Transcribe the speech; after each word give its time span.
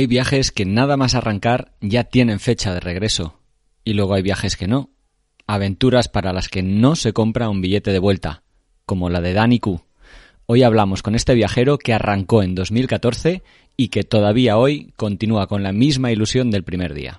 Hay 0.00 0.06
viajes 0.06 0.50
que 0.50 0.64
nada 0.64 0.96
más 0.96 1.14
arrancar 1.14 1.72
ya 1.82 2.04
tienen 2.04 2.40
fecha 2.40 2.72
de 2.72 2.80
regreso. 2.80 3.38
Y 3.84 3.92
luego 3.92 4.14
hay 4.14 4.22
viajes 4.22 4.56
que 4.56 4.66
no. 4.66 4.88
Aventuras 5.46 6.08
para 6.08 6.32
las 6.32 6.48
que 6.48 6.62
no 6.62 6.96
se 6.96 7.12
compra 7.12 7.50
un 7.50 7.60
billete 7.60 7.92
de 7.92 7.98
vuelta, 7.98 8.42
como 8.86 9.10
la 9.10 9.20
de 9.20 9.34
Danny 9.34 9.58
Q. 9.58 9.82
Hoy 10.46 10.62
hablamos 10.62 11.02
con 11.02 11.14
este 11.14 11.34
viajero 11.34 11.76
que 11.76 11.92
arrancó 11.92 12.42
en 12.42 12.54
2014 12.54 13.42
y 13.76 13.88
que 13.88 14.02
todavía 14.02 14.56
hoy 14.56 14.90
continúa 14.96 15.46
con 15.48 15.62
la 15.62 15.72
misma 15.72 16.10
ilusión 16.10 16.50
del 16.50 16.64
primer 16.64 16.94
día. 16.94 17.18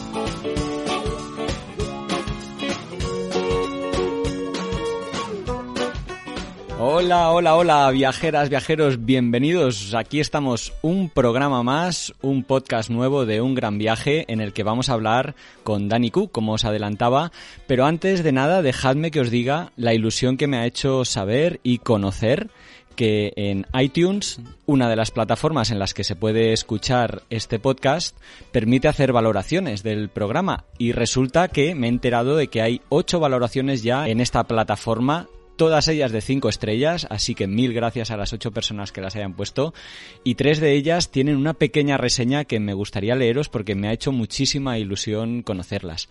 Hola, 6.83 7.29
hola, 7.29 7.55
hola, 7.57 7.91
viajeras, 7.91 8.49
viajeros, 8.49 9.05
bienvenidos. 9.05 9.93
Aquí 9.93 10.19
estamos, 10.19 10.73
un 10.81 11.09
programa 11.09 11.61
más, 11.61 12.11
un 12.23 12.43
podcast 12.43 12.89
nuevo 12.89 13.27
de 13.27 13.39
un 13.39 13.53
gran 13.53 13.77
viaje 13.77 14.25
en 14.33 14.41
el 14.41 14.51
que 14.51 14.63
vamos 14.63 14.89
a 14.89 14.93
hablar 14.93 15.35
con 15.63 15.89
Dani 15.89 16.09
Q, 16.09 16.29
como 16.31 16.53
os 16.53 16.65
adelantaba. 16.65 17.31
Pero 17.67 17.85
antes 17.85 18.23
de 18.23 18.31
nada, 18.31 18.63
dejadme 18.63 19.11
que 19.11 19.19
os 19.19 19.29
diga 19.29 19.71
la 19.75 19.93
ilusión 19.93 20.37
que 20.37 20.47
me 20.47 20.57
ha 20.57 20.65
hecho 20.65 21.05
saber 21.05 21.59
y 21.61 21.77
conocer 21.77 22.49
que 22.95 23.31
en 23.35 23.67
iTunes, 23.79 24.39
una 24.65 24.89
de 24.89 24.95
las 24.95 25.11
plataformas 25.11 25.69
en 25.69 25.77
las 25.77 25.93
que 25.93 26.03
se 26.03 26.15
puede 26.15 26.51
escuchar 26.51 27.21
este 27.29 27.59
podcast, 27.59 28.17
permite 28.51 28.87
hacer 28.87 29.13
valoraciones 29.13 29.83
del 29.83 30.09
programa 30.09 30.65
y 30.79 30.93
resulta 30.93 31.47
que 31.47 31.75
me 31.75 31.85
he 31.85 31.91
enterado 31.91 32.35
de 32.35 32.47
que 32.47 32.63
hay 32.63 32.81
ocho 32.89 33.19
valoraciones 33.19 33.83
ya 33.83 34.07
en 34.07 34.19
esta 34.19 34.45
plataforma 34.45 35.27
todas 35.61 35.87
ellas 35.89 36.11
de 36.11 36.21
cinco 36.21 36.49
estrellas, 36.49 37.05
así 37.11 37.35
que 37.35 37.45
mil 37.45 37.71
gracias 37.71 38.09
a 38.09 38.17
las 38.17 38.33
ocho 38.33 38.49
personas 38.49 38.91
que 38.91 38.99
las 38.99 39.15
hayan 39.15 39.35
puesto. 39.35 39.75
Y 40.23 40.33
tres 40.33 40.59
de 40.59 40.73
ellas 40.73 41.11
tienen 41.11 41.35
una 41.35 41.53
pequeña 41.53 41.97
reseña 41.97 42.45
que 42.45 42.59
me 42.59 42.73
gustaría 42.73 43.13
leeros 43.13 43.47
porque 43.47 43.75
me 43.75 43.87
ha 43.87 43.93
hecho 43.93 44.11
muchísima 44.11 44.79
ilusión 44.79 45.43
conocerlas. 45.43 46.09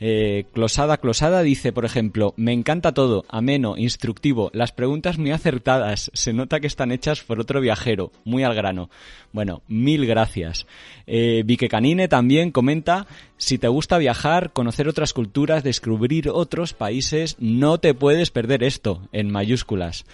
Eh, 0.00 0.46
Closada 0.54 0.96
Closada 0.96 1.42
dice, 1.42 1.72
por 1.72 1.84
ejemplo, 1.84 2.32
me 2.36 2.52
encanta 2.52 2.92
todo, 2.92 3.26
ameno, 3.28 3.76
instructivo, 3.76 4.50
las 4.54 4.72
preguntas 4.72 5.18
muy 5.18 5.30
acertadas, 5.30 6.10
se 6.14 6.32
nota 6.32 6.58
que 6.58 6.66
están 6.66 6.90
hechas 6.90 7.20
por 7.20 7.38
otro 7.38 7.60
viajero, 7.60 8.10
muy 8.24 8.42
al 8.42 8.54
grano. 8.54 8.88
Bueno, 9.32 9.62
mil 9.68 10.06
gracias. 10.06 10.66
Eh, 11.06 11.42
Vique 11.44 11.68
Canine 11.68 12.08
también 12.08 12.50
comenta, 12.50 13.06
si 13.36 13.58
te 13.58 13.68
gusta 13.68 13.98
viajar, 13.98 14.52
conocer 14.52 14.88
otras 14.88 15.12
culturas, 15.12 15.62
descubrir 15.62 16.30
otros 16.30 16.72
países, 16.72 17.36
no 17.38 17.78
te 17.78 17.92
puedes 17.92 18.30
perder 18.30 18.64
esto, 18.64 19.06
en 19.12 19.30
mayúsculas 19.30 20.06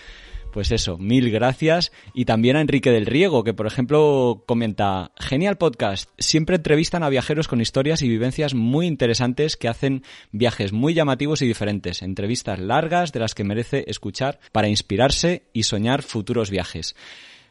pues 0.56 0.72
eso, 0.72 0.96
mil 0.96 1.30
gracias. 1.30 1.92
Y 2.14 2.24
también 2.24 2.56
a 2.56 2.62
Enrique 2.62 2.90
del 2.90 3.04
Riego, 3.04 3.44
que 3.44 3.52
por 3.52 3.66
ejemplo 3.66 4.42
comenta, 4.46 5.12
genial 5.18 5.58
podcast, 5.58 6.08
siempre 6.16 6.56
entrevistan 6.56 7.02
a 7.02 7.10
viajeros 7.10 7.46
con 7.46 7.60
historias 7.60 8.00
y 8.00 8.08
vivencias 8.08 8.54
muy 8.54 8.86
interesantes 8.86 9.58
que 9.58 9.68
hacen 9.68 10.02
viajes 10.32 10.72
muy 10.72 10.94
llamativos 10.94 11.42
y 11.42 11.46
diferentes, 11.46 12.00
entrevistas 12.00 12.58
largas 12.58 13.12
de 13.12 13.20
las 13.20 13.34
que 13.34 13.44
merece 13.44 13.84
escuchar 13.86 14.40
para 14.50 14.68
inspirarse 14.68 15.42
y 15.52 15.64
soñar 15.64 16.00
futuros 16.00 16.48
viajes. 16.48 16.96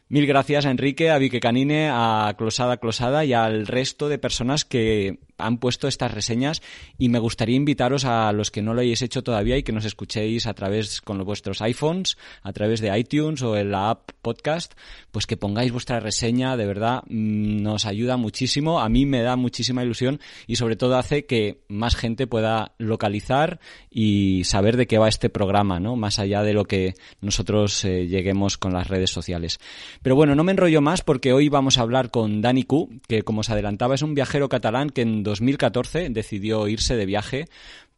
Mil 0.08 0.26
gracias 0.26 0.66
a 0.66 0.72
Enrique, 0.72 1.10
a 1.10 1.18
Vique 1.18 1.38
Canine, 1.38 1.90
a 1.92 2.34
Closada 2.36 2.78
Closada 2.78 3.24
y 3.24 3.34
al 3.34 3.68
resto 3.68 4.08
de 4.08 4.18
personas 4.18 4.64
que 4.64 5.20
han 5.38 5.58
puesto 5.58 5.88
estas 5.88 6.12
reseñas 6.12 6.62
y 6.98 7.08
me 7.08 7.18
gustaría 7.18 7.56
invitaros 7.56 8.04
a 8.04 8.32
los 8.32 8.50
que 8.50 8.62
no 8.62 8.74
lo 8.74 8.80
hayáis 8.80 9.02
hecho 9.02 9.22
todavía 9.22 9.56
y 9.56 9.62
que 9.62 9.72
nos 9.72 9.84
escuchéis 9.84 10.46
a 10.46 10.54
través 10.54 11.00
con 11.00 11.22
vuestros 11.24 11.62
iPhones, 11.62 12.16
a 12.42 12.52
través 12.52 12.80
de 12.80 12.96
iTunes 12.98 13.42
o 13.42 13.56
en 13.56 13.70
la 13.70 13.90
app 13.90 14.10
podcast, 14.22 14.74
pues 15.10 15.26
que 15.26 15.36
pongáis 15.36 15.72
vuestra 15.72 16.00
reseña, 16.00 16.56
de 16.56 16.66
verdad 16.66 17.02
mm, 17.08 17.62
nos 17.62 17.86
ayuda 17.86 18.16
muchísimo, 18.16 18.80
a 18.80 18.88
mí 18.88 19.06
me 19.06 19.22
da 19.22 19.36
muchísima 19.36 19.82
ilusión 19.82 20.20
y 20.46 20.56
sobre 20.56 20.76
todo 20.76 20.96
hace 20.96 21.26
que 21.26 21.62
más 21.68 21.96
gente 21.96 22.26
pueda 22.26 22.72
localizar 22.78 23.60
y 23.90 24.44
saber 24.44 24.76
de 24.76 24.86
qué 24.86 24.98
va 24.98 25.08
este 25.08 25.30
programa, 25.30 25.80
¿no? 25.80 25.96
Más 25.96 26.18
allá 26.18 26.42
de 26.42 26.52
lo 26.52 26.64
que 26.64 26.94
nosotros 27.20 27.84
eh, 27.84 28.06
lleguemos 28.06 28.58
con 28.58 28.72
las 28.72 28.88
redes 28.88 29.10
sociales. 29.10 29.58
Pero 30.02 30.16
bueno, 30.16 30.34
no 30.34 30.44
me 30.44 30.52
enrollo 30.52 30.80
más 30.80 31.02
porque 31.02 31.32
hoy 31.32 31.48
vamos 31.48 31.78
a 31.78 31.82
hablar 31.82 32.10
con 32.10 32.40
Dani 32.40 32.64
Q, 32.64 33.00
que 33.08 33.22
como 33.22 33.40
os 33.40 33.50
adelantaba 33.50 33.94
es 33.94 34.02
un 34.02 34.14
viajero 34.14 34.48
catalán 34.48 34.90
que 34.90 35.02
en 35.02 35.22
2014 35.26 36.08
decidió 36.10 36.66
irse 36.68 36.96
de 36.96 37.06
viaje. 37.06 37.46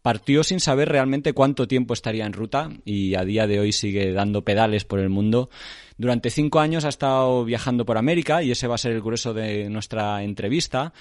Partió 0.02 0.44
sin 0.44 0.60
saber 0.60 0.88
realmente 0.88 1.32
cuánto 1.32 1.66
tiempo 1.68 1.92
estaría 1.92 2.24
en 2.24 2.32
ruta 2.32 2.70
y 2.84 3.14
a 3.14 3.24
día 3.24 3.46
de 3.46 3.60
hoy 3.60 3.72
sigue 3.72 4.12
dando 4.12 4.42
pedales 4.42 4.84
por 4.84 5.00
el 5.00 5.08
mundo. 5.08 5.50
Durante 5.98 6.30
cinco 6.30 6.60
años 6.60 6.84
ha 6.84 6.88
estado 6.88 7.44
viajando 7.44 7.84
por 7.84 7.98
América 7.98 8.42
y 8.42 8.52
ese 8.52 8.68
va 8.68 8.76
a 8.76 8.78
ser 8.78 8.92
el 8.92 9.02
grueso 9.02 9.34
de 9.34 9.68
nuestra 9.68 10.22
entrevista. 10.22 10.92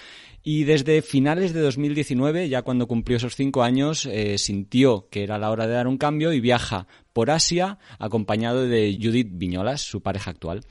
Y 0.43 0.63
desde 0.63 1.01
finales 1.01 1.53
de 1.53 1.61
2019, 1.61 2.49
ya 2.49 2.63
cuando 2.63 2.87
cumplió 2.87 3.17
esos 3.17 3.35
cinco 3.35 3.63
años, 3.63 4.07
eh, 4.07 4.37
sintió 4.37 5.07
que 5.11 5.23
era 5.23 5.37
la 5.37 5.51
hora 5.51 5.67
de 5.67 5.73
dar 5.73 5.87
un 5.87 5.97
cambio 5.97 6.33
y 6.33 6.39
viaja 6.39 6.87
por 7.13 7.29
Asia 7.29 7.77
acompañado 7.99 8.67
de 8.67 8.97
Judith 8.99 9.29
Viñolas, 9.31 9.81
su 9.81 10.01
pareja 10.01 10.31
actual. 10.31 10.61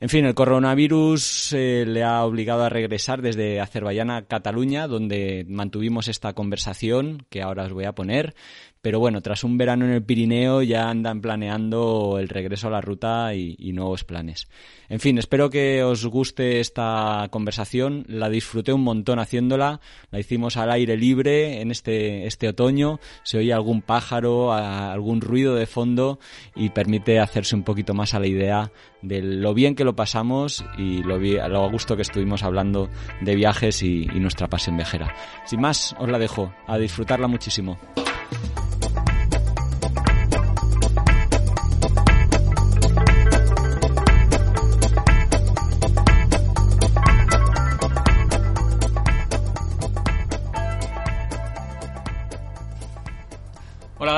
En 0.00 0.08
fin, 0.08 0.24
el 0.26 0.34
coronavirus 0.34 1.52
eh, 1.54 1.84
le 1.84 2.04
ha 2.04 2.24
obligado 2.24 2.62
a 2.62 2.68
regresar 2.68 3.20
desde 3.20 3.60
Azerbaiyán 3.60 4.10
a 4.10 4.26
Cataluña, 4.26 4.86
donde 4.86 5.44
mantuvimos 5.48 6.06
esta 6.06 6.34
conversación 6.34 7.26
que 7.30 7.42
ahora 7.42 7.64
os 7.64 7.72
voy 7.72 7.84
a 7.84 7.96
poner. 7.96 8.36
Pero 8.80 9.00
bueno, 9.00 9.20
tras 9.22 9.42
un 9.42 9.58
verano 9.58 9.84
en 9.84 9.92
el 9.92 10.04
Pirineo 10.04 10.62
ya 10.62 10.88
andan 10.88 11.20
planeando 11.20 12.18
el 12.20 12.28
regreso 12.28 12.68
a 12.68 12.70
la 12.70 12.80
ruta 12.80 13.34
y, 13.34 13.72
nuevos 13.72 14.04
planes. 14.04 14.48
En 14.88 15.00
fin, 15.00 15.18
espero 15.18 15.50
que 15.50 15.82
os 15.82 16.06
guste 16.06 16.60
esta 16.60 17.28
conversación. 17.30 18.04
La 18.08 18.28
disfruté 18.28 18.72
un 18.72 18.82
montón 18.82 19.18
haciéndola. 19.18 19.80
La 20.10 20.18
hicimos 20.18 20.56
al 20.56 20.70
aire 20.70 20.96
libre 20.96 21.60
en 21.60 21.70
este, 21.70 22.26
este 22.26 22.48
otoño. 22.48 22.98
Se 23.24 23.38
oye 23.38 23.52
algún 23.52 23.82
pájaro, 23.82 24.52
algún 24.52 25.20
ruido 25.20 25.54
de 25.54 25.66
fondo 25.66 26.18
y 26.56 26.70
permite 26.70 27.18
hacerse 27.18 27.56
un 27.56 27.64
poquito 27.64 27.94
más 27.94 28.14
a 28.14 28.20
la 28.20 28.26
idea 28.26 28.72
de 29.02 29.22
lo 29.22 29.54
bien 29.54 29.74
que 29.74 29.84
lo 29.84 29.94
pasamos 29.94 30.64
y 30.76 31.02
lo, 31.02 31.18
lo 31.18 31.64
a 31.64 31.68
gusto 31.70 31.94
que 31.96 32.02
estuvimos 32.02 32.42
hablando 32.42 32.88
de 33.20 33.36
viajes 33.36 33.82
y 33.82 34.06
nuestra 34.06 34.48
pasión 34.48 34.76
viajera. 34.76 35.14
Sin 35.44 35.60
más, 35.60 35.94
os 35.98 36.08
la 36.08 36.18
dejo. 36.18 36.52
A 36.66 36.78
disfrutarla 36.78 37.28
muchísimo. 37.28 37.78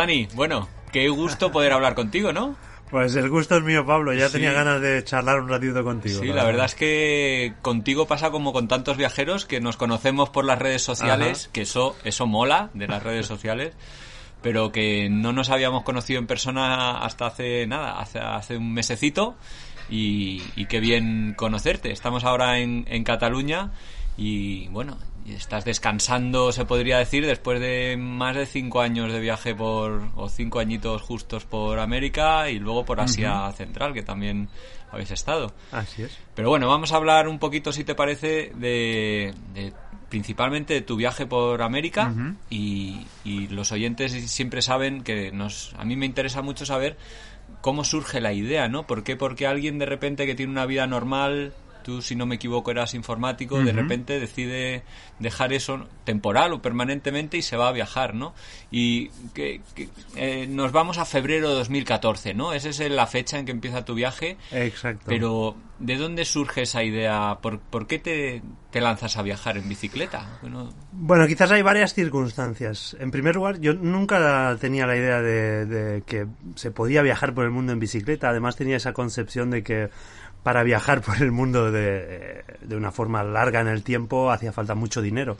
Dani, 0.01 0.29
bueno, 0.35 0.67
qué 0.93 1.11
gusto 1.11 1.53
poder 1.53 1.75
hablar 1.75 1.95
contigo, 1.95 2.33
¿no? 2.33 2.57
Pues 2.91 3.15
el 3.17 3.29
gusto 3.29 3.59
es 3.59 3.63
mío, 3.63 3.85
Pablo. 3.85 4.15
Ya 4.15 4.31
tenía 4.31 4.51
ganas 4.51 4.81
de 4.81 5.05
charlar 5.05 5.43
un 5.43 5.51
ratito 5.51 5.85
contigo. 5.85 6.21
Sí, 6.23 6.29
la 6.29 6.43
verdad 6.45 6.65
es 6.65 6.75
que 6.75 7.53
contigo 7.61 8.07
pasa 8.07 8.31
como 8.31 8.55
con 8.55 8.67
tantos 8.67 8.97
viajeros 8.97 9.45
que 9.45 9.61
nos 9.61 9.77
conocemos 9.77 10.31
por 10.31 10.47
las 10.47 10.59
redes 10.59 10.81
sociales, 10.81 11.51
que 11.53 11.61
eso, 11.61 11.97
eso 12.03 12.27
mola 12.27 12.71
de 12.73 12.89
las 12.89 13.03
redes 13.03 13.27
sociales, 13.29 13.75
pero 14.41 14.73
que 14.73 15.11
no 15.11 15.35
nos 15.35 15.51
habíamos 15.51 15.83
conocido 15.83 16.19
en 16.19 16.27
persona 16.27 17.01
hasta 17.01 17.27
hace 17.27 17.67
nada, 17.67 18.01
hace, 18.01 18.21
hace 18.21 18.57
un 18.57 18.73
mesecito. 18.73 19.37
Y, 19.91 20.65
qué 20.71 20.81
bien 20.81 21.35
conocerte. 21.37 21.93
Estamos 21.93 22.25
ahora 22.25 22.59
en, 22.61 22.87
en 22.89 23.05
Cataluña 23.05 23.73
y 24.17 24.69
bueno, 24.69 24.97
estás 25.27 25.65
descansando, 25.65 26.53
se 26.53 26.65
podría 26.65 26.99
decir, 26.99 27.27
después 27.27 27.61
de 27.61 27.97
más 27.97 28.37
de 28.37 28.47
cinco 28.47 28.81
años 28.81 29.13
de 29.13 29.21
viaje 29.21 29.55
por, 29.55 30.11
o 30.17 30.29
cinco 30.29 30.61
añitos 30.61 31.03
justos 31.03 31.45
por 31.45 31.79
América 31.79 32.51
y 32.51 32.59
luego 32.59 32.85
por 32.85 33.01
Asia 33.01 33.51
Central, 33.53 33.93
que 33.93 34.03
también 34.03 34.49
habéis 34.91 35.11
estado. 35.11 35.53
Así 35.73 36.03
es. 36.03 36.19
Pero 36.35 36.49
bueno, 36.49 36.69
vamos 36.69 36.93
a 36.93 36.97
hablar 36.97 37.29
un 37.29 37.39
poquito, 37.39 37.73
si 37.73 37.85
te 37.85 37.95
parece, 37.95 38.53
de, 38.55 39.35
principalmente 40.09 40.75
de 40.75 40.81
tu 40.83 40.97
viaje 40.97 41.27
por 41.27 41.63
América 41.63 42.13
y, 42.49 43.07
y, 43.25 43.47
los 43.49 43.73
oyentes 43.73 44.13
siempre 44.31 44.63
saben 44.63 45.03
que 45.03 45.31
nos, 45.33 45.75
a 45.79 45.85
mí 45.85 45.97
me 45.97 46.07
interesa 46.07 46.43
mucho 46.43 46.67
saber 46.67 46.97
cómo 47.61 47.85
surge 47.85 48.21
la 48.21 48.33
idea, 48.33 48.69
¿no? 48.69 48.87
¿Por 48.87 49.05
qué? 49.05 49.17
Porque 49.17 49.47
alguien 49.47 49.79
de 49.79 49.87
repente 49.87 50.27
que 50.27 50.35
tiene 50.35 50.53
una 50.53 50.67
vida 50.67 50.87
normal 50.87 51.53
tú, 51.83 52.03
si 52.03 52.17
no 52.17 52.27
me 52.27 52.37
equivoco, 52.37 52.71
eras 52.71 52.95
informático, 52.95 53.63
de 53.63 53.73
repente 53.73 54.21
decide 54.21 54.83
dejar 55.19 55.53
eso 55.53 55.87
temporal 56.05 56.53
o 56.53 56.63
permanentemente 56.63 57.37
y 57.37 57.43
se 57.43 57.57
va 57.57 57.69
a 57.69 57.73
viajar, 57.73 58.15
¿no? 58.15 58.35
Y 58.71 59.09
que, 59.35 59.61
eh, 60.17 60.47
nos 60.49 60.73
vamos 60.73 60.99
a 60.99 61.05
febrero 61.05 61.51
de 61.51 61.55
2014, 61.57 62.35
¿no? 62.35 62.53
Esa 62.53 62.69
es 62.69 62.81
la 62.91 63.07
fecha 63.07 63.39
en 63.39 63.47
que 63.47 63.53
empieza 63.53 63.85
tu 63.85 63.95
viaje. 63.95 64.37
Exacto. 64.51 65.05
Pero, 65.07 65.57
¿de 65.79 65.97
dónde 65.97 66.25
surge 66.25 66.63
esa 66.63 66.83
idea? 66.83 67.39
¿Por, 67.41 67.87
qué 67.87 67.99
te, 67.99 68.81
lanzas 68.81 69.17
a 69.17 69.23
viajar 69.23 69.57
en 69.57 69.69
bicicleta? 69.69 70.39
Bueno... 70.43 70.73
bueno, 70.93 71.27
quizás 71.27 71.51
hay 71.51 71.63
varias 71.63 71.95
circunstancias. 71.95 72.97
En 72.99 73.11
primer 73.11 73.37
lugar, 73.37 73.61
yo 73.61 73.75
nunca 73.75 74.57
tenía 74.61 74.87
la 74.87 74.97
idea 74.97 75.21
de, 75.21 75.67
de 75.67 76.03
que 76.03 76.27
se 76.55 76.71
podía 76.71 77.03
viajar 77.03 77.35
por 77.35 77.45
el 77.45 77.51
mundo 77.51 77.73
en 77.73 77.79
bicicleta. 77.79 78.31
Además, 78.31 78.57
tenía 78.57 78.77
esa 78.77 78.93
concepción 78.93 79.51
de 79.51 79.63
que 79.63 79.91
para 80.43 80.63
viajar 80.63 81.03
por 81.03 81.23
el 81.23 81.33
mundo 81.33 81.71
de, 81.71 82.45
de, 82.61 82.77
una 82.77 82.93
forma 82.93 83.23
larga 83.23 83.61
en 83.61 83.69
el 83.69 83.83
tiempo 83.83 84.31
hacía 84.31 84.53
falta 84.53 84.75
mucho 84.75 85.03
dinero. 85.03 85.37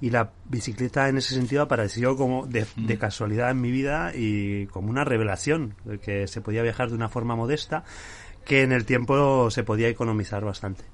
Y 0.00 0.10
la 0.10 0.30
bicicleta 0.44 1.08
en 1.08 1.18
ese 1.18 1.34
sentido 1.34 1.62
apareció 1.62 2.16
como 2.16 2.46
de, 2.46 2.66
de, 2.76 2.98
casualidad 2.98 3.50
en 3.50 3.60
mi 3.60 3.72
vida 3.72 4.12
y 4.14 4.66
como 4.66 4.90
una 4.90 5.04
revelación 5.04 5.74
de 5.84 5.98
que 5.98 6.28
se 6.28 6.40
podía 6.40 6.62
viajar 6.62 6.88
de 6.88 6.94
una 6.94 7.08
forma 7.08 7.34
modesta 7.34 7.82
que 8.44 8.62
en 8.62 8.70
el 8.72 8.84
tiempo 8.84 9.50
se 9.50 9.64
podía 9.64 9.88
economizar 9.88 10.44
bastante. 10.44 10.84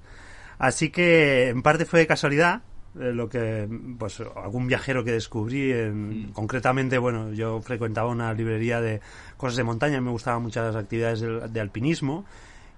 Así 0.58 0.90
que 0.90 1.50
en 1.50 1.62
parte 1.62 1.84
fue 1.84 2.00
de 2.00 2.06
casualidad, 2.06 2.62
eh, 2.98 3.12
lo 3.12 3.28
que 3.28 3.68
pues 3.98 4.22
algún 4.36 4.66
viajero 4.66 5.04
que 5.04 5.12
descubrí 5.12 5.72
en, 5.72 6.30
concretamente 6.32 6.96
bueno 6.96 7.32
yo 7.32 7.60
frecuentaba 7.60 8.08
una 8.08 8.32
librería 8.32 8.80
de 8.80 9.00
cosas 9.36 9.56
de 9.56 9.64
montaña 9.64 10.00
me 10.00 10.12
gustaban 10.12 10.42
muchas 10.42 10.76
actividades 10.76 11.52
de 11.52 11.60
alpinismo 11.60 12.24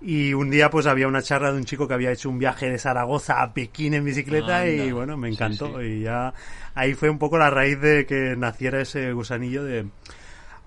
y 0.06 0.34
un 0.34 0.50
día 0.50 0.70
pues 0.70 0.86
había 0.86 1.08
una 1.08 1.20
charla 1.20 1.50
de 1.50 1.58
un 1.58 1.64
chico 1.64 1.88
que 1.88 1.94
había 1.94 2.12
hecho 2.12 2.30
un 2.30 2.38
viaje 2.38 2.70
de 2.70 2.78
Zaragoza 2.78 3.42
a 3.42 3.52
Pekín 3.52 3.92
en 3.92 4.04
bicicleta 4.04 4.64
y 4.68 4.92
bueno, 4.92 5.16
me 5.16 5.28
encantó. 5.28 5.82
Y 5.82 6.02
ya 6.02 6.32
ahí 6.76 6.94
fue 6.94 7.10
un 7.10 7.18
poco 7.18 7.38
la 7.38 7.50
raíz 7.50 7.80
de 7.80 8.06
que 8.06 8.36
naciera 8.36 8.80
ese 8.80 9.12
gusanillo 9.12 9.64
de, 9.64 9.86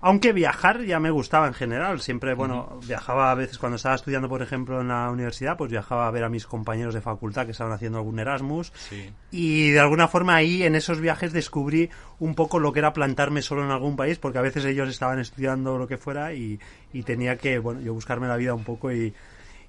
aunque 0.02 0.32
viajar 0.32 0.82
ya 0.84 0.98
me 0.98 1.10
gustaba 1.10 1.46
en 1.46 1.54
general. 1.54 2.00
Siempre, 2.00 2.34
bueno, 2.34 2.80
viajaba 2.86 3.30
a 3.30 3.34
veces 3.34 3.58
cuando 3.58 3.76
estaba 3.76 3.94
estudiando, 3.94 4.28
por 4.28 4.42
ejemplo, 4.42 4.80
en 4.80 4.88
la 4.88 5.10
universidad, 5.10 5.56
pues 5.56 5.70
viajaba 5.70 6.06
a 6.06 6.10
ver 6.10 6.24
a 6.24 6.30
mis 6.30 6.46
compañeros 6.46 6.94
de 6.94 7.02
facultad 7.02 7.44
que 7.44 7.52
estaban 7.52 7.72
haciendo 7.72 7.98
algún 7.98 8.18
Erasmus. 8.18 8.72
Y 9.30 9.70
de 9.70 9.80
alguna 9.80 10.08
forma 10.08 10.34
ahí, 10.34 10.62
en 10.62 10.74
esos 10.74 11.00
viajes, 11.00 11.32
descubrí 11.32 11.90
un 12.18 12.34
poco 12.34 12.58
lo 12.58 12.72
que 12.72 12.78
era 12.78 12.92
plantarme 12.94 13.42
solo 13.42 13.62
en 13.62 13.70
algún 13.70 13.96
país, 13.96 14.18
porque 14.18 14.38
a 14.38 14.42
veces 14.42 14.64
ellos 14.64 14.88
estaban 14.88 15.18
estudiando 15.18 15.76
lo 15.76 15.86
que 15.86 15.98
fuera 15.98 16.32
y, 16.32 16.58
tenía 17.04 17.36
que, 17.36 17.58
bueno, 17.58 17.80
yo 17.80 17.92
buscarme 17.92 18.26
la 18.26 18.36
vida 18.36 18.54
un 18.54 18.64
poco 18.64 18.92
y, 18.92 19.12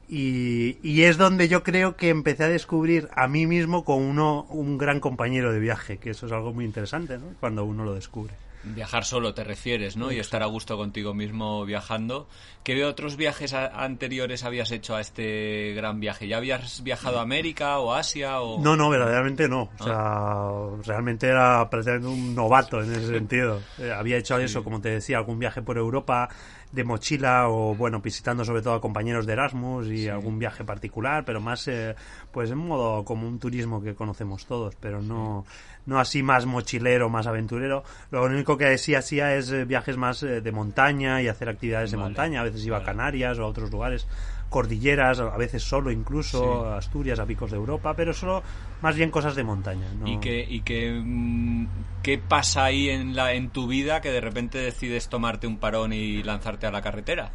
y, 0.08 0.78
y, 0.82 1.04
es 1.04 1.18
donde 1.18 1.50
yo 1.50 1.64
creo 1.64 1.96
que 1.96 2.10
empecé 2.10 2.46
a 2.46 2.50
descubrir 2.50 3.10
a 3.16 3.28
mí 3.28 3.48
mismo 3.48 3.84
con 3.84 4.02
uno, 4.02 4.46
un 4.50 4.78
gran 4.78 5.00
compañero 5.00 5.52
de 5.52 5.60
viaje, 5.60 5.98
que 5.98 6.12
eso 6.12 6.26
es 6.26 6.32
algo 6.32 6.54
muy 6.54 6.66
interesante, 6.66 7.18
¿no? 7.18 7.26
Cuando 7.40 7.66
uno 7.66 7.84
lo 7.84 7.94
descubre. 7.94 8.34
Viajar 8.64 9.06
solo 9.06 9.34
te 9.34 9.44
refieres, 9.44 9.98
¿no? 9.98 10.12
Y 10.12 10.20
estar 10.20 10.44
a 10.44 10.46
gusto 10.46 10.78
contigo 10.78 11.14
mismo 11.14 11.66
viajando. 11.66 12.28
¿Qué 12.64 12.86
otros 12.86 13.18
viajes 13.18 13.54
anteriores 13.54 14.44
habías 14.44 14.72
hecho 14.72 14.96
a 14.96 15.02
este 15.02 15.74
gran 15.76 16.00
viaje? 16.00 16.28
¿Ya 16.28 16.38
habías 16.38 16.84
viajado 16.84 17.20
a 17.20 17.24
América 17.24 17.80
o 17.80 17.94
Asia? 17.94 18.42
O... 18.42 18.62
No, 18.62 18.76
no, 18.76 18.90
verdaderamente 18.90 19.50
no. 19.50 19.70
O 19.80 19.84
sea, 19.84 20.84
realmente 20.86 21.28
era 21.28 21.68
prácticamente 21.70 22.08
un 22.08 22.36
novato 22.36 22.84
en 22.84 22.92
ese 22.92 23.08
sentido. 23.08 23.62
Eh, 23.80 23.92
había 23.92 24.18
hecho 24.18 24.38
eso, 24.38 24.64
como 24.64 24.80
te 24.80 24.90
decía, 24.90 25.18
algún 25.18 25.40
viaje 25.40 25.62
por 25.62 25.78
Europa 25.78 26.30
de 26.72 26.84
mochila 26.84 27.50
o 27.50 27.76
bueno 27.76 28.00
visitando 28.00 28.46
sobre 28.46 28.62
todo 28.62 28.76
a 28.76 28.82
compañeros 28.82 29.26
de 29.26 29.34
Erasmus 29.34 29.88
y 29.88 30.08
algún 30.08 30.40
viaje 30.40 30.64
particular 30.64 31.26
pero 31.26 31.42
más 31.42 31.68
eh, 31.68 31.96
pues 32.32 32.50
en 32.52 32.60
modo 32.60 33.04
como 33.04 33.28
un 33.28 33.40
turismo 33.40 33.82
que 33.82 33.94
conocemos 33.94 34.46
todos 34.46 34.76
pero 34.80 35.02
no 35.02 35.46
no 35.86 36.00
así 36.00 36.24
más 36.24 36.46
mochilero, 36.46 37.10
más 37.10 37.28
aventurero. 37.28 37.84
Lo 38.12 38.24
único 38.24 38.58
que 38.58 38.78
sí 38.78 38.96
hacía 38.96 39.36
es 39.36 39.52
eh, 39.52 39.66
viajes 39.66 39.98
más 39.98 40.24
eh, 40.24 40.42
de 40.42 40.52
montaña 40.52 41.22
y 41.22 41.28
hacer 41.28 41.50
actividades 41.50 41.92
de 41.92 41.98
montaña. 41.98 42.42
A 42.42 42.44
veces 42.44 42.66
iba 42.66 42.78
a 42.78 42.84
Canarias 42.84 43.40
o 43.40 43.44
a 43.44 43.48
otros 43.48 43.72
lugares, 43.72 44.08
cordilleras, 44.50 45.20
a 45.20 45.38
veces 45.38 45.64
solo 45.64 45.92
incluso, 45.92 46.74
Asturias, 46.74 47.20
a 47.20 47.26
picos 47.26 47.52
de 47.52 47.58
Europa, 47.58 47.94
pero 47.96 48.14
solo 48.14 48.44
más 48.82 48.96
bien 48.96 49.10
cosas 49.10 49.36
de 49.36 49.44
montaña. 49.44 49.88
¿Y, 50.06 50.18
que, 50.18 50.46
y 50.48 50.62
que, 50.62 50.92
mm, 51.04 51.68
qué 52.04 52.18
pasa 52.18 52.66
ahí 52.66 52.90
en, 52.90 53.16
la, 53.16 53.34
en 53.34 53.50
tu 53.50 53.68
vida 53.68 54.02
que 54.02 54.12
de 54.12 54.22
repente 54.22 54.58
decides 54.58 55.08
tomarte 55.08 55.48
un 55.48 55.58
parón 55.58 55.94
y 55.94 56.22
lanzarte 56.22 56.68
a 56.68 56.72
la 56.72 56.82
carretera? 56.82 57.32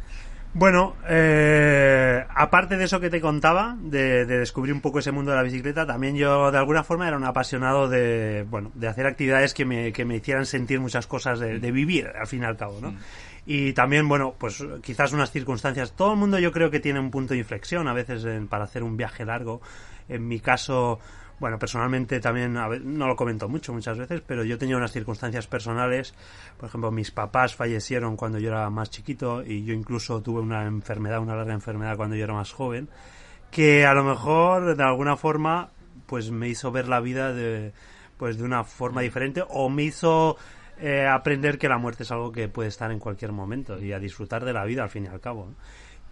Bueno, 0.53 0.95
eh, 1.07 2.25
aparte 2.33 2.77
de 2.77 2.85
eso 2.85 2.99
que 2.99 3.09
te 3.09 3.21
contaba, 3.21 3.77
de, 3.79 4.25
descubrir 4.25 4.73
un 4.73 4.81
poco 4.81 4.99
ese 4.99 5.11
mundo 5.11 5.31
de 5.31 5.37
la 5.37 5.43
bicicleta, 5.43 5.85
también 5.85 6.15
yo 6.15 6.51
de 6.51 6.57
alguna 6.57 6.83
forma 6.83 7.07
era 7.07 7.15
un 7.15 7.25
apasionado 7.25 7.87
de, 7.87 8.45
bueno, 8.49 8.71
de 8.73 8.87
hacer 8.87 9.05
actividades 9.05 9.53
que 9.53 9.65
me, 9.65 9.93
que 9.93 10.03
me 10.03 10.15
hicieran 10.15 10.45
sentir 10.45 10.79
muchas 10.79 11.05
cosas 11.05 11.39
de, 11.39 11.71
vivir, 11.71 12.07
al 12.07 12.25
fin 12.27 12.41
y 12.41 12.45
al 12.45 12.57
cabo, 12.57 12.79
¿no? 12.81 12.91
Mm. 12.91 12.97
Y 13.45 13.73
también, 13.73 14.09
bueno, 14.09 14.35
pues 14.37 14.61
quizás 14.81 15.13
unas 15.13 15.31
circunstancias. 15.31 15.93
Todo 15.93 16.11
el 16.13 16.17
mundo 16.17 16.37
yo 16.37 16.51
creo 16.51 16.69
que 16.69 16.81
tiene 16.81 16.99
un 16.99 17.11
punto 17.11 17.33
de 17.33 17.39
inflexión 17.39 17.87
a 17.87 17.93
veces 17.93 18.25
para 18.49 18.65
hacer 18.65 18.83
un 18.83 18.97
viaje 18.97 19.23
largo. 19.23 19.61
En 20.09 20.27
mi 20.27 20.41
caso, 20.41 20.99
bueno, 21.39 21.59
personalmente 21.59 22.19
también, 22.19 22.53
no 22.53 23.07
lo 23.07 23.15
comento 23.15 23.47
mucho 23.47 23.71
muchas 23.71 23.97
veces, 23.97 24.21
pero 24.25 24.43
yo 24.43 24.57
tenía 24.57 24.75
unas 24.75 24.91
circunstancias 24.91 25.45
personales. 25.45 26.15
Por 26.57 26.69
ejemplo, 26.69 26.91
mis 26.91 27.11
papás 27.11 27.55
fallecieron 27.55 28.17
cuando 28.17 28.39
yo 28.39 28.49
era 28.49 28.69
más 28.69 28.89
chiquito 28.89 29.43
y 29.43 29.63
yo 29.63 29.73
incluso 29.73 30.21
tuve 30.21 30.41
una 30.41 30.65
enfermedad, 30.65 31.19
una 31.19 31.35
larga 31.35 31.53
enfermedad 31.53 31.95
cuando 31.95 32.15
yo 32.15 32.23
era 32.23 32.33
más 32.33 32.51
joven, 32.51 32.89
que 33.51 33.85
a 33.85 33.93
lo 33.93 34.03
mejor 34.03 34.75
de 34.75 34.83
alguna 34.83 35.15
forma 35.15 35.69
pues 36.07 36.31
me 36.31 36.47
hizo 36.47 36.71
ver 36.71 36.87
la 36.87 36.99
vida 37.01 37.33
de 37.33 37.73
pues 38.17 38.37
de 38.37 38.43
una 38.43 38.63
forma 38.63 39.01
diferente 39.01 39.43
o 39.47 39.69
me 39.69 39.83
hizo 39.83 40.37
eh, 40.79 41.05
aprender 41.05 41.57
que 41.57 41.69
la 41.69 41.77
muerte 41.77 42.03
es 42.03 42.11
algo 42.11 42.31
que 42.31 42.47
puede 42.47 42.69
estar 42.69 42.91
en 42.91 42.99
cualquier 42.99 43.31
momento 43.31 43.79
y 43.79 43.93
a 43.93 43.99
disfrutar 43.99 44.43
de 44.43 44.53
la 44.53 44.65
vida 44.65 44.83
al 44.83 44.89
fin 44.89 45.05
y 45.05 45.07
al 45.07 45.19
cabo. 45.19 45.53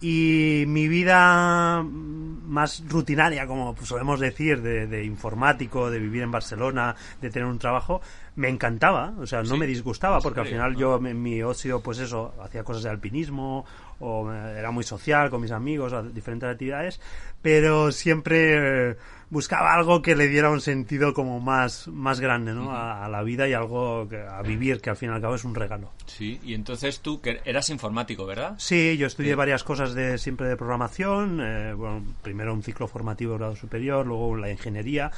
Y 0.02 0.66
mi 0.68 0.88
vida 0.88 1.84
más 1.84 2.84
rutinaria, 2.88 3.48
como 3.48 3.76
solemos 3.84 4.20
decir, 4.20 4.62
de, 4.62 5.04
informático, 5.04 5.90
de 5.90 6.00
vivir 6.00 6.24
en 6.24 6.32
Barcelona, 6.32 6.96
de 7.22 7.30
tener 7.30 7.48
un 7.48 7.60
trabajo, 7.60 8.02
me 8.36 8.50
encantaba, 8.50 9.14
o 9.20 9.26
sea, 9.26 9.42
no 9.44 9.58
me 9.58 9.66
disgustaba, 9.66 10.20
porque 10.20 10.42
al 10.42 10.48
final 10.48 10.76
yo 10.76 10.98
en 10.98 11.22
mi 11.22 11.42
ocio, 11.42 11.82
pues 11.82 12.00
eso, 12.00 12.34
hacía 12.44 12.64
cosas 12.64 12.84
de 12.84 12.90
alpinismo, 12.90 13.66
o 14.00 14.32
era 14.32 14.72
muy 14.72 14.84
social 14.84 15.30
con 15.30 15.42
mis 15.42 15.52
amigos, 15.52 15.94
diferentes 16.14 16.50
actividades, 16.50 17.00
pero 17.42 17.92
siempre 17.92 18.98
buscaba 19.30 19.74
algo 19.74 20.02
que 20.02 20.16
le 20.16 20.28
diera 20.28 20.50
un 20.50 20.62
sentido 20.62 21.14
como 21.14 21.40
más, 21.40 21.88
más 21.88 22.20
grande 22.20 22.54
¿no? 22.54 22.76
a, 22.76 23.08
la 23.10 23.24
vida 23.24 23.48
y 23.48 23.54
algo 23.54 24.08
a 24.30 24.42
vivir, 24.42 24.82
que 24.82 24.90
al 24.90 24.98
fin 24.98 25.10
y 25.10 25.14
al 25.14 25.22
cabo 25.22 25.36
es 25.36 25.44
un 25.44 25.56
regalo. 25.56 25.92
Sí, 26.06 26.40
y 26.44 26.54
entonces 26.54 27.00
tú 27.00 27.22
que 27.22 27.42
eras 27.46 27.70
informático, 27.70 28.26
¿verdad? 28.26 28.56
Sí, 28.58 28.98
yo 28.98 29.08
estudié 29.08 29.36
varias 29.36 29.64
cosas 29.64 29.94
de 29.94 30.18
siempre 30.18 30.48
de 30.48 30.58
programación, 30.58 31.40
eh, 31.42 31.74
bueno, 31.74 32.04
primero 32.22 32.54
un 32.54 32.64
ciclo 32.64 32.88
formativo 32.88 33.34
de 33.34 33.40
grado 33.40 33.56
superior, 33.56 34.06
luego 34.06 34.36
la 34.36 34.52
ingeniería, 34.52 35.12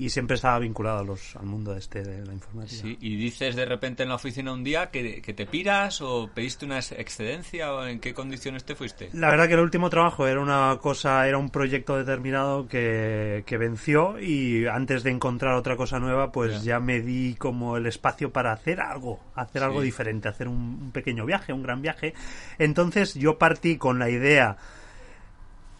y 0.00 0.08
siempre 0.08 0.36
estaba 0.36 0.58
vinculado 0.58 1.00
a 1.00 1.04
los, 1.04 1.36
al 1.36 1.44
mundo 1.44 1.76
este 1.76 2.02
de 2.02 2.24
la 2.24 2.32
informática. 2.32 2.80
Sí, 2.80 2.96
y 3.02 3.16
dices 3.16 3.54
de 3.54 3.66
repente 3.66 4.02
en 4.02 4.08
la 4.08 4.14
oficina 4.14 4.50
un 4.50 4.64
día 4.64 4.90
que, 4.90 5.20
que 5.20 5.34
te 5.34 5.44
piras 5.44 6.00
o 6.00 6.30
pediste 6.32 6.64
una 6.64 6.78
excedencia 6.78 7.74
o 7.74 7.84
en 7.86 8.00
qué 8.00 8.14
condiciones 8.14 8.64
te 8.64 8.74
fuiste. 8.74 9.10
La 9.12 9.28
verdad 9.28 9.46
que 9.46 9.54
el 9.54 9.60
último 9.60 9.90
trabajo 9.90 10.26
era 10.26 10.40
una 10.40 10.78
cosa, 10.80 11.28
era 11.28 11.36
un 11.36 11.50
proyecto 11.50 11.98
determinado 11.98 12.66
que, 12.66 13.44
que 13.44 13.58
venció 13.58 14.18
y 14.18 14.66
antes 14.66 15.02
de 15.02 15.10
encontrar 15.10 15.54
otra 15.54 15.76
cosa 15.76 15.98
nueva, 15.98 16.32
pues 16.32 16.64
ya 16.64 16.80
me 16.80 17.02
di 17.02 17.34
como 17.34 17.76
el 17.76 17.84
espacio 17.84 18.32
para 18.32 18.52
hacer 18.52 18.80
algo, 18.80 19.20
hacer 19.34 19.62
algo 19.62 19.82
diferente, 19.82 20.28
hacer 20.28 20.48
un, 20.48 20.92
pequeño 20.92 21.26
viaje, 21.26 21.52
un 21.52 21.62
gran 21.62 21.82
viaje. 21.82 22.14
Entonces 22.58 23.12
yo 23.12 23.36
partí 23.36 23.76
con 23.76 23.98
la 23.98 24.08
idea 24.08 24.56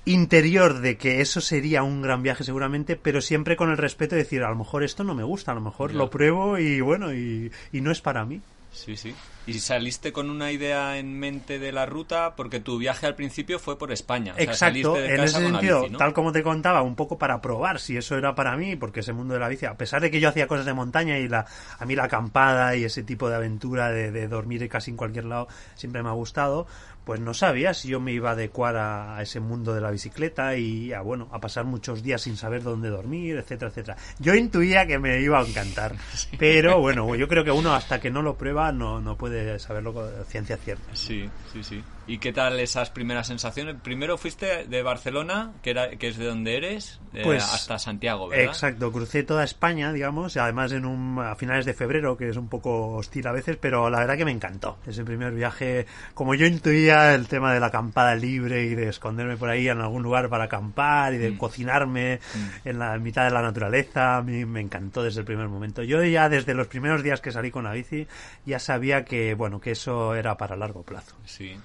interior 0.04 0.80
de 0.80 0.96
que 0.96 1.20
eso 1.20 1.40
sería 1.40 1.82
un 1.82 2.02
gran 2.02 2.22
viaje 2.22 2.44
seguramente, 2.44 2.96
pero 2.96 3.20
siempre 3.20 3.56
con 3.56 3.70
el 3.70 3.76
respeto 3.76 4.14
de 4.14 4.22
decir, 4.22 4.42
a 4.42 4.50
lo 4.50 4.56
mejor 4.56 4.82
esto 4.82 5.04
no 5.04 5.14
me 5.14 5.24
gusta, 5.24 5.52
a 5.52 5.54
lo 5.54 5.60
mejor 5.60 5.94
lo 5.94 6.10
pruebo 6.10 6.58
y 6.58 6.80
bueno, 6.80 7.12
y, 7.12 7.50
y 7.72 7.80
no 7.80 7.90
es 7.90 8.00
para 8.00 8.24
mí. 8.24 8.40
Sí, 8.72 8.96
sí. 8.96 9.14
¿Y 9.46 9.54
saliste 9.54 10.12
con 10.12 10.30
una 10.30 10.52
idea 10.52 10.98
en 10.98 11.18
mente 11.18 11.58
de 11.58 11.72
la 11.72 11.86
ruta? 11.86 12.36
Porque 12.36 12.60
tu 12.60 12.78
viaje 12.78 13.06
al 13.06 13.16
principio 13.16 13.58
fue 13.58 13.76
por 13.76 13.90
España. 13.90 14.34
Exacto, 14.36 14.96
en 14.96 15.20
ese 15.20 15.38
sentido, 15.38 15.86
tal 15.98 16.12
como 16.12 16.30
te 16.30 16.42
contaba, 16.42 16.82
un 16.82 16.94
poco 16.94 17.18
para 17.18 17.40
probar 17.40 17.80
si 17.80 17.96
eso 17.96 18.16
era 18.16 18.34
para 18.34 18.56
mí, 18.56 18.76
porque 18.76 19.00
ese 19.00 19.12
mundo 19.12 19.34
de 19.34 19.40
la 19.40 19.48
bici, 19.48 19.66
a 19.66 19.76
pesar 19.76 20.02
de 20.02 20.10
que 20.10 20.20
yo 20.20 20.28
hacía 20.28 20.46
cosas 20.46 20.66
de 20.66 20.74
montaña 20.74 21.18
y 21.18 21.26
la, 21.26 21.46
a 21.78 21.84
mí 21.84 21.96
la 21.96 22.04
acampada 22.04 22.76
y 22.76 22.84
ese 22.84 23.02
tipo 23.02 23.28
de 23.28 23.36
aventura 23.36 23.90
de, 23.90 24.12
de 24.12 24.28
dormir 24.28 24.68
casi 24.68 24.92
en 24.92 24.96
cualquier 24.96 25.24
lado 25.24 25.48
siempre 25.74 26.02
me 26.02 26.10
ha 26.10 26.12
gustado, 26.12 26.68
pues 27.10 27.18
no 27.18 27.34
sabía 27.34 27.74
si 27.74 27.88
yo 27.88 27.98
me 27.98 28.12
iba 28.12 28.28
a 28.28 28.34
adecuar 28.34 28.76
a, 28.76 29.20
ese 29.20 29.40
mundo 29.40 29.74
de 29.74 29.80
la 29.80 29.90
bicicleta 29.90 30.56
y 30.56 30.92
a 30.92 31.00
bueno 31.00 31.28
a 31.32 31.40
pasar 31.40 31.64
muchos 31.64 32.04
días 32.04 32.22
sin 32.22 32.36
saber 32.36 32.62
dónde 32.62 32.88
dormir 32.88 33.36
etcétera 33.36 33.70
etcétera. 33.70 33.96
Yo 34.20 34.36
intuía 34.36 34.86
que 34.86 35.00
me 35.00 35.20
iba 35.20 35.40
a 35.40 35.44
encantar 35.44 35.96
pero 36.38 36.78
bueno 36.78 37.16
yo 37.16 37.26
creo 37.26 37.42
que 37.42 37.50
uno 37.50 37.74
hasta 37.74 38.00
que 38.00 38.12
no 38.12 38.22
lo 38.22 38.36
prueba 38.36 38.70
no, 38.70 39.00
no 39.00 39.16
puede 39.16 39.58
saberlo 39.58 39.92
con 39.92 40.08
ciencia 40.28 40.56
cierta. 40.56 40.94
Sí 40.94 41.28
sí 41.52 41.64
sí 41.64 41.82
¿Y 42.10 42.18
qué 42.18 42.32
tal 42.32 42.58
esas 42.58 42.90
primeras 42.90 43.28
sensaciones? 43.28 43.76
Primero 43.84 44.18
fuiste 44.18 44.64
de 44.66 44.82
Barcelona, 44.82 45.52
que 45.62 45.70
era 45.70 45.90
que 45.90 46.08
es 46.08 46.16
de 46.16 46.24
donde 46.26 46.56
eres, 46.56 46.98
eh, 47.14 47.20
Pues, 47.22 47.44
hasta 47.44 47.78
Santiago, 47.78 48.26
¿verdad? 48.26 48.46
Exacto, 48.46 48.90
crucé 48.90 49.22
toda 49.22 49.44
España, 49.44 49.92
digamos, 49.92 50.36
además 50.36 50.72
en 50.72 50.86
un, 50.86 51.20
a 51.20 51.36
finales 51.36 51.66
de 51.66 51.72
febrero, 51.72 52.16
que 52.16 52.28
es 52.28 52.36
un 52.36 52.48
poco 52.48 52.96
hostil 52.96 53.28
a 53.28 53.32
veces, 53.32 53.58
pero 53.60 53.88
la 53.90 54.00
verdad 54.00 54.16
que 54.16 54.24
me 54.24 54.32
encantó. 54.32 54.78
Ese 54.88 55.04
primer 55.04 55.32
viaje, 55.32 55.86
como 56.12 56.34
yo 56.34 56.46
intuía 56.46 57.14
el 57.14 57.28
tema 57.28 57.54
de 57.54 57.60
la 57.60 57.66
acampada 57.66 58.16
libre 58.16 58.64
y 58.64 58.74
de 58.74 58.88
esconderme 58.88 59.36
por 59.36 59.48
ahí 59.48 59.68
en 59.68 59.80
algún 59.80 60.02
lugar 60.02 60.28
para 60.28 60.44
acampar 60.46 61.14
y 61.14 61.18
de 61.18 61.30
Mm. 61.30 61.36
cocinarme 61.38 62.18
en 62.64 62.78
la 62.80 62.98
mitad 62.98 63.22
de 63.22 63.30
la 63.30 63.40
naturaleza, 63.42 64.16
a 64.16 64.22
mí 64.22 64.44
me 64.46 64.60
encantó 64.60 65.04
desde 65.04 65.20
el 65.20 65.26
primer 65.26 65.46
momento. 65.46 65.84
Yo 65.84 66.02
ya 66.02 66.28
desde 66.28 66.54
los 66.54 66.66
primeros 66.66 67.04
días 67.04 67.20
que 67.20 67.30
salí 67.30 67.52
con 67.52 67.62
la 67.62 67.72
bici 67.72 68.08
ya 68.44 68.58
sabía 68.58 69.04
que, 69.04 69.34
bueno, 69.34 69.60
que 69.60 69.70
eso 69.70 70.16
era 70.16 70.36
para 70.36 70.56
largo 70.56 70.82
plazo. 70.82 71.14
Sí. 71.24 71.56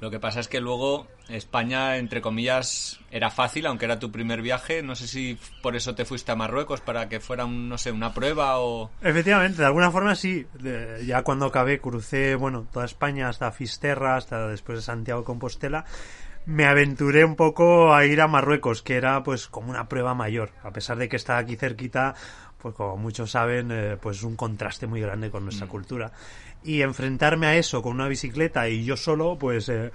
Lo 0.00 0.10
que 0.10 0.20
pasa 0.20 0.40
es 0.40 0.48
que 0.48 0.60
luego 0.60 1.08
España, 1.28 1.96
entre 1.96 2.20
comillas, 2.20 3.00
era 3.10 3.30
fácil, 3.30 3.66
aunque 3.66 3.86
era 3.86 3.98
tu 3.98 4.12
primer 4.12 4.42
viaje. 4.42 4.82
No 4.82 4.94
sé 4.94 5.06
si 5.08 5.38
por 5.62 5.74
eso 5.74 5.94
te 5.94 6.04
fuiste 6.04 6.32
a 6.32 6.36
Marruecos 6.36 6.82
para 6.82 7.08
que 7.08 7.18
fuera, 7.18 7.46
un, 7.46 7.68
no 7.68 7.78
sé, 7.78 7.92
una 7.92 8.12
prueba 8.12 8.58
o... 8.58 8.90
Efectivamente, 9.00 9.58
de 9.62 9.66
alguna 9.66 9.90
forma 9.90 10.14
sí. 10.14 10.46
De- 10.52 11.04
ya 11.06 11.22
cuando 11.22 11.46
acabé 11.46 11.80
crucé, 11.80 12.34
bueno, 12.34 12.66
toda 12.70 12.84
España 12.84 13.28
hasta 13.30 13.50
Fisterra, 13.52 14.16
hasta 14.16 14.48
después 14.48 14.78
de 14.78 14.82
Santiago 14.82 15.20
de 15.22 15.26
Compostela. 15.26 15.86
Me 16.44 16.66
aventuré 16.66 17.24
un 17.24 17.34
poco 17.34 17.92
a 17.94 18.04
ir 18.04 18.20
a 18.20 18.28
Marruecos, 18.28 18.82
que 18.82 18.96
era 18.96 19.22
pues 19.22 19.48
como 19.48 19.70
una 19.70 19.88
prueba 19.88 20.14
mayor. 20.14 20.50
A 20.62 20.70
pesar 20.72 20.96
de 20.98 21.08
que 21.08 21.16
está 21.16 21.38
aquí 21.38 21.56
cerquita, 21.56 22.14
pues 22.58 22.74
como 22.74 22.96
muchos 22.96 23.32
saben, 23.32 23.70
eh, 23.72 23.96
pues 24.00 24.18
es 24.18 24.22
un 24.22 24.36
contraste 24.36 24.86
muy 24.86 25.00
grande 25.00 25.30
con 25.30 25.42
nuestra 25.44 25.66
cultura. 25.66 26.12
Y 26.66 26.82
enfrentarme 26.82 27.46
a 27.46 27.56
eso 27.56 27.80
con 27.80 27.92
una 27.94 28.08
bicicleta 28.08 28.68
y 28.68 28.84
yo 28.84 28.96
solo, 28.96 29.36
pues... 29.38 29.68
eh, 29.68 29.90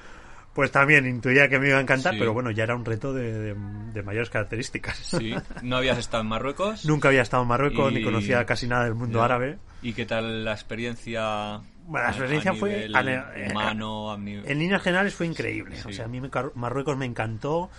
pues 0.54 0.70
también 0.70 1.08
intuía 1.08 1.48
que 1.48 1.60
me 1.60 1.70
iba 1.70 1.78
a 1.78 1.82
encantar, 1.82 2.12
Sí. 2.12 2.20
pero 2.20 2.34
bueno, 2.34 2.51
ya 2.51 2.63
era 2.66 2.75
un 2.75 2.84
reto 2.84 3.13
de, 3.13 3.32
de- 3.32 3.56
de 3.94 4.04
mayores 4.04 4.30
características. 4.30 4.98
Sí. 4.98 5.34
¿No 5.62 5.78
habías 5.78 5.98
estado 5.98 6.24
en 6.24 6.28
Marruecos? 6.28 6.84
Nunca 6.86 7.08
había 7.08 7.22
estado 7.22 7.44
en 7.44 7.48
Marruecos 7.48 7.90
Y- 7.90 7.96
ni 7.96 8.04
conocía 8.04 8.46
casi 8.46 8.68
nada 8.68 8.84
del 8.84 8.94
mundo 8.96 9.24
árabe. 9.24 9.60
¿Y 9.82 9.94
qué 9.94 10.06
tal 10.06 10.44
la 10.44 10.51
experiencia? 10.51 11.62
Bueno, 11.86 12.06
la 12.06 12.10
experiencia 12.10 12.51
a 12.51 12.56
fue 12.56 12.70
nivel 12.72 12.96
a 12.98 13.01
ne- 13.04 13.24
humano, 13.50 14.12
a 14.12 14.18
nivel- 14.18 14.44
En 14.46 14.60
líneas 14.60 14.82
generales 14.82 15.16
fue 15.16 15.25
increíble. 15.25 15.78
O 15.86 15.88
Sí. 15.88 15.94
sea, 15.94 16.04
a 16.04 16.08
mí 16.10 16.20
me 16.20 16.30
Marruecos 16.56 16.98
me 16.98 17.06
encantó. 17.06 17.70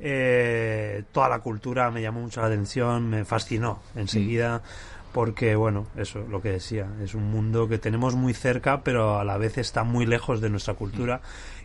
eh, 0.00 1.04
toda 1.12 1.28
la 1.30 1.38
cultura 1.40 1.90
me 1.90 2.00
llamó 2.02 2.20
mucho 2.20 2.40
la 2.40 2.46
atención, 2.48 3.08
me 3.08 3.24
fascinó 3.24 3.82
enseguida. 3.96 4.62
Porque, 5.12 5.56
bueno, 5.56 5.86
eso, 5.96 6.24
lo 6.28 6.42
que 6.42 6.50
decía, 6.50 6.86
es 7.02 7.14
un 7.14 7.30
mundo 7.30 7.68
que 7.68 7.78
tenemos 7.78 8.14
muy 8.14 8.34
cerca, 8.34 8.82
pero 8.82 9.18
a 9.18 9.24
la 9.24 9.38
vez 9.38 9.58
está 9.58 9.82
muy 9.84 10.06
lejos 10.06 10.40
de 10.40 10.50
nuestra 10.50 10.74
cultura 10.74 11.20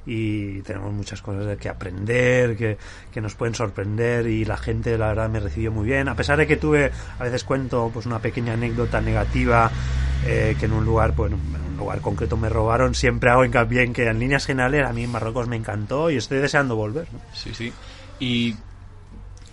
y 0.06 0.62
tenemos 0.62 0.94
muchas 0.94 1.22
cosas 1.22 1.58
que 1.58 1.70
aprender, 1.70 2.58
que, 2.58 2.78
que 3.12 3.22
nos 3.22 3.36
pueden 3.36 3.56
sorprender 3.56 4.28
y 4.28 4.46
la 4.46 4.58
gente, 4.58 4.98
la 4.98 5.08
verdad, 5.08 5.30
me 5.30 5.40
recibió 5.40 5.72
muy 5.72 5.86
bien. 5.86 6.10
A 6.10 6.16
pesar 6.16 6.38
de 6.38 6.48
que 6.48 6.58
tuve, 6.58 6.92
a 7.20 7.24
veces 7.24 7.44
cuento, 7.44 7.90
pues 7.94 8.06
una 8.06 8.20
pequeña 8.20 8.54
anécdota 8.54 9.02
negativa, 9.02 9.72
eh, 10.26 10.56
que 10.60 10.66
en 10.66 10.74
un 10.74 10.86
lugar, 10.86 11.14
pues, 11.14 11.32
en 11.32 11.40
un 11.40 11.78
lugar 11.78 12.02
concreto 12.02 12.38
me 12.38 12.50
robaron, 12.50 12.96
siempre 12.96 13.30
hago 13.30 13.46
hincapié 13.46 13.84
en 13.84 13.94
que 13.94 14.08
en 14.08 14.20
líneas 14.20 14.46
generales 14.46 14.86
a 14.86 14.94
mí 14.94 15.06
Marruecos 15.08 15.48
me 15.48 15.56
encantó 15.56 16.10
y 16.10 16.18
estoy 16.18 16.40
deseando 16.40 16.76
volver. 16.76 17.08
¿no? 17.12 17.20
Sí, 17.34 17.54
sí. 17.54 17.74
¿Y 18.20 18.56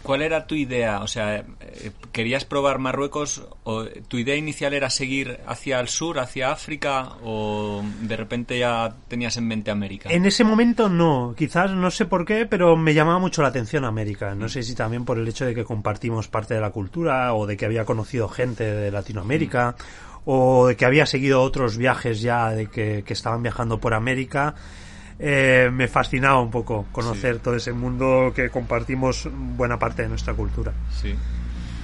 cuál 0.03 0.23
era 0.23 0.47
tu 0.47 0.55
idea? 0.55 1.01
O 1.01 1.07
sea, 1.07 1.37
eh, 1.37 1.93
¿querías 2.13 2.45
probar 2.45 2.79
Marruecos? 2.79 3.43
¿O 3.65 3.85
tu 3.85 4.19
idea 4.19 4.37
inicial 4.37 4.75
era 4.75 4.91
seguir 4.91 5.41
hacia 5.47 5.81
el 5.81 5.89
sur, 5.89 6.19
hacia 6.19 6.51
África? 6.51 7.13
¿O 7.23 7.83
de 8.03 8.17
repente 8.17 8.59
ya 8.59 8.95
tenías 9.09 9.37
en 9.37 9.47
mente 9.47 9.71
América? 9.71 10.11
En 10.11 10.27
ese 10.27 10.45
momento 10.45 10.89
no, 10.89 11.35
quizás 11.37 11.73
no 11.73 11.91
sé 11.91 12.07
por 12.07 12.25
qué, 12.25 12.47
pero 12.47 12.77
me 12.77 12.95
llamaba 12.95 13.19
mucho 13.19 13.43
la 13.43 13.49
atención 13.49 13.85
América. 13.85 14.35
No 14.35 14.49
sé 14.49 14.63
si 14.63 14.75
también 14.75 15.05
por 15.05 15.19
el 15.19 15.29
hecho 15.29 15.45
de 15.45 15.55
que 15.55 15.65
compartimos 15.65 16.29
parte 16.29 16.55
de 16.55 16.61
la 16.61 16.71
cultura 16.71 17.35
o 17.35 17.47
de 17.47 17.57
que 17.57 17.67
había 17.67 17.85
conocido 17.85 18.29
gente 18.29 18.65
de 18.65 18.91
Latinoamérica 18.91 19.77
o 20.25 20.67
de 20.67 20.77
que 20.77 20.85
había 20.85 21.07
seguido 21.07 21.43
otros 21.43 21.77
viajes 21.77 22.21
ya 22.21 22.51
de 22.51 22.67
que, 22.67 23.03
que 23.05 23.13
estaban 23.13 23.43
viajando 23.43 23.79
por 23.79 23.95
América. 23.95 24.55
Eh, 25.23 25.69
me 25.73 25.87
fascinaba 25.87 26.41
un 26.41 26.51
poco 26.51 26.87
conocer 26.93 27.35
Sí. 27.37 27.41
todo 27.45 27.55
ese 27.57 27.73
mundo 27.73 28.33
que 28.35 28.49
compartimos 28.49 29.29
buena 29.33 29.79
parte 29.79 30.03
de 30.03 30.09
nuestra 30.09 30.33
cultura. 30.35 30.73
Sí. 30.91 31.15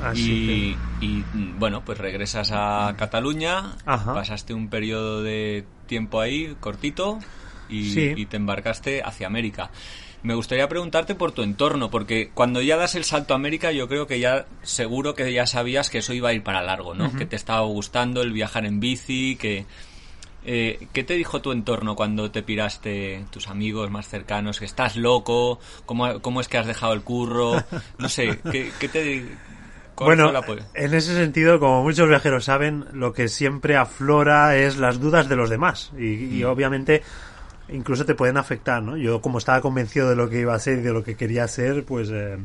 Así 0.03 0.77
Y, 1.01 1.05
y, 1.05 1.25
mm, 1.35 1.59
bueno, 1.59 1.83
pues 1.85 1.99
regresas 1.99 2.51
a 2.53 2.95
Cataluña, 2.99 3.77
Ajá. 3.85 4.15
pasaste 4.15 4.55
un 4.55 4.69
periodo 4.69 5.23
de 5.23 5.65
tiempo 5.87 6.21
ahí 6.21 6.57
cortito 6.61 7.19
y, 7.69 7.91
Sí. 7.91 8.13
y 8.17 8.27
te 8.27 8.37
embarcaste 8.37 9.03
hacia 9.03 9.27
América. 9.27 9.71
Me 10.23 10.35
gustaría 10.35 10.69
preguntarte 10.69 11.15
por 11.15 11.33
tu 11.33 11.43
entorno, 11.43 11.91
porque 11.91 12.31
cuando 12.33 12.61
ya 12.63 12.77
das 12.77 12.95
el 12.95 13.05
salto 13.05 13.33
a 13.35 13.37
América, 13.37 13.71
yo 13.71 13.87
creo 13.87 14.07
que 14.07 14.19
ya 14.19 14.47
seguro 14.63 15.15
que 15.15 15.31
ya 15.33 15.47
sabías 15.47 15.89
que 15.91 15.99
eso 15.99 16.15
iba 16.15 16.31
a 16.31 16.33
ir 16.33 16.43
para 16.43 16.63
largo, 16.63 16.95
¿no? 16.95 17.15
Que 17.15 17.27
te 17.27 17.37
estaba 17.37 17.61
gustando 17.61 18.23
el 18.23 18.33
viajar 18.33 18.65
en 18.67 18.81
bici, 18.81 19.37
que 19.37 19.67
eh, 20.47 20.87
¿Qué 20.93 21.05
te 21.05 21.15
dijo 21.15 21.43
tu 21.43 21.53
entorno 21.53 21.97
cuando 21.97 22.31
te 22.31 22.43
piraste, 22.43 23.25
tus 23.31 23.49
amigos 23.49 23.91
más 23.91 24.09
cercanos? 24.09 24.59
¿Que 24.59 24.65
estás 24.65 24.97
loco? 24.97 25.59
¿Cómo, 25.85 26.21
cómo 26.21 26.41
es 26.41 26.49
que 26.49 26.57
has 26.59 26.67
dejado 26.67 26.93
el 26.93 27.03
curro? 27.03 27.63
No 27.99 28.09
sé, 28.09 28.39
¿qué, 28.51 28.71
qué 28.81 28.89
te... 28.89 29.27
Bueno, 29.99 30.25
fue 30.25 30.31
el 30.31 30.37
apoyo? 30.37 30.63
en 30.75 30.93
ese 30.95 31.15
sentido, 31.15 31.59
como 31.59 31.83
muchos 31.83 32.09
viajeros 32.09 32.45
saben, 32.45 32.85
lo 32.93 33.13
que 33.13 33.29
siempre 33.29 33.77
aflora 33.77 34.57
es 34.57 34.77
las 34.77 35.01
dudas 35.01 35.29
de 35.29 35.37
los 35.37 35.49
demás. 35.51 35.91
Y, 35.99 36.39
y 36.41 36.45
Mm. 36.45 36.49
obviamente 36.49 37.03
incluso 37.69 38.05
te 38.05 38.15
pueden 38.15 38.37
afectar, 38.37 38.83
¿no? 38.83 38.97
Yo 38.97 39.21
como 39.21 39.39
estaba 39.39 39.61
convencido 39.61 40.09
de 40.09 40.15
lo 40.17 40.29
que 40.31 40.41
iba 40.41 40.55
a 40.55 40.59
ser 40.59 40.79
y 40.79 40.83
de 40.83 40.93
lo 40.93 41.03
que 41.03 41.17
quería 41.17 41.49
ser, 41.49 41.85
pues 41.85 42.11
eh, 42.13 42.37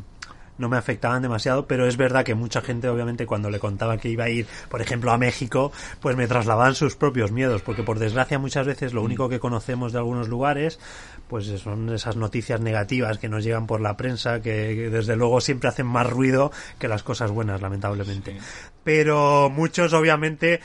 no 0.61 0.69
me 0.69 0.77
afectaban 0.77 1.21
demasiado, 1.21 1.67
pero 1.67 1.87
es 1.87 1.97
verdad 1.97 2.23
que 2.23 2.35
mucha 2.35 2.61
gente 2.61 2.87
obviamente 2.87 3.25
cuando 3.25 3.49
le 3.49 3.59
contaba 3.59 3.97
que 3.97 4.09
iba 4.09 4.25
a 4.25 4.29
ir, 4.29 4.47
por 4.69 4.81
ejemplo, 4.81 5.11
a 5.11 5.17
México, 5.17 5.71
pues 5.99 6.15
me 6.15 6.27
trasladaban 6.27 6.75
sus 6.75 6.95
propios 6.95 7.31
miedos, 7.31 7.61
porque 7.61 7.83
por 7.83 7.99
desgracia 7.99 8.39
muchas 8.39 8.65
veces 8.65 8.93
lo 8.93 9.01
único 9.01 9.27
que 9.27 9.39
conocemos 9.39 9.91
de 9.91 9.99
algunos 9.99 10.29
lugares, 10.29 10.79
pues 11.27 11.47
son 11.47 11.89
esas 11.89 12.15
noticias 12.15 12.61
negativas 12.61 13.17
que 13.17 13.27
nos 13.27 13.43
llegan 13.43 13.67
por 13.67 13.81
la 13.81 13.97
prensa, 13.97 14.41
que, 14.41 14.75
que 14.75 14.89
desde 14.89 15.15
luego 15.15 15.41
siempre 15.41 15.69
hacen 15.69 15.87
más 15.87 16.09
ruido 16.09 16.51
que 16.79 16.87
las 16.87 17.03
cosas 17.03 17.31
buenas, 17.31 17.61
lamentablemente. 17.61 18.37
Pero 18.83 19.49
muchos 19.49 19.93
obviamente 19.93 20.61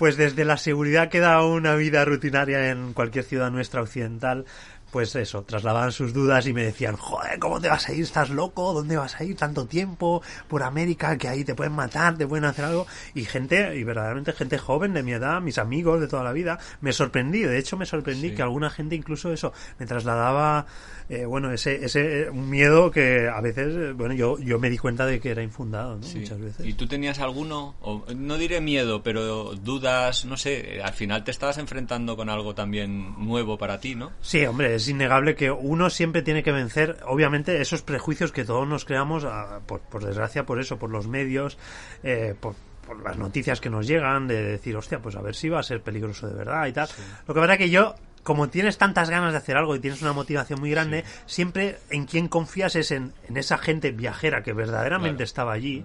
pues 0.00 0.16
desde 0.16 0.46
la 0.46 0.56
seguridad 0.56 1.10
que 1.10 1.20
da 1.20 1.44
una 1.44 1.74
vida 1.74 2.06
rutinaria 2.06 2.70
en 2.70 2.94
cualquier 2.94 3.22
ciudad 3.22 3.50
nuestra 3.50 3.82
occidental, 3.82 4.46
pues 4.90 5.14
eso, 5.16 5.42
trasladaban 5.42 5.92
sus 5.92 6.12
dudas 6.12 6.46
y 6.46 6.52
me 6.52 6.64
decían, 6.64 6.96
joder, 6.96 7.38
¿cómo 7.38 7.60
te 7.60 7.68
vas 7.68 7.88
a 7.88 7.92
ir? 7.92 8.02
¿Estás 8.02 8.30
loco? 8.30 8.72
¿Dónde 8.72 8.96
vas 8.96 9.20
a 9.20 9.24
ir 9.24 9.36
tanto 9.36 9.66
tiempo? 9.66 10.22
Por 10.48 10.62
América, 10.62 11.16
que 11.16 11.28
ahí 11.28 11.44
te 11.44 11.54
pueden 11.54 11.72
matar, 11.74 12.16
te 12.16 12.26
pueden 12.26 12.44
hacer 12.44 12.64
algo. 12.64 12.86
Y 13.14 13.24
gente, 13.24 13.76
y 13.76 13.84
verdaderamente 13.84 14.32
gente 14.32 14.58
joven 14.58 14.92
de 14.94 15.02
mi 15.02 15.12
edad, 15.12 15.40
mis 15.40 15.58
amigos 15.58 16.00
de 16.00 16.08
toda 16.08 16.24
la 16.24 16.32
vida, 16.32 16.58
me 16.80 16.92
sorprendí, 16.92 17.40
de 17.42 17.58
hecho 17.58 17.76
me 17.76 17.86
sorprendí 17.86 18.30
Sí. 18.30 18.34
que 18.34 18.42
alguna 18.42 18.70
gente 18.70 18.94
incluso 18.96 19.32
eso, 19.32 19.52
me 19.78 19.86
trasladaba, 19.86 20.66
eh, 21.08 21.24
bueno, 21.24 21.52
ese, 21.52 21.84
ese 21.84 22.22
eh, 22.22 22.30
un 22.30 22.50
miedo 22.50 22.90
que 22.90 23.28
a 23.28 23.40
veces, 23.40 23.74
eh, 23.76 23.92
bueno, 23.92 24.14
yo, 24.14 24.38
yo 24.38 24.58
me 24.58 24.70
di 24.70 24.78
cuenta 24.78 25.06
de 25.06 25.20
que 25.20 25.30
era 25.30 25.42
infundado, 25.42 25.96
¿no? 25.96 26.02
Sí. 26.02 26.18
Muchas 26.20 26.40
veces. 26.40 26.66
¿Y 26.66 26.72
tú 26.74 26.86
tenías 26.88 27.18
alguno? 27.20 27.76
O, 27.80 28.04
no 28.16 28.36
diré 28.38 28.60
miedo, 28.60 29.02
pero 29.02 29.54
dudas, 29.54 30.24
no 30.24 30.36
sé, 30.36 30.80
al 30.82 30.92
final 30.94 31.22
te 31.24 31.30
estabas 31.30 31.58
enfrentando 31.58 32.16
con 32.16 32.28
algo 32.30 32.54
también 32.54 33.14
nuevo 33.24 33.58
para 33.58 33.78
ti, 33.80 33.94
¿no? 33.94 34.10
Sí, 34.20 34.44
hombre, 34.44 34.78
es 34.80 34.88
innegable 34.88 35.34
que 35.34 35.50
uno 35.50 35.90
siempre 35.90 36.22
tiene 36.22 36.42
que 36.42 36.52
vencer, 36.52 36.98
obviamente, 37.06 37.60
esos 37.60 37.82
prejuicios 37.82 38.32
que 38.32 38.44
todos 38.44 38.66
nos 38.66 38.84
creamos, 38.84 39.24
ah, 39.24 39.60
por, 39.66 39.80
por 39.80 40.04
desgracia, 40.04 40.44
por 40.44 40.60
eso, 40.60 40.78
por 40.78 40.90
los 40.90 41.06
medios, 41.06 41.58
eh, 42.02 42.34
por, 42.38 42.54
por 42.86 43.02
las 43.02 43.16
noticias 43.16 43.60
que 43.60 43.70
nos 43.70 43.86
llegan, 43.86 44.26
de 44.26 44.42
decir, 44.42 44.76
hostia, 44.76 45.00
pues 45.00 45.16
a 45.16 45.22
ver 45.22 45.34
si 45.34 45.48
va 45.48 45.60
a 45.60 45.62
ser 45.62 45.80
peligroso 45.82 46.26
de 46.28 46.34
verdad 46.34 46.66
y 46.66 46.72
tal. 46.72 46.88
Lo 47.26 47.34
que 47.34 47.40
pasa 47.40 47.56
que 47.56 47.70
yo, 47.70 47.94
como 48.22 48.48
tienes 48.48 48.78
tantas 48.78 49.10
ganas 49.10 49.32
de 49.32 49.38
hacer 49.38 49.56
algo 49.56 49.74
y 49.76 49.80
tienes 49.80 50.02
una 50.02 50.12
motivación 50.12 50.60
muy 50.60 50.70
grande, 50.70 51.04
siempre 51.26 51.78
en 51.90 52.06
quien 52.06 52.28
confías 52.28 52.76
es 52.76 52.90
en, 52.90 53.12
en 53.28 53.36
esa 53.36 53.58
gente 53.58 53.92
viajera 53.92 54.42
que 54.42 54.52
verdaderamente 54.52 55.16
Claro. 55.18 55.24
estaba 55.24 55.52
allí 55.52 55.84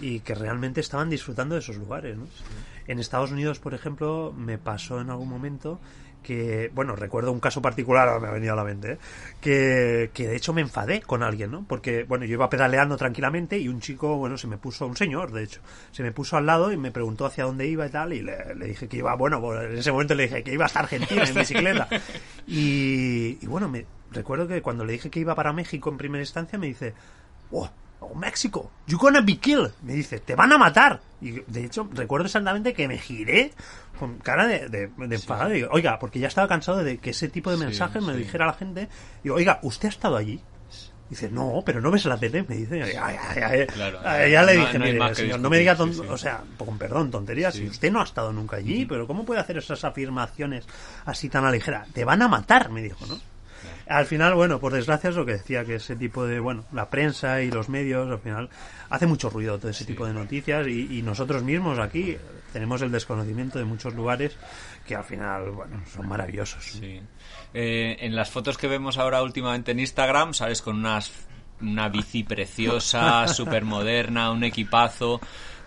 y 0.00 0.20
que 0.20 0.34
realmente 0.34 0.80
estaban 0.80 1.08
disfrutando 1.08 1.54
de 1.54 1.60
esos 1.60 1.76
lugares. 1.76 2.16
¿no? 2.16 2.26
En 2.86 2.98
Estados 2.98 3.30
Unidos, 3.30 3.58
por 3.60 3.74
ejemplo, 3.74 4.34
me 4.36 4.58
pasó 4.58 5.00
en 5.00 5.08
algún 5.10 5.28
momento 5.28 5.80
que, 6.24 6.72
bueno, 6.74 6.96
recuerdo 6.96 7.30
un 7.30 7.38
caso 7.38 7.62
particular, 7.62 8.08
ahora 8.08 8.20
me 8.20 8.26
ha 8.26 8.32
venido 8.32 8.54
a 8.54 8.56
la 8.56 8.64
mente, 8.64 8.92
¿eh? 8.94 8.98
que, 9.40 10.10
que 10.12 10.26
de 10.26 10.34
hecho 10.34 10.52
me 10.52 10.62
enfadé 10.62 11.02
con 11.02 11.22
alguien, 11.22 11.52
¿no? 11.52 11.64
Porque, 11.68 12.02
bueno, 12.02 12.24
yo 12.24 12.32
iba 12.32 12.50
pedaleando 12.50 12.96
tranquilamente 12.96 13.58
y 13.58 13.68
un 13.68 13.80
chico, 13.80 14.16
bueno, 14.16 14.36
se 14.36 14.48
me 14.48 14.56
puso, 14.58 14.88
un 14.88 14.96
señor, 14.96 15.30
de 15.30 15.44
hecho, 15.44 15.60
se 15.92 16.02
me 16.02 16.10
puso 16.10 16.36
al 16.36 16.46
lado 16.46 16.72
y 16.72 16.76
me 16.76 16.90
preguntó 16.90 17.26
hacia 17.26 17.44
dónde 17.44 17.68
iba 17.68 17.86
y 17.86 17.90
tal, 17.90 18.12
y 18.12 18.22
le, 18.22 18.56
le 18.56 18.66
dije 18.66 18.88
que 18.88 18.96
iba, 18.96 19.14
bueno, 19.14 19.40
en 19.62 19.78
ese 19.78 19.92
momento 19.92 20.14
le 20.14 20.24
dije 20.24 20.42
que 20.42 20.52
iba 20.52 20.64
hasta 20.64 20.80
Argentina 20.80 21.22
en 21.24 21.34
bicicleta. 21.34 21.88
Y, 22.46 23.38
y 23.40 23.46
bueno, 23.46 23.68
me 23.70 23.86
recuerdo 24.10 24.46
que 24.46 24.60
cuando 24.60 24.84
le 24.84 24.92
dije 24.92 25.08
que 25.10 25.20
iba 25.20 25.34
para 25.34 25.52
México 25.52 25.88
en 25.90 25.96
primera 25.96 26.22
instancia, 26.22 26.58
me 26.58 26.66
dice, 26.66 26.92
"Oh, 27.50 27.70
Oh, 28.10 28.14
México, 28.14 28.70
you 28.86 28.98
gonna 28.98 29.20
be 29.20 29.36
killed. 29.38 29.72
Me 29.82 29.94
dice, 29.94 30.18
te 30.20 30.34
van 30.34 30.52
a 30.52 30.58
matar. 30.58 31.00
Y 31.20 31.40
de 31.46 31.64
hecho, 31.64 31.88
recuerdo 31.92 32.26
exactamente 32.26 32.74
que 32.74 32.86
me 32.86 32.98
giré 32.98 33.52
con 33.98 34.18
cara 34.18 34.46
de, 34.46 34.68
de, 34.68 34.88
de 34.96 35.14
enfadado. 35.16 35.50
Digo, 35.50 35.68
oiga, 35.72 35.98
porque 35.98 36.18
ya 36.18 36.28
estaba 36.28 36.48
cansado 36.48 36.84
de 36.84 36.98
que 36.98 37.10
ese 37.10 37.28
tipo 37.28 37.50
de 37.50 37.56
mensajes 37.56 38.02
me 38.02 38.12
sí. 38.12 38.18
dijera 38.20 38.46
la 38.46 38.52
gente. 38.54 38.88
Digo, 39.22 39.36
oiga, 39.36 39.58
¿usted 39.62 39.88
ha 39.88 39.90
estado 39.90 40.16
allí? 40.16 40.40
Dice, 41.08 41.30
no, 41.30 41.62
pero 41.64 41.80
no 41.80 41.90
ves 41.90 42.06
la 42.06 42.16
tele, 42.16 42.44
me 42.48 42.56
dice. 42.56 42.78
Ya, 42.78 42.86
ya. 43.12 43.66
Claro, 43.66 44.00
Ah, 44.04 44.26
ya 44.26 44.42
le 44.42 44.56
dije, 44.56 44.78
no 44.78 45.14
señor, 45.14 45.38
no 45.40 45.50
me 45.50 45.58
diga, 45.58 45.76
sí, 45.76 45.92
sí. 45.92 46.00
o 46.08 46.16
sea, 46.16 46.42
con 46.58 46.78
perdón, 46.78 47.10
tonterías. 47.10 47.54
Sí. 47.54 47.60
Si 47.60 47.68
usted 47.68 47.92
no 47.92 48.00
ha 48.00 48.04
estado 48.04 48.32
nunca 48.32 48.56
allí, 48.56 48.86
pero 48.86 49.06
¿cómo 49.06 49.24
puede 49.24 49.40
hacer 49.40 49.58
esas 49.58 49.84
afirmaciones 49.84 50.66
así 51.04 51.28
tan 51.28 51.44
a 51.44 51.48
la 51.48 51.52
ligera? 51.52 51.86
Te 51.92 52.04
van 52.04 52.22
a 52.22 52.28
matar, 52.28 52.70
me 52.70 52.82
dijo, 52.82 53.06
¿no? 53.06 53.18
Al 53.86 54.06
final, 54.06 54.34
bueno, 54.34 54.60
por 54.60 54.72
desgracia 54.72 55.10
es 55.10 55.16
lo 55.16 55.26
que 55.26 55.32
decía, 55.32 55.64
que 55.64 55.76
ese 55.76 55.96
tipo 55.96 56.26
de, 56.26 56.40
bueno, 56.40 56.64
la 56.72 56.88
prensa 56.88 57.42
y 57.42 57.50
los 57.50 57.68
medios, 57.68 58.10
al 58.10 58.18
final, 58.18 58.48
hace 58.88 59.06
mucho 59.06 59.28
ruido 59.28 59.58
todo 59.58 59.70
ese 59.70 59.84
tipo 59.84 60.06
de 60.06 60.14
noticias 60.14 60.66
y, 60.66 60.98
y 60.98 61.02
nosotros 61.02 61.42
mismos 61.42 61.78
aquí 61.78 62.16
tenemos 62.54 62.80
el 62.82 62.92
desconocimiento 62.92 63.58
de 63.58 63.64
muchos 63.64 63.94
lugares 63.94 64.36
que 64.86 64.94
al 64.94 65.04
final, 65.04 65.50
bueno, 65.50 65.82
son 65.92 66.08
maravillosos. 66.08 66.64
Sí. 66.64 67.00
Eh, 67.52 67.96
en 68.00 68.14
las 68.14 68.30
fotos 68.30 68.56
que 68.56 68.68
vemos 68.68 68.96
ahora 68.96 69.22
últimamente 69.22 69.72
en 69.72 69.80
Instagram, 69.80 70.34
sales 70.34 70.62
con 70.62 70.76
unas, 70.76 71.10
una 71.60 71.88
bici 71.88 72.22
preciosa, 72.22 73.26
súper 73.34 73.64
moderna, 73.64 74.30
un 74.30 74.44
equipazo. 74.44 75.20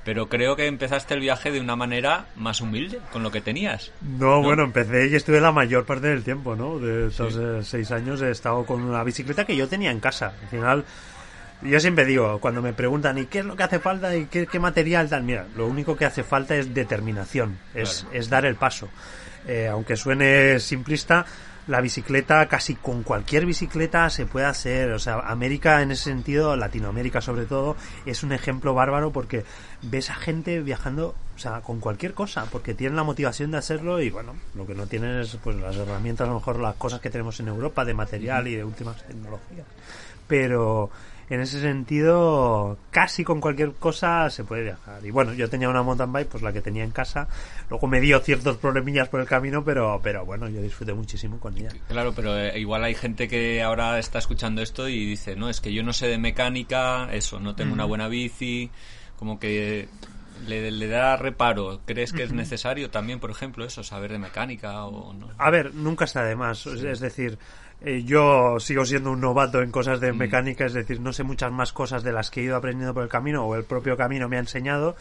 Pero 0.08 0.30
creo 0.30 0.56
que 0.56 0.68
empezaste 0.68 1.16
el 1.16 1.20
viaje 1.20 1.52
de 1.52 1.60
una 1.60 1.76
manera 1.76 2.28
más 2.38 2.62
humilde, 2.62 3.02
con 3.12 3.24
lo 3.24 3.30
que 3.30 3.42
tenías. 3.42 3.92
No, 4.00 4.42
bueno, 4.42 4.64
empecé 4.64 5.08
y 5.10 5.16
estuve 5.16 5.42
la 5.42 5.52
mayor 5.52 5.86
parte 5.86 6.08
del 6.08 6.24
tiempo, 6.24 6.56
¿no? 6.56 6.80
De 6.80 7.08
estos 7.08 7.36
eh, 7.36 7.60
seis 7.62 7.92
años 7.92 8.22
he 8.22 8.32
estado 8.32 8.66
con 8.66 8.82
una 8.84 9.04
bicicleta 9.04 9.44
que 9.44 9.58
yo 9.58 9.68
tenía 9.68 9.92
en 9.92 10.00
casa. 10.00 10.32
Al 10.42 10.48
final, 10.48 10.86
yo 11.62 11.78
siempre 11.82 12.06
digo, 12.06 12.40
cuando 12.40 12.62
me 12.62 12.72
preguntan, 12.72 13.18
¿y 13.18 13.26
qué 13.26 13.40
es 13.40 13.46
lo 13.46 13.58
que 13.58 13.64
hace 13.64 13.80
falta? 13.80 14.16
¿Y 14.16 14.28
qué, 14.28 14.48
qué 14.48 14.60
material 14.62 15.10
tal? 15.10 15.24
Mira, 15.24 15.46
lo 15.58 15.68
único 15.68 15.98
que 15.98 16.06
hace 16.06 16.24
falta 16.24 16.56
es 16.56 16.74
determinación, 16.74 17.58
es, 17.76 18.04
Claro. 18.04 18.18
es 18.18 18.30
dar 18.30 18.46
el 18.46 18.56
paso. 18.56 18.88
Eh, 19.46 19.68
aunque 19.70 19.98
suene 19.98 20.62
simplista, 20.62 21.26
la 21.68 21.82
bicicleta, 21.82 22.48
casi 22.48 22.76
con 22.76 23.04
cualquier 23.04 23.46
bicicleta 23.46 24.10
se 24.10 24.26
puede 24.26 24.46
hacer. 24.46 24.92
O 24.92 25.00
sea, 25.00 25.20
América 25.20 25.82
en 25.82 25.92
ese 25.92 26.06
sentido, 26.06 26.56
Latinoamérica 26.56 27.22
sobre 27.22 27.46
todo, 27.46 27.76
es 28.06 28.24
un 28.24 28.32
ejemplo 28.32 28.74
bárbaro 28.74 29.12
porque 29.12 29.44
ves 29.82 30.10
a 30.10 30.16
gente 30.16 30.62
viajando, 30.62 31.16
o 31.36 31.40
sea, 31.40 31.62
con 31.62 31.80
cualquier 31.80 32.14
cosa, 32.14 32.46
porque 32.52 32.74
tienen 32.74 32.96
la 32.96 33.04
motivación 33.04 33.52
de 33.52 33.58
hacerlo 33.58 34.02
y 34.02 34.10
bueno, 34.10 34.36
lo 34.56 34.66
que 34.66 34.76
no 34.76 34.88
tienen 34.88 35.20
es 35.20 35.38
pues 35.44 35.56
las 35.58 35.76
herramientas, 35.76 36.26
a 36.26 36.32
lo 36.32 36.38
mejor 36.38 36.60
las 36.60 36.76
cosas 36.76 37.02
que 37.02 37.10
tenemos 37.10 37.40
en 37.40 37.50
Europa 37.50 37.86
de 37.86 37.94
material 37.94 38.48
y 38.48 38.56
de 38.56 38.64
últimas 38.64 39.04
tecnologías. 39.06 39.68
Pero 40.28 40.90
en 41.29 41.41
ese 41.41 41.60
sentido, 41.60 42.77
casi 42.89 43.24
con 43.24 43.41
cualquier 43.41 43.74
cosa 43.74 44.29
se 44.29 44.46
puede 44.46 44.63
viajar. 44.63 45.05
Y 45.05 45.12
bueno, 45.12 45.34
yo 45.34 45.50
tenía 45.50 45.67
una 45.67 45.84
mountain 45.84 46.12
bike, 46.12 46.29
pues 46.29 46.43
la 46.43 46.53
que 46.53 46.62
tenía 46.62 46.84
en 46.84 46.91
casa. 46.91 47.27
Luego 47.69 47.88
me 47.88 48.00
dio 48.00 48.19
ciertos 48.19 48.57
problemillas 48.57 49.10
por 49.10 49.19
el 49.19 49.27
camino, 49.27 49.63
pero, 49.63 50.00
pero 50.01 50.25
bueno, 50.25 50.48
yo 50.48 50.62
disfruté 50.62 50.93
muchísimo 50.93 51.39
con 51.39 51.57
ella. 51.57 51.69
Claro, 51.89 52.13
pero 52.15 52.38
eh, 52.38 52.57
igual 52.57 52.84
hay 52.86 52.96
gente 52.96 53.27
que 53.27 53.62
ahora 53.62 54.00
está 54.00 54.19
escuchando 54.19 54.62
esto 54.62 54.88
y 54.88 55.05
dice, 55.05 55.36
no, 55.36 55.50
es 55.50 55.60
que 55.60 55.74
yo 55.74 55.84
no 55.84 55.91
sé 55.91 56.07
de 56.07 56.17
mecánica, 56.17 57.10
eso, 57.12 57.39
no 57.39 57.55
tengo 57.55 57.74
una 57.74 57.86
buena 57.86 58.07
bici, 58.07 58.72
como 59.17 59.38
que 59.38 59.89
le, 60.46 60.72
le 60.72 60.88
da 60.88 61.17
reparo. 61.17 61.81
¿Crees 61.86 62.13
que 62.13 62.24
es 62.24 62.31
necesario 62.31 62.89
también, 62.89 63.19
por 63.19 63.31
ejemplo, 63.31 63.65
eso, 63.65 63.84
saber 63.84 64.12
de 64.12 64.19
mecánica 64.19 64.86
o 64.86 65.13
no? 65.13 65.29
A 65.38 65.50
ver, 65.50 65.74
nunca 65.74 66.05
está 66.05 66.24
de 66.24 66.36
más. 66.36 66.65
Es 66.67 67.00
decir, 67.00 67.38
eh, 67.81 68.03
yo 68.03 68.60
sigo 68.60 68.86
siendo 68.86 69.12
un 69.12 69.22
novato 69.22 69.62
en 69.62 69.72
cosas 69.72 70.00
de 70.00 70.12
mecánica, 70.12 70.65
es 70.65 70.74
decir, 70.74 71.00
no 71.00 71.13
sé 71.13 71.24
muchas 71.24 71.51
más 71.51 71.74
cosas 71.74 72.03
de 72.03 72.12
las 72.12 72.31
que 72.31 72.41
he 72.41 72.43
ido 72.43 72.55
aprendiendo 72.55 72.93
por 72.93 73.03
el 73.03 73.10
camino 73.10 73.46
o 73.46 73.55
el 73.55 73.63
propio 73.65 73.96
camino 73.98 74.27
me 74.27 74.38
ha 74.38 74.39
enseñado, 74.39 74.96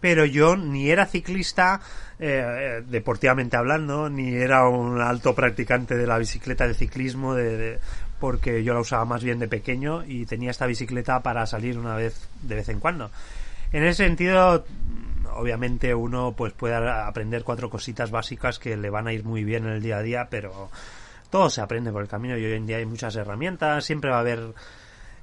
pero 0.00 0.24
yo 0.24 0.56
ni 0.56 0.90
era 0.90 1.06
ciclista, 1.06 1.80
eh, 2.18 2.78
eh, 2.80 2.82
deportivamente 2.88 3.56
hablando, 3.56 4.08
ni 4.08 4.34
era 4.34 4.66
un 4.68 5.00
alto 5.00 5.34
practicante 5.34 5.94
de 5.96 6.06
la 6.06 6.18
bicicleta 6.18 6.66
de 6.66 6.74
ciclismo, 6.74 7.34
de, 7.34 7.56
de- 7.56 7.78
porque 8.18 8.62
yo 8.64 8.72
la 8.72 8.80
usaba 8.80 9.04
más 9.04 9.22
bien 9.24 9.38
de 9.40 9.48
pequeño 9.48 10.04
y 10.04 10.26
tenía 10.26 10.52
esta 10.52 10.66
bicicleta 10.66 11.20
para 11.22 11.44
salir 11.46 11.76
una 11.78 11.96
vez 11.96 12.28
de 12.42 12.54
vez 12.54 12.68
en 12.68 12.78
cuando. 12.80 13.10
En 13.72 13.82
ese 13.84 14.04
sentido, 14.04 14.64
obviamente 15.34 15.94
uno 15.94 16.32
pues 16.36 16.52
puede 16.52 16.74
aprender 16.76 17.42
cuatro 17.42 17.68
cositas 17.68 18.10
básicas 18.10 18.58
que 18.58 18.76
le 18.76 18.90
van 18.90 19.06
a 19.08 19.12
ir 19.12 19.24
muy 19.24 19.44
bien 19.44 19.64
en 19.66 19.72
el 19.72 19.82
día 19.82 19.96
a 19.98 20.02
día, 20.02 20.28
pero 20.30 20.70
todo 21.32 21.48
se 21.48 21.62
aprende 21.62 21.90
por 21.90 22.02
el 22.02 22.08
camino 22.08 22.36
y 22.36 22.44
hoy 22.44 22.52
en 22.52 22.66
día 22.66 22.76
hay 22.76 22.84
muchas 22.84 23.16
herramientas, 23.16 23.84
siempre 23.86 24.10
va 24.10 24.18
a 24.18 24.20
haber 24.20 24.52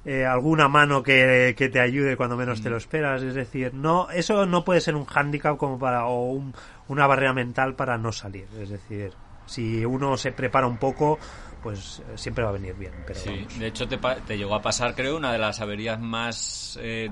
eh, 0.04 0.24
alguna 0.26 0.66
mano 0.66 1.04
que, 1.04 1.54
que 1.56 1.68
te 1.68 1.78
ayude 1.78 2.16
cuando 2.16 2.36
menos 2.36 2.60
te 2.62 2.68
lo 2.68 2.76
esperas, 2.76 3.22
es 3.22 3.34
decir, 3.34 3.72
no 3.74 4.10
eso 4.10 4.44
no 4.44 4.64
puede 4.64 4.80
ser 4.80 4.96
un 4.96 5.04
hándicap 5.04 5.56
como 5.56 5.78
para 5.78 6.06
o 6.06 6.32
un- 6.32 6.52
una 6.88 7.06
barrera 7.06 7.32
mental 7.32 7.76
para 7.76 7.96
no 7.96 8.10
salir, 8.10 8.48
es 8.60 8.70
decir, 8.70 9.16
si 9.46 9.84
uno 9.84 10.16
se 10.16 10.32
prepara 10.32 10.66
un 10.66 10.78
poco, 10.78 11.20
pues 11.62 12.00
eh, 12.08 12.18
siempre 12.18 12.42
va 12.42 12.50
a 12.50 12.54
venir 12.54 12.74
bien, 12.74 12.94
pero 13.04 13.20
Sí, 13.20 13.46
de 13.58 13.66
hecho 13.68 13.86
te, 13.86 13.98
te 14.26 14.36
llegó 14.36 14.54
a 14.56 14.62
pasar, 14.62 14.94
creo, 14.96 15.16
una 15.16 15.32
de 15.32 15.38
las 15.38 15.60
averías 15.60 16.00
más 16.00 16.76
eh, 16.82 17.10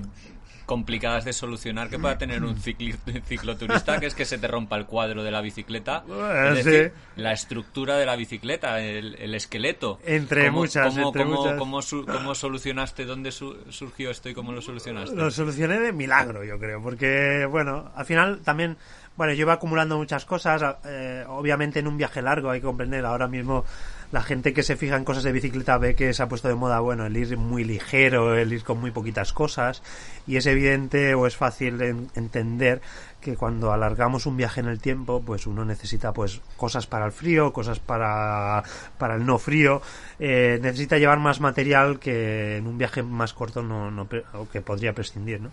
complicadas 0.68 1.24
de 1.24 1.33
solucionar 1.33 1.88
que 1.88 1.98
pueda 1.98 2.18
tener 2.18 2.44
un 2.44 2.54
cicloturista, 3.26 3.98
que 3.98 4.04
es 4.07 4.14
que 4.14 4.26
se 4.26 4.37
te 4.37 4.46
rompa 4.48 4.76
el 4.76 4.85
cuadro 4.85 5.22
de 5.24 5.31
la 5.31 5.40
bicicleta. 5.40 6.04
Es 6.52 6.59
sí. 6.62 6.70
decir, 6.70 6.92
la 7.16 7.33
estructura 7.33 7.96
de 7.96 8.04
la 8.04 8.14
bicicleta, 8.16 8.78
el, 8.81 9.14
el 9.14 9.35
esqueleto. 9.35 9.98
Entre 10.04 10.46
¿Cómo- 10.48 10.59
muchas, 10.61 10.94
cómo, 10.94 11.07
entre 11.09 11.24
cómo- 11.24 11.37
muchas. 11.40 11.59
cómo 11.59 11.83
su- 11.83 12.04
cómo 12.04 12.35
solucionaste? 12.35 13.07
¿Dónde 13.07 13.33
su- 13.33 13.57
surgió 13.70 14.11
esto 14.11 14.28
y 14.28 14.35
cómo 14.35 14.52
lo 14.52 14.61
solucionaste? 14.61 15.16
Lo 15.16 15.31
solucioné 15.31 15.81
de 15.81 15.92
milagro, 15.92 16.44
yo 16.44 16.59
creo, 16.59 16.83
porque, 16.83 17.46
bueno, 17.50 17.90
al 17.96 18.04
final 18.04 18.40
también, 18.44 18.76
bueno, 19.16 19.33
yo 19.33 19.40
iba 19.40 19.54
acumulando 19.54 19.96
muchas 19.96 20.26
cosas, 20.26 20.76
eh, 20.85 21.24
obviamente 21.28 21.78
en 21.78 21.88
un 21.88 21.96
viaje 21.96 22.20
largo 22.20 22.50
hay 22.50 22.61
que 22.61 22.66
comprender, 22.66 23.07
ahora 23.07 23.26
mismo 23.26 23.64
la 24.11 24.23
gente 24.23 24.55
que 24.55 24.62
se 24.62 24.77
fija 24.77 24.97
en 24.97 25.05
cosas 25.05 25.23
de 25.25 25.33
bicicleta 25.33 25.77
ve 25.79 25.94
que 25.94 26.14
se 26.14 26.23
ha 26.23 26.29
puesto 26.29 26.49
de 26.49 26.55
moda, 26.55 26.81
bueno, 26.81 27.07
el 27.07 27.16
ir 27.16 27.37
muy 27.37 27.64
ligero, 27.64 28.35
el 28.37 28.53
ir 28.53 28.64
con 28.64 28.81
muy 28.81 28.90
poquitas 28.90 29.33
cosas, 29.33 29.83
y 30.27 30.37
es 30.37 30.47
evidente 30.47 31.14
o 31.14 31.27
es 31.27 31.37
fácil 31.37 31.81
en- 31.83 32.09
entender 32.14 32.81
que 33.21 33.37
cuando 33.37 33.73
alargamos 33.73 34.27
un 34.27 34.37
viaje 34.37 34.61
en 34.61 34.66
el 34.68 34.81
tiempo, 34.81 35.21
pues 35.21 35.47
uno 35.47 35.64
necesita 35.64 36.12
pues 36.12 36.40
cosas 36.57 36.87
para 36.87 37.05
el 37.05 37.12
frío, 37.12 37.53
cosas 37.53 37.81
para, 37.81 38.62
para 38.97 39.16
el 39.16 39.27
no 39.27 39.38
frío, 39.38 39.83
eh, 40.18 40.59
necesita 40.62 40.99
llevar 40.99 41.18
más 41.18 41.40
material 41.40 41.99
que 41.99 42.57
en 42.59 42.66
un 42.66 42.79
viaje 42.79 43.03
más 43.03 43.35
corto 43.35 43.62
no, 43.62 43.90
no 43.90 44.09
que 44.53 44.61
podría 44.61 44.92
prescindir, 44.94 45.40
¿no? 45.40 45.51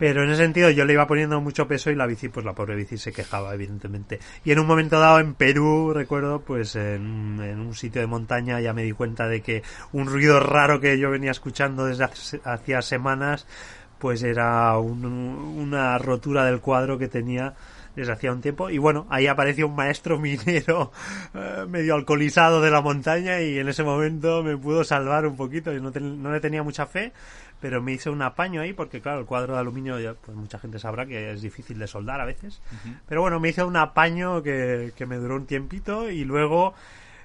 Pero 0.00 0.24
en 0.24 0.30
ese 0.30 0.42
sentido 0.42 0.70
yo 0.70 0.86
le 0.86 0.94
iba 0.94 1.06
poniendo 1.06 1.40
mucho 1.42 1.68
peso 1.68 1.90
y 1.90 1.94
la 1.94 2.06
bici, 2.06 2.30
pues 2.30 2.44
la 2.46 2.54
pobre 2.54 2.74
bici 2.74 2.96
se 2.96 3.12
quejaba, 3.12 3.52
evidentemente. 3.54 4.18
Y 4.44 4.50
en 4.50 4.58
un 4.58 4.66
momento 4.66 4.98
dado 4.98 5.20
en 5.20 5.34
Perú, 5.34 5.92
recuerdo, 5.94 6.40
pues 6.40 6.74
en, 6.74 7.38
en 7.42 7.60
un 7.60 7.74
sitio 7.74 8.00
de 8.00 8.06
montaña 8.06 8.58
ya 8.60 8.72
me 8.72 8.82
di 8.82 8.92
cuenta 8.92 9.28
de 9.28 9.42
que 9.42 9.62
un 9.92 10.06
ruido 10.06 10.40
raro 10.40 10.80
que 10.80 10.98
yo 10.98 11.10
venía 11.10 11.30
escuchando 11.30 11.84
desde 11.84 12.04
hace- 12.04 12.40
hacía 12.44 12.80
semanas, 12.80 13.46
pues 13.98 14.22
era 14.22 14.76
un- 14.78 15.04
una 15.04 15.98
rotura 15.98 16.46
del 16.46 16.60
cuadro 16.60 16.96
que 16.96 17.08
tenía 17.08 17.52
desde 17.96 18.12
hacía 18.12 18.32
un 18.32 18.40
tiempo. 18.40 18.70
Y 18.70 18.78
bueno, 18.78 19.06
ahí 19.10 19.26
apareció 19.26 19.66
un 19.66 19.74
maestro 19.76 20.18
minero 20.18 20.92
eh, 21.34 21.64
medio 21.68 21.94
alcoholizado 21.94 22.60
de 22.60 22.70
la 22.70 22.80
montaña 22.80 23.40
y 23.40 23.58
en 23.58 23.68
ese 23.68 23.82
momento 23.82 24.42
me 24.42 24.56
pudo 24.56 24.84
salvar 24.84 25.26
un 25.26 25.36
poquito. 25.36 25.72
Y 25.74 25.80
no, 25.80 25.90
ten- 25.92 26.22
no 26.22 26.32
le 26.32 26.40
tenía 26.40 26.62
mucha 26.62 26.86
fe 26.86 27.12
pero 27.60 27.82
me 27.82 27.92
hice 27.92 28.08
un 28.08 28.22
apaño 28.22 28.62
ahí 28.62 28.72
porque 28.72 29.02
claro 29.02 29.20
el 29.20 29.26
cuadro 29.26 29.52
de 29.52 29.60
aluminio 29.60 30.00
ya, 30.00 30.14
pues 30.14 30.34
mucha 30.34 30.58
gente 30.58 30.78
sabrá 30.78 31.04
que 31.04 31.30
es 31.32 31.42
difícil 31.42 31.78
de 31.78 31.86
soldar 31.86 32.18
a 32.18 32.24
veces. 32.24 32.62
Pero 33.06 33.20
bueno 33.20 33.38
me 33.38 33.50
hice 33.50 33.62
un 33.62 33.76
apaño 33.76 34.42
que, 34.42 34.92
que 34.96 35.04
me 35.04 35.16
duró 35.16 35.36
un 35.36 35.44
tiempito 35.44 36.08
y 36.08 36.24
luego 36.24 36.72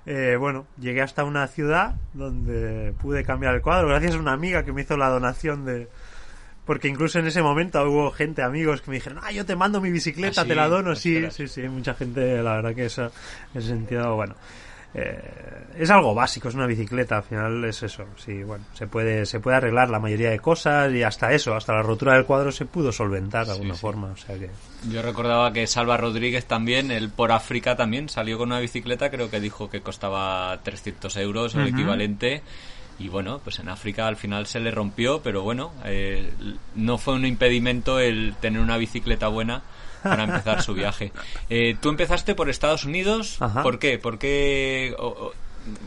eh, 0.05 0.35
bueno, 0.37 0.65
llegué 0.77 1.01
hasta 1.01 1.23
una 1.23 1.47
ciudad 1.47 1.95
donde 2.13 2.93
pude 3.01 3.23
cambiar 3.23 3.55
el 3.55 3.61
cuadro. 3.61 3.87
Gracias 3.87 4.15
a 4.15 4.19
una 4.19 4.33
amiga 4.33 4.63
que 4.65 4.73
me 4.73 4.81
hizo 4.81 4.97
la 4.97 5.07
donación 5.07 5.63
de, 5.63 5.87
porque 6.65 6.87
incluso 6.87 7.19
en 7.19 7.27
ese 7.27 7.41
momento 7.41 7.83
hubo 7.87 8.11
gente, 8.11 8.41
amigos, 8.41 8.81
que 8.81 8.89
me 8.91 8.97
dijeron, 8.97 9.19
ah, 9.23 9.31
yo 9.31 9.45
te 9.45 9.55
mando 9.55 9.79
mi 9.81 9.91
bicicleta, 9.91 10.41
¿Ah, 10.41 10.43
sí? 10.43 10.49
te 10.49 10.55
la 10.55 10.67
dono, 10.67 10.95
sí, 10.95 11.25
sí, 11.31 11.47
sí, 11.47 11.61
mucha 11.69 11.93
gente, 11.93 12.41
la 12.41 12.55
verdad 12.55 12.73
que 12.73 12.85
eso, 12.85 13.03
en 13.53 13.59
ese 13.59 13.67
sentido, 13.69 14.15
bueno, 14.15 14.35
eh, 14.95 15.19
es 15.77 15.89
algo 15.89 16.15
básico, 16.15 16.47
es 16.47 16.55
una 16.55 16.65
bicicleta, 16.65 17.17
al 17.17 17.23
final 17.23 17.65
es 17.65 17.83
eso, 17.83 18.05
sí, 18.15 18.43
bueno, 18.43 18.63
se 18.73 18.87
puede, 18.87 19.25
se 19.25 19.39
puede 19.39 19.57
arreglar 19.57 19.89
la 19.89 19.99
mayoría 19.99 20.29
de 20.29 20.39
cosas 20.39 20.91
y 20.93 21.03
hasta 21.03 21.33
eso, 21.33 21.53
hasta 21.53 21.73
la 21.73 21.83
rotura 21.83 22.13
del 22.13 22.25
cuadro 22.25 22.51
se 22.51 22.65
pudo 22.65 22.91
solventar 22.91 23.45
de 23.45 23.51
alguna 23.51 23.75
sí. 23.75 23.81
forma, 23.81 24.07
o 24.07 24.17
sea 24.17 24.37
que... 24.39 24.49
Yo 24.89 25.01
recordaba 25.01 25.51
que 25.51 25.67
Salva 25.67 25.97
Rodríguez 25.97 26.45
también, 26.45 26.91
él 26.91 27.09
por 27.09 27.31
África 27.31 27.75
también, 27.75 28.07
salió 28.09 28.37
con 28.37 28.49
una 28.49 28.59
bicicleta, 28.59 29.11
creo 29.11 29.29
que 29.29 29.39
dijo 29.39 29.69
que 29.69 29.81
costaba 29.81 30.59
300 30.63 31.15
euros 31.17 31.55
o 31.55 31.59
el 31.59 31.67
Ujú. 31.67 31.75
equivalente. 31.75 32.41
Y 32.99 33.09
bueno, 33.09 33.39
pues 33.43 33.59
en 33.59 33.67
África 33.69 34.07
al 34.07 34.15
final 34.15 34.45
se 34.47 34.59
le 34.59 34.71
rompió, 34.71 35.21
pero 35.21 35.43
bueno, 35.43 35.73
eh, 35.83 36.31
no 36.75 36.97
fue 36.97 37.13
un 37.15 37.25
impedimento 37.25 37.99
el 37.99 38.35
tener 38.39 38.61
una 38.61 38.77
bicicleta 38.77 39.27
buena 39.27 39.63
para 40.01 40.23
empezar 40.23 40.61
su 40.61 40.73
viaje. 40.73 41.11
Eh, 41.49 41.75
Tú 41.81 41.89
empezaste 41.89 42.35
por 42.35 42.49
Estados 42.49 42.85
Unidos, 42.85 43.41
Ajá. 43.41 43.63
¿por 43.63 43.79
qué? 43.79 43.97
¿Por 43.99 44.17
qué 44.17 44.95
o- 44.97 45.07
o- 45.07 45.33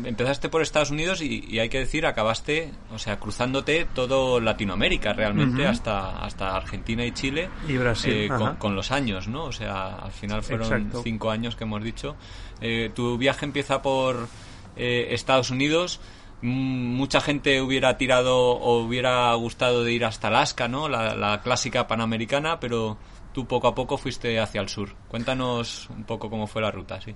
empezaste 0.05 0.49
por 0.49 0.61
Estados 0.61 0.91
Unidos 0.91 1.23
y, 1.23 1.59
hay 1.61 1.69
que 1.69 1.79
decir, 1.79 2.05
acabaste, 2.05 2.73
o 2.93 2.99
sea, 2.99 3.19
cruzándote 3.19 3.87
todo 3.95 4.41
Latinoamérica 4.41 5.13
realmente, 5.13 5.67
hasta, 5.67 6.19
hasta 6.19 6.57
Argentina 6.57 7.05
y 7.07 7.13
Chile. 7.13 7.49
Y 7.69 7.77
Brasil. 7.77 8.13
Eh, 8.13 8.31
con, 8.59 8.75
los 8.75 8.91
años, 8.91 9.29
¿no? 9.29 9.45
O 9.45 9.53
sea, 9.53 9.95
al 9.97 10.11
final 10.13 10.43
fueron 10.43 10.91
cinco 11.05 11.31
años 11.31 11.55
que 11.57 11.63
hemos 11.65 11.83
dicho. 11.83 12.17
Eh, 12.61 12.91
tu 12.95 13.17
viaje 13.19 13.45
empieza 13.47 13.81
por 13.81 14.29
eh, 14.77 15.09
Estados 15.13 15.51
Unidos. 15.51 16.01
Mucha 16.41 17.21
gente 17.21 17.61
hubiera 17.61 17.97
tirado 17.97 18.37
o 18.39 18.81
hubiera 18.81 19.33
gustado 19.35 19.83
de 19.83 19.93
ir 19.93 20.05
hasta 20.05 20.29
Alaska, 20.29 20.69
¿no? 20.69 20.89
La, 20.89 21.15
la 21.17 21.41
clásica 21.41 21.87
panamericana, 21.87 22.61
pero 22.61 22.97
tú 23.33 23.47
poco 23.47 23.69
a 23.69 23.75
poco 23.75 23.99
fuiste 23.99 24.39
hacia 24.39 24.61
el 24.61 24.69
sur. 24.69 24.95
Cuéntanos 25.09 25.89
un 25.91 26.05
poco 26.05 26.31
cómo 26.31 26.47
fue 26.47 26.63
la 26.63 26.71
ruta, 26.71 27.01
sí. 27.01 27.15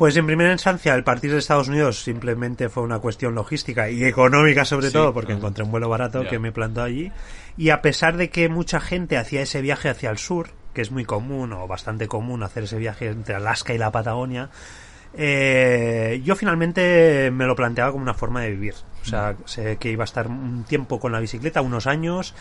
Pues 0.00 0.16
en 0.16 0.24
primera 0.24 0.50
instancia 0.50 0.94
el 0.94 1.04
partir 1.04 1.30
de 1.30 1.36
Estados 1.36 1.68
Unidos 1.68 2.02
simplemente 2.02 2.70
fue 2.70 2.82
una 2.82 3.00
cuestión 3.00 3.34
logística 3.34 3.90
y 3.90 4.02
económica 4.02 4.64
sobre 4.64 4.90
todo 4.90 5.12
porque 5.12 5.34
encontré 5.34 5.62
un 5.62 5.70
vuelo 5.70 5.90
barato 5.90 6.26
que 6.26 6.38
me 6.38 6.52
plantó 6.52 6.82
allí 6.82 7.12
y 7.58 7.68
a 7.68 7.82
pesar 7.82 8.16
de 8.16 8.30
que 8.30 8.48
mucha 8.48 8.80
gente 8.80 9.18
hacía 9.18 9.42
ese 9.42 9.60
viaje 9.60 9.90
hacia 9.90 10.08
el 10.08 10.16
sur, 10.16 10.52
que 10.72 10.80
es 10.80 10.90
muy 10.90 11.04
común 11.04 11.52
o 11.52 11.68
bastante 11.68 12.08
común 12.08 12.42
hacer 12.42 12.62
ese 12.62 12.78
viaje 12.78 13.08
entre 13.08 13.34
Alaska 13.34 13.74
y 13.74 13.78
la 13.78 13.92
Patagonia, 13.92 14.48
eh, 15.14 16.20
yo 16.24 16.36
finalmente 16.36 17.30
me 17.32 17.46
lo 17.46 17.56
planteaba 17.56 17.92
como 17.92 18.02
una 18.02 18.14
forma 18.14 18.42
de 18.42 18.50
vivir. 18.50 18.74
O 19.02 19.04
sea, 19.04 19.36
sé 19.46 19.76
que 19.78 19.90
iba 19.90 20.04
a 20.04 20.06
estar 20.06 20.26
un 20.26 20.64
tiempo 20.64 21.00
con 21.00 21.12
la 21.12 21.20
bicicleta, 21.20 21.62
unos 21.62 21.86
años, 21.86 22.34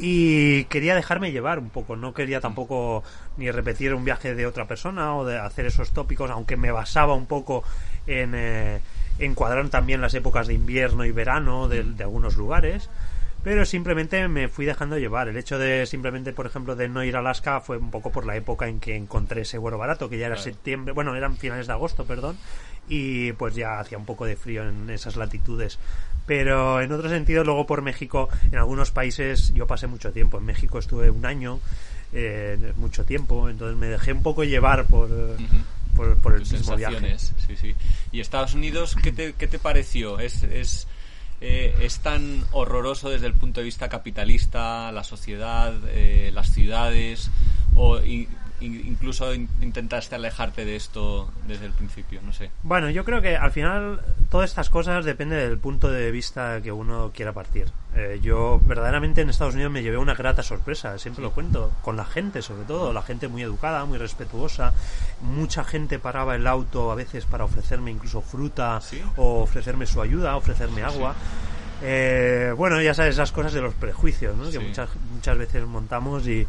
y 0.00 0.64
quería 0.64 0.94
dejarme 0.94 1.30
llevar 1.30 1.58
un 1.58 1.68
poco, 1.68 1.94
no 1.94 2.14
quería 2.14 2.40
tampoco 2.40 3.04
ni 3.36 3.50
repetir 3.50 3.94
un 3.94 4.04
viaje 4.04 4.34
de 4.34 4.46
otra 4.46 4.66
persona 4.66 5.14
o 5.14 5.26
de 5.26 5.38
hacer 5.38 5.66
esos 5.66 5.92
tópicos, 5.92 6.30
aunque 6.30 6.56
me 6.56 6.72
basaba 6.72 7.14
un 7.14 7.26
poco 7.26 7.62
en 8.06 8.32
eh, 8.34 8.80
encuadrar 9.18 9.68
también 9.68 10.00
las 10.00 10.14
épocas 10.14 10.46
de 10.46 10.54
invierno 10.54 11.04
y 11.04 11.12
verano 11.12 11.68
de, 11.68 11.84
algunos 12.00 12.36
lugares, 12.36 12.88
pero 13.42 13.64
simplemente 13.64 14.26
me 14.28 14.48
fui 14.48 14.66
dejando 14.66 14.98
llevar. 14.98 15.28
El 15.28 15.36
hecho 15.36 15.58
de 15.58 15.86
simplemente, 15.86 16.32
por 16.32 16.46
ejemplo, 16.46 16.76
de 16.76 16.88
no 16.88 17.02
ir 17.04 17.16
a 17.16 17.20
Alaska 17.20 17.60
fue 17.60 17.78
un 17.78 17.90
poco 17.90 18.12
por 18.12 18.26
la 18.26 18.36
época 18.36 18.68
en 18.68 18.80
que 18.80 18.96
encontré 18.96 19.42
ese 19.42 19.58
vuelo 19.58 19.78
barato, 19.78 20.08
que 20.08 20.18
ya 20.18 20.26
era 20.26 20.36
septiembre, 20.36 20.92
bueno, 20.92 21.14
eran 21.16 21.36
finales 21.36 21.66
de 21.66 21.72
agosto, 21.72 22.04
perdón, 22.04 22.36
y 22.88 23.32
pues 23.32 23.54
ya 23.54 23.80
hacía 23.80 23.98
un 23.98 24.04
poco 24.04 24.26
de 24.26 24.36
frío 24.36 24.68
en 24.68 24.90
esas 24.90 25.16
latitudes. 25.16 25.78
Pero 26.26 26.80
en 26.80 26.92
otro 26.92 27.08
sentido 27.08 27.42
luego 27.44 27.66
por 27.66 27.82
México 27.82 28.28
en 28.52 28.58
algunos 28.58 28.90
países 28.90 29.52
yo 29.54 29.66
pasé 29.66 29.86
mucho 29.86 30.12
tiempo. 30.12 30.38
En 30.38 30.44
México 30.44 30.78
estuve 30.78 31.10
un 31.10 31.24
año 31.24 31.60
eh, 32.12 32.72
mucho 32.76 33.04
tiempo. 33.04 33.48
Entonces 33.48 33.76
me 33.76 33.86
dejé 33.86 34.12
un 34.12 34.22
poco 34.22 34.44
llevar 34.44 34.86
por 34.86 35.08
por, 36.22 36.34
el 36.34 36.40
mismo 36.40 36.76
viaje. 36.76 37.18
sí 37.18 37.56
sí. 37.56 37.74
Y 38.12 38.20
Estados 38.20 38.54
Unidos 38.54 38.96
qué 39.02 39.12
te, 39.12 39.32
qué 39.34 39.46
te 39.46 39.58
pareció 39.58 40.18
es, 40.18 40.42
es 40.44 40.86
eh, 41.40 41.74
es 41.80 42.00
tan 42.00 42.44
horroroso 42.52 43.08
desde 43.08 43.26
el 43.26 43.34
punto 43.34 43.60
de 43.60 43.64
vista 43.64 43.88
capitalista, 43.88 44.92
la 44.92 45.04
sociedad, 45.04 45.74
eh, 45.88 46.30
las 46.34 46.50
ciudades, 46.50 47.30
o 47.74 47.98
incluso 48.60 49.34
intentaste 49.34 50.14
alejarte 50.14 50.64
de 50.64 50.76
esto 50.76 51.30
desde 51.46 51.66
el 51.66 51.72
principio, 51.72 52.20
no 52.22 52.32
sé. 52.32 52.50
Bueno, 52.62 52.90
yo 52.90 53.04
creo 53.04 53.22
que 53.22 53.36
al 53.36 53.50
final 53.50 54.00
todas 54.30 54.50
estas 54.50 54.70
cosas 54.70 55.04
depende 55.04 55.36
del 55.36 55.58
punto 55.58 55.90
de 55.90 56.10
vista 56.10 56.60
que 56.62 56.72
uno 56.72 57.10
quiera 57.14 57.32
partir. 57.32 57.72
Eh, 57.96 58.20
yo 58.22 58.60
verdaderamente 58.64 59.20
en 59.20 59.30
Estados 59.30 59.54
Unidos 59.54 59.72
me 59.72 59.82
llevé 59.82 59.98
una 59.98 60.14
grata 60.14 60.42
sorpresa, 60.42 60.98
siempre 60.98 61.22
lo 61.22 61.32
cuento, 61.32 61.72
con 61.82 61.96
la 61.96 62.04
gente 62.04 62.42
sobre 62.42 62.64
todo, 62.64 62.92
la 62.92 63.02
gente 63.02 63.28
muy 63.28 63.42
educada, 63.42 63.84
muy 63.84 63.98
respetuosa, 63.98 64.72
mucha 65.20 65.64
gente 65.64 65.98
paraba 65.98 66.36
el 66.36 66.46
auto 66.46 66.90
a 66.92 66.94
veces 66.94 67.24
para 67.24 67.44
ofrecerme 67.44 67.90
incluso 67.90 68.20
fruta 68.20 68.80
o 69.16 69.42
ofrecerme 69.42 69.86
su 69.86 70.00
ayuda, 70.00 70.36
ofrecerme 70.36 70.82
agua. 70.82 71.14
Eh, 71.82 72.52
bueno, 72.56 72.80
ya 72.80 72.94
sabes, 72.94 73.14
esas 73.14 73.32
cosas 73.32 73.52
de 73.52 73.60
los 73.60 73.74
prejuicios, 73.74 74.36
¿no? 74.36 74.50
que 74.50 74.58
muchas, 74.58 74.90
muchas 75.14 75.38
veces 75.38 75.66
montamos 75.66 76.26
y, 76.26 76.46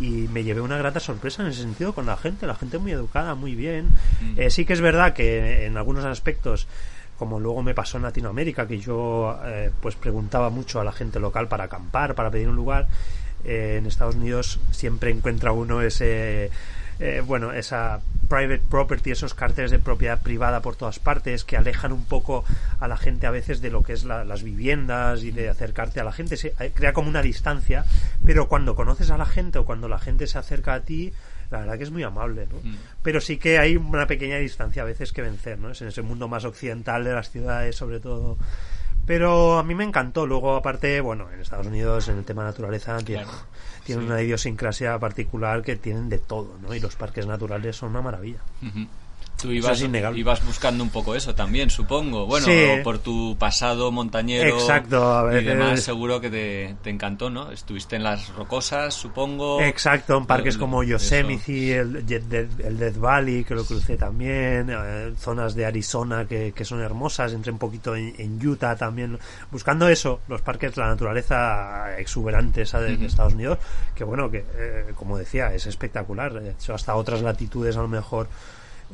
y, 0.00 0.28
me 0.28 0.42
llevé 0.42 0.60
una 0.60 0.76
grata 0.76 0.98
sorpresa 0.98 1.42
en 1.42 1.48
ese 1.48 1.62
sentido 1.62 1.92
con 1.92 2.06
la 2.06 2.16
gente, 2.16 2.46
la 2.46 2.54
gente 2.54 2.78
muy 2.78 2.92
educada, 2.92 3.34
muy 3.34 3.54
bien. 3.54 3.90
Mm. 4.20 4.40
Eh, 4.40 4.50
sí 4.50 4.64
que 4.64 4.72
es 4.72 4.80
verdad 4.80 5.12
que 5.14 5.66
en 5.66 5.76
algunos 5.76 6.04
aspectos 6.04 6.66
como 7.18 7.38
luego 7.38 7.62
me 7.62 7.72
pasó 7.72 7.98
en 7.98 8.02
Latinoamérica, 8.02 8.66
que 8.66 8.80
yo 8.80 9.38
eh, 9.44 9.70
pues 9.80 9.94
preguntaba 9.94 10.50
mucho 10.50 10.80
a 10.80 10.84
la 10.84 10.90
gente 10.90 11.20
local 11.20 11.46
para 11.46 11.64
acampar, 11.64 12.16
para 12.16 12.30
pedir 12.30 12.48
un 12.48 12.56
lugar. 12.56 12.88
en 13.44 13.86
Estados 13.86 14.16
Unidos 14.16 14.58
siempre 14.72 15.10
encuentra 15.10 15.52
uno 15.52 15.82
ese 15.82 16.50
eh, 17.02 17.20
bueno, 17.20 17.52
esa 17.52 18.00
private 18.28 18.62
property, 18.70 19.10
esos 19.10 19.34
carteles 19.34 19.72
de 19.72 19.80
propiedad 19.80 20.22
privada 20.22 20.62
por 20.62 20.76
todas 20.76 21.00
partes 21.00 21.42
que 21.42 21.56
alejan 21.56 21.92
un 21.92 22.04
poco 22.04 22.44
a 22.78 22.86
la 22.86 22.96
gente 22.96 23.26
a 23.26 23.32
veces 23.32 23.60
de 23.60 23.70
lo 23.70 23.82
que 23.82 23.92
es 23.92 24.04
las 24.04 24.42
viviendas 24.44 25.24
y 25.24 25.32
de 25.32 25.48
acercarte 25.48 25.98
a 25.98 26.04
la 26.04 26.12
gente. 26.12 26.36
Se 26.36 26.54
eh, 26.60 26.70
crea 26.72 26.92
como 26.92 27.08
una 27.08 27.22
distancia, 27.22 27.84
pero 28.24 28.48
cuando 28.48 28.76
conoces 28.76 29.10
a 29.10 29.18
la 29.18 29.26
gente 29.26 29.58
o 29.58 29.64
cuando 29.64 29.88
la 29.88 29.98
gente 29.98 30.28
se 30.28 30.38
acerca 30.38 30.74
a 30.74 30.80
ti, 30.80 31.12
la 31.50 31.58
verdad 31.58 31.76
que 31.76 31.84
es 31.84 31.90
muy 31.90 32.04
amable, 32.04 32.46
¿no? 32.50 32.58
Mm. 32.62 32.76
Pero 33.02 33.20
sí 33.20 33.36
que 33.36 33.58
hay 33.58 33.76
una 33.76 34.06
pequeña 34.06 34.36
distancia 34.36 34.82
a 34.82 34.86
veces 34.86 35.12
que 35.12 35.22
vencer, 35.22 35.58
¿no? 35.58 35.70
Es 35.72 35.82
en 35.82 35.88
ese 35.88 36.02
mundo 36.02 36.28
más 36.28 36.44
occidental 36.44 37.02
de 37.02 37.12
las 37.12 37.30
ciudades, 37.30 37.74
sobre 37.74 37.98
todo. 37.98 38.38
Pero 39.06 39.58
a 39.58 39.62
mí 39.64 39.74
me 39.74 39.84
encantó. 39.84 40.26
Luego, 40.26 40.54
aparte, 40.54 41.00
bueno, 41.00 41.30
en 41.32 41.40
Estados 41.40 41.66
Unidos, 41.66 42.08
en 42.08 42.18
el 42.18 42.24
tema 42.24 42.44
naturaleza, 42.44 42.96
tiene, 42.98 43.24
tienen 43.84 44.06
una 44.06 44.22
idiosincrasia 44.22 44.98
particular 44.98 45.62
que 45.62 45.76
tienen 45.76 46.08
de 46.08 46.18
todo, 46.18 46.56
¿no? 46.62 46.74
Y 46.74 46.80
los 46.80 46.94
parques 46.94 47.26
naturales 47.26 47.76
son 47.76 47.90
una 47.90 48.02
maravilla. 48.02 48.40
Tú 49.42 49.50
ibas, 49.50 50.46
buscando 50.46 50.84
un 50.84 50.90
poco 50.90 51.16
eso 51.16 51.34
también, 51.34 51.68
supongo. 51.68 52.26
Bueno, 52.26 52.46
por 52.84 53.00
tu 53.00 53.36
pasado 53.36 53.90
montañero 53.90 54.56
Exacto, 54.56 55.36
y 55.36 55.42
demás, 55.42 55.80
seguro 55.80 56.20
que 56.20 56.30
te, 56.30 56.90
encantó, 56.90 57.28
¿no? 57.28 57.50
Estuviste 57.50 57.96
en 57.96 58.04
las 58.04 58.28
rocosas, 58.36 58.94
supongo. 58.94 59.60
Exacto, 59.60 60.16
en 60.16 60.26
parques 60.26 60.56
como 60.56 60.84
Yosemite, 60.84 61.78
el, 61.78 61.96
el, 61.96 62.78
Death 62.78 62.98
Valley, 62.98 63.42
que 63.42 63.56
lo 63.56 63.64
crucé 63.64 63.96
también, 63.96 64.70
eh, 64.70 65.12
zonas 65.18 65.56
de 65.56 65.66
Arizona 65.66 66.24
que, 66.24 66.64
son 66.64 66.80
hermosas, 66.80 67.32
entré 67.32 67.50
un 67.50 67.58
poquito 67.58 67.96
en, 67.96 68.46
Utah 68.46 68.76
también, 68.76 69.18
buscando 69.50 69.88
eso, 69.88 70.20
los 70.28 70.40
parques, 70.40 70.76
la 70.76 70.86
naturaleza 70.86 71.98
exuberante 71.98 72.62
esa 72.62 72.80
de, 72.80 73.04
Estados 73.04 73.34
Unidos, 73.34 73.58
que 73.96 74.04
bueno, 74.04 74.30
que 74.30 74.44
eh, 74.54 74.92
como 74.94 75.18
decía, 75.18 75.52
es 75.52 75.66
espectacular. 75.66 76.32
De 76.32 76.50
hecho, 76.52 76.74
hasta 76.74 76.94
otras 76.94 77.22
latitudes 77.22 77.76
a 77.76 77.82
lo 77.82 77.88
mejor 77.88 78.28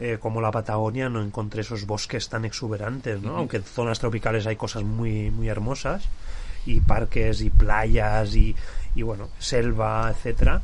eh, 0.00 0.18
como 0.20 0.40
la 0.40 0.50
Patagonia 0.50 1.08
no 1.08 1.22
encontré 1.22 1.62
esos 1.62 1.86
bosques 1.86 2.28
tan 2.28 2.44
exuberantes, 2.44 3.20
¿no? 3.22 3.36
Aunque 3.36 3.58
en 3.58 3.64
zonas 3.64 3.98
tropicales 3.98 4.46
hay 4.46 4.56
cosas 4.56 4.84
muy, 4.84 5.30
muy 5.30 5.48
hermosas 5.48 6.04
y 6.66 6.80
parques 6.80 7.40
y 7.40 7.50
playas 7.50 8.34
y, 8.34 8.54
y 8.94 9.02
bueno, 9.02 9.28
selva, 9.38 10.10
etcétera 10.10 10.62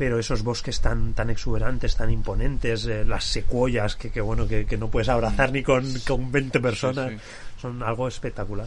pero 0.00 0.18
esos 0.18 0.42
bosques 0.42 0.80
tan 0.80 1.12
tan 1.12 1.28
exuberantes, 1.28 1.94
tan 1.94 2.10
imponentes, 2.10 2.86
eh, 2.86 3.04
las 3.04 3.22
secuoyas 3.22 3.96
que, 3.96 4.08
que 4.10 4.22
bueno 4.22 4.48
que, 4.48 4.64
que, 4.64 4.78
no 4.78 4.88
puedes 4.88 5.10
abrazar 5.10 5.52
ni 5.52 5.62
con, 5.62 5.84
con 6.08 6.32
20 6.32 6.58
personas, 6.58 7.12
son 7.60 7.82
algo 7.82 8.08
espectacular. 8.08 8.66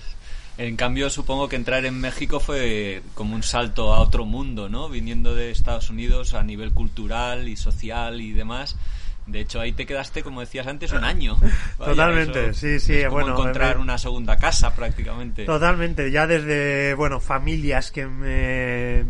En 0.59 0.75
cambio, 0.75 1.09
supongo 1.09 1.49
que 1.49 1.55
entrar 1.55 1.87
en 1.87 1.99
México 1.99 2.39
fue 2.39 3.01
como 3.15 3.33
un 3.33 3.41
salto 3.41 3.95
a 3.95 3.99
otro 4.01 4.25
mundo, 4.25 4.69
¿no? 4.69 4.89
Viniendo 4.89 5.33
de 5.33 5.49
Estados 5.49 5.89
Unidos 5.89 6.35
a 6.35 6.43
nivel 6.43 6.71
cultural 6.71 7.47
y 7.47 7.55
social 7.55 8.21
y 8.21 8.33
demás. 8.33 8.75
De 9.25 9.39
hecho, 9.39 9.59
ahí 9.61 9.71
te 9.71 9.85
quedaste, 9.85 10.23
como 10.23 10.41
decías 10.41 10.67
antes, 10.67 10.91
un 10.91 11.03
año. 11.03 11.37
Totalmente, 11.77 12.53
sí, 12.53 12.79
sí. 12.79 12.95
Es 12.95 13.09
bueno, 13.09 13.31
encontrar 13.33 13.77
una 13.77 13.97
segunda 13.97 14.37
casa 14.37 14.75
prácticamente. 14.75 15.45
Totalmente, 15.45 16.11
ya 16.11 16.27
desde, 16.27 16.93
bueno, 16.95 17.19
familias 17.19 17.91
que 17.91 18.05
me 18.05 19.03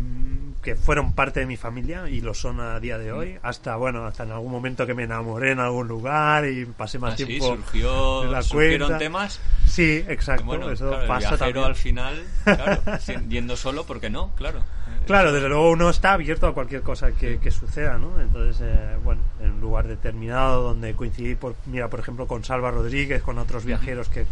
que 0.64 0.74
fueron 0.74 1.12
parte 1.12 1.40
de 1.40 1.46
mi 1.46 1.58
familia 1.58 2.08
y 2.08 2.22
lo 2.22 2.32
son 2.32 2.58
a 2.58 2.80
día 2.80 2.96
de 2.96 3.12
hoy, 3.12 3.38
hasta 3.42 3.76
bueno, 3.76 4.06
hasta 4.06 4.22
en 4.22 4.32
algún 4.32 4.50
momento 4.50 4.86
que 4.86 4.94
me 4.94 5.02
enamoré 5.04 5.52
en 5.52 5.60
algún 5.60 5.86
lugar 5.86 6.46
y 6.48 6.64
pasé 6.64 6.98
más 6.98 7.12
ah, 7.12 7.16
tiempo 7.16 7.48
surgió, 7.48 8.24
la 8.24 8.42
¿surgieron 8.42 8.96
temas. 8.96 9.38
Sí, 9.66 10.02
exacto, 10.08 10.70
eso 10.70 10.98
pasa 11.06 11.34
el 11.46 11.58
al 11.58 11.76
final, 11.76 12.24
claro, 12.44 12.82
yendo 13.28 13.56
solo, 13.56 13.84
porque 13.84 14.08
no? 14.08 14.34
Claro. 14.36 14.64
Claro, 15.06 15.32
desde 15.32 15.48
luego 15.48 15.70
uno 15.70 15.90
está 15.90 16.14
abierto 16.14 16.46
a 16.46 16.54
cualquier 16.54 16.80
cosa 16.80 17.12
que, 17.12 17.50
suceda, 17.50 17.98
¿no? 17.98 18.20
Entonces, 18.20 18.62
eh, 18.62 18.96
bueno, 19.04 19.20
en 19.40 19.50
un 19.50 19.60
lugar 19.60 19.86
determinado 19.86 20.62
donde 20.62 20.94
coincidí, 20.94 21.34
por, 21.34 21.54
mira, 21.66 21.88
por 21.88 22.00
ejemplo, 22.00 22.26
con 22.26 22.42
Salva 22.42 22.70
Rodríguez, 22.70 23.22
con 23.22 23.38
otros 23.38 23.66
viajeros 23.66 24.08
que, 24.08 24.24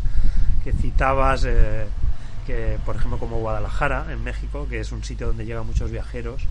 que 0.65 0.73
citabas, 0.73 1.45
eh, 1.45 1.85
que 2.47 2.79
por 2.87 2.97
ejemplo 2.97 3.19
como 3.19 3.39
Guadalajara, 3.39 4.07
en 4.11 4.25
México, 4.25 4.67
que 4.69 4.81
es 4.81 4.93
un 4.93 5.05
sitio 5.05 5.27
donde 5.27 5.45
llegan 5.45 5.67
muchos 5.67 5.91
viajeros. 5.91 6.47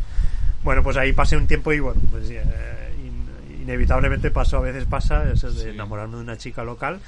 Bueno, 0.64 0.84
pues 0.84 0.98
ahí 0.98 1.14
pasé 1.14 1.36
un 1.36 1.48
tiempo 1.48 1.74
y 1.74 1.80
bueno, 1.80 2.00
pues 2.12 2.30
eh, 2.30 2.44
inevitablemente 3.72 4.32
pasó, 4.32 4.58
a 4.58 4.62
veces 4.62 4.86
pasa, 4.86 5.32
es 5.32 5.44
el 5.46 5.56
de 5.56 5.70
enamorarme 5.72 6.18
de 6.18 6.22
una 6.24 6.38
chica 6.38 6.64
local, 6.64 7.00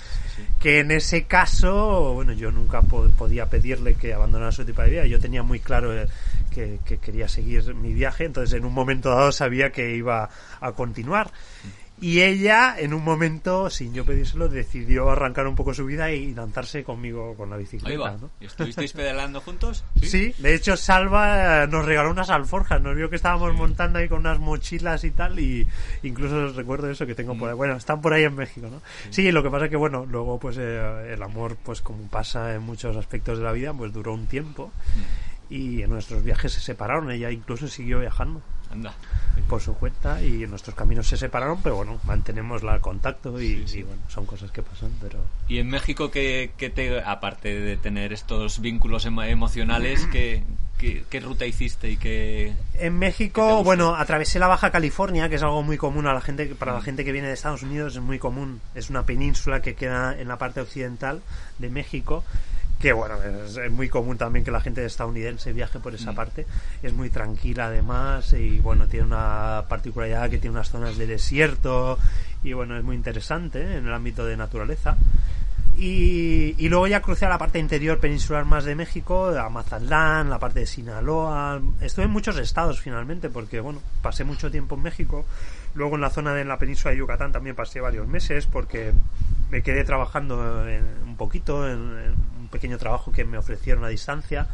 que 0.62 0.80
en 0.80 0.92
ese 0.92 1.26
caso, 1.26 2.14
bueno, 2.14 2.32
yo 2.32 2.52
nunca 2.52 2.82
podía 2.82 3.48
pedirle 3.48 3.96
que 3.96 4.14
abandonara 4.14 4.54
su 4.54 4.64
tipo 4.64 4.82
de 4.82 4.90
vida, 4.90 5.06
yo 5.06 5.20
tenía 5.20 5.44
muy 5.44 5.60
claro 5.60 5.94
eh, 5.94 6.08
que, 6.52 6.80
quería 7.00 7.28
seguir 7.28 7.76
mi 7.76 7.94
viaje, 7.94 8.24
entonces 8.24 8.58
en 8.58 8.64
un 8.64 8.74
momento 8.74 9.10
dado 9.10 9.34
sabía 9.34 9.72
que 9.72 9.94
iba 9.96 10.30
a 10.62 10.72
continuar. 10.72 11.32
Y 12.02 12.22
ella, 12.22 12.76
en 12.78 12.94
un 12.94 13.04
momento, 13.04 13.70
sin 13.70 13.94
yo 13.94 14.04
pedírselo, 14.04 14.50
decidió 14.50 15.10
arrancar 15.10 15.48
un 15.48 15.56
poco 15.56 15.74
su 15.74 15.86
vida 15.86 16.12
y 16.12 16.34
lanzarse 16.34 16.84
conmigo 16.84 17.36
con 17.36 17.50
la 17.50 17.56
bicicleta. 17.56 18.18
¿no? 18.20 18.30
¿Y 18.42 18.46
estuvisteis 18.46 18.92
pedaleando 18.94 19.40
juntos? 19.40 19.86
¿Sí? 20.02 20.34
de 20.38 20.54
hecho, 20.54 20.76
Salva 20.76 21.66
nos 21.68 21.86
regaló 21.86 22.12
unas 22.12 22.30
alforjas. 22.30 22.82
Nos 22.82 22.96
vio 22.96 23.10
que 23.10 23.16
estábamos 23.16 23.54
montando 23.54 24.00
ahí 24.00 24.10
con 24.10 24.20
unas 24.20 24.40
mochilas 24.40 25.04
y 25.04 25.12
tal. 25.12 25.40
Y 25.40 25.68
incluso 26.02 26.50
recuerdo 26.50 26.90
eso 26.90 27.06
que 27.06 27.16
tengo 27.16 27.38
por 27.38 27.50
ahí. 27.50 27.56
Bueno, 27.56 27.76
están 27.78 28.02
por 28.02 28.14
ahí 28.14 28.24
en 28.24 28.36
México, 28.36 28.68
¿no? 28.70 28.82
Sí, 29.10 29.32
lo 29.32 29.42
que 29.42 29.50
pasa 29.50 29.66
es 29.66 29.72
que, 29.72 29.78
bueno, 29.78 30.06
luego, 30.06 30.40
pues 30.40 30.58
eh, 30.60 31.14
el 31.14 31.24
amor, 31.24 31.56
pues 31.64 31.82
como 31.82 32.04
pasa 32.08 32.54
en 32.54 32.64
muchos 32.64 32.98
aspectos 32.98 33.38
de 33.38 33.46
la 33.46 33.52
vida, 33.54 33.74
pues 33.74 33.94
duró 33.94 34.14
un 34.14 34.26
tiempo. 34.26 34.72
Y 35.50 35.84
en 35.84 35.90
nuestros 35.90 36.24
viajes 36.24 36.52
se 36.52 36.60
separaron. 36.60 37.12
Ella 37.12 37.32
incluso 37.32 37.68
siguió 37.68 38.00
viajando. 38.00 38.42
Anda. 38.74 38.94
Por 39.48 39.62
su 39.62 39.74
cuenta 39.76 40.22
y 40.22 40.46
nuestros 40.48 40.76
caminos 40.76 41.08
se 41.08 41.18
separaron, 41.18 41.62
pero 41.62 41.78
bueno, 41.78 42.00
mantenemos 42.06 42.62
el 42.64 42.82
contacto 42.82 43.42
y, 43.42 43.66
y, 43.74 43.84
bueno, 43.84 44.02
son 44.08 44.26
cosas 44.26 44.52
que 44.52 44.62
pasan, 44.62 44.92
pero... 45.02 45.20
¿Y 45.48 45.60
en 45.60 45.70
México 45.70 46.12
qué, 46.12 46.52
qué 46.58 46.70
te, 46.70 47.02
aparte 47.02 47.60
de 47.60 47.78
tener 47.78 48.14
estos 48.14 48.60
vínculos 48.60 49.06
emo 49.06 49.24
emocionales, 49.24 50.08
qué, 50.12 50.44
qué, 50.78 51.04
qué, 51.10 51.20
ruta 51.20 51.46
hiciste 51.46 51.90
y 51.90 51.98
qué... 51.98 52.54
En 52.76 52.98
México, 53.00 53.64
bueno, 53.64 53.96
atravesé 53.96 54.40
la 54.40 54.48
Baja 54.48 54.72
California, 54.72 55.30
que 55.30 55.36
es 55.36 55.44
algo 55.44 55.64
muy 55.64 55.78
común 55.78 56.06
a 56.08 56.14
la 56.14 56.22
gente, 56.22 56.46
para 56.56 56.74
la 56.74 56.82
gente 56.82 57.04
que 57.04 57.12
viene 57.12 57.28
de 57.28 57.34
Estados 57.34 57.64
Unidos 57.64 57.96
es 57.96 58.02
muy 58.02 58.20
común, 58.20 58.62
es 58.76 58.90
una 58.90 59.04
península 59.04 59.62
que 59.62 59.76
queda 59.76 60.20
en 60.20 60.28
la 60.28 60.38
parte 60.38 60.62
occidental 60.62 61.22
de 61.60 61.70
México 61.70 62.24
que 62.84 62.92
bueno, 62.92 63.16
es, 63.24 63.56
es, 63.56 63.72
muy 63.72 63.88
común 63.88 64.18
también 64.18 64.44
que 64.44 64.52
la 64.52 64.60
gente 64.60 64.84
estadounidense 64.84 65.54
viaje 65.54 65.80
por 65.80 65.96
esa 65.96 66.12
mm. 66.12 66.16
parte, 66.16 66.46
es 66.84 66.92
muy 66.92 67.10
tranquila 67.10 67.68
además 67.68 68.34
y 68.34 68.60
bueno, 68.60 68.90
tiene 68.90 69.06
una 69.06 69.64
particularidad 69.70 70.30
que 70.30 70.38
tiene 70.38 70.58
unas 70.58 70.70
zonas 70.70 70.98
de 70.98 71.08
desierto 71.08 71.98
y 72.44 72.52
bueno, 72.52 72.78
es 72.78 72.84
muy 72.84 72.98
interesante 72.98 73.62
¿eh? 73.62 73.78
en 73.78 73.88
el 73.88 73.94
ámbito 73.94 74.26
de 74.26 74.36
naturaleza. 74.36 74.98
Y, 75.78 76.56
y, 76.58 76.68
luego 76.68 76.86
ya 76.86 77.02
crucé 77.02 77.26
a 77.26 77.30
la 77.30 77.38
parte 77.38 77.58
interior 77.58 78.00
peninsular 78.00 78.44
más 78.46 78.66
de 78.66 78.76
México, 78.76 79.28
a 79.28 79.50
Mazatlán, 79.50 80.30
la 80.30 80.38
parte 80.38 80.60
de 80.60 80.66
Sinaloa. 80.68 81.62
Estuve 81.80 82.06
en 82.06 82.12
muchos 82.12 82.38
estados 82.38 82.82
finalmente, 82.82 83.30
porque 83.30 83.62
bueno, 83.62 83.82
pasé 84.02 84.26
mucho 84.26 84.52
tiempo 84.52 84.76
en 84.76 84.84
México. 84.84 85.26
Luego 85.74 85.96
en 85.96 86.02
la 86.02 86.12
zona 86.12 86.34
de 86.36 86.46
la 86.46 86.60
península 86.60 86.92
de 86.92 86.98
Yucatán 86.98 87.32
también 87.32 87.56
pasé 87.56 87.80
varios 87.80 88.08
meses, 88.08 88.46
porque 88.46 88.94
me 89.50 89.62
quedé 89.62 89.84
trabajando 89.84 90.68
en, 90.68 90.84
un 91.06 91.16
poquito 91.16 91.70
en, 91.70 92.16
pequeño 92.54 92.78
trabajo 92.78 93.12
que 93.12 93.26
me 93.26 93.38
ofrecieron 93.38 93.84
a 93.84 93.90
distancia 93.90 94.48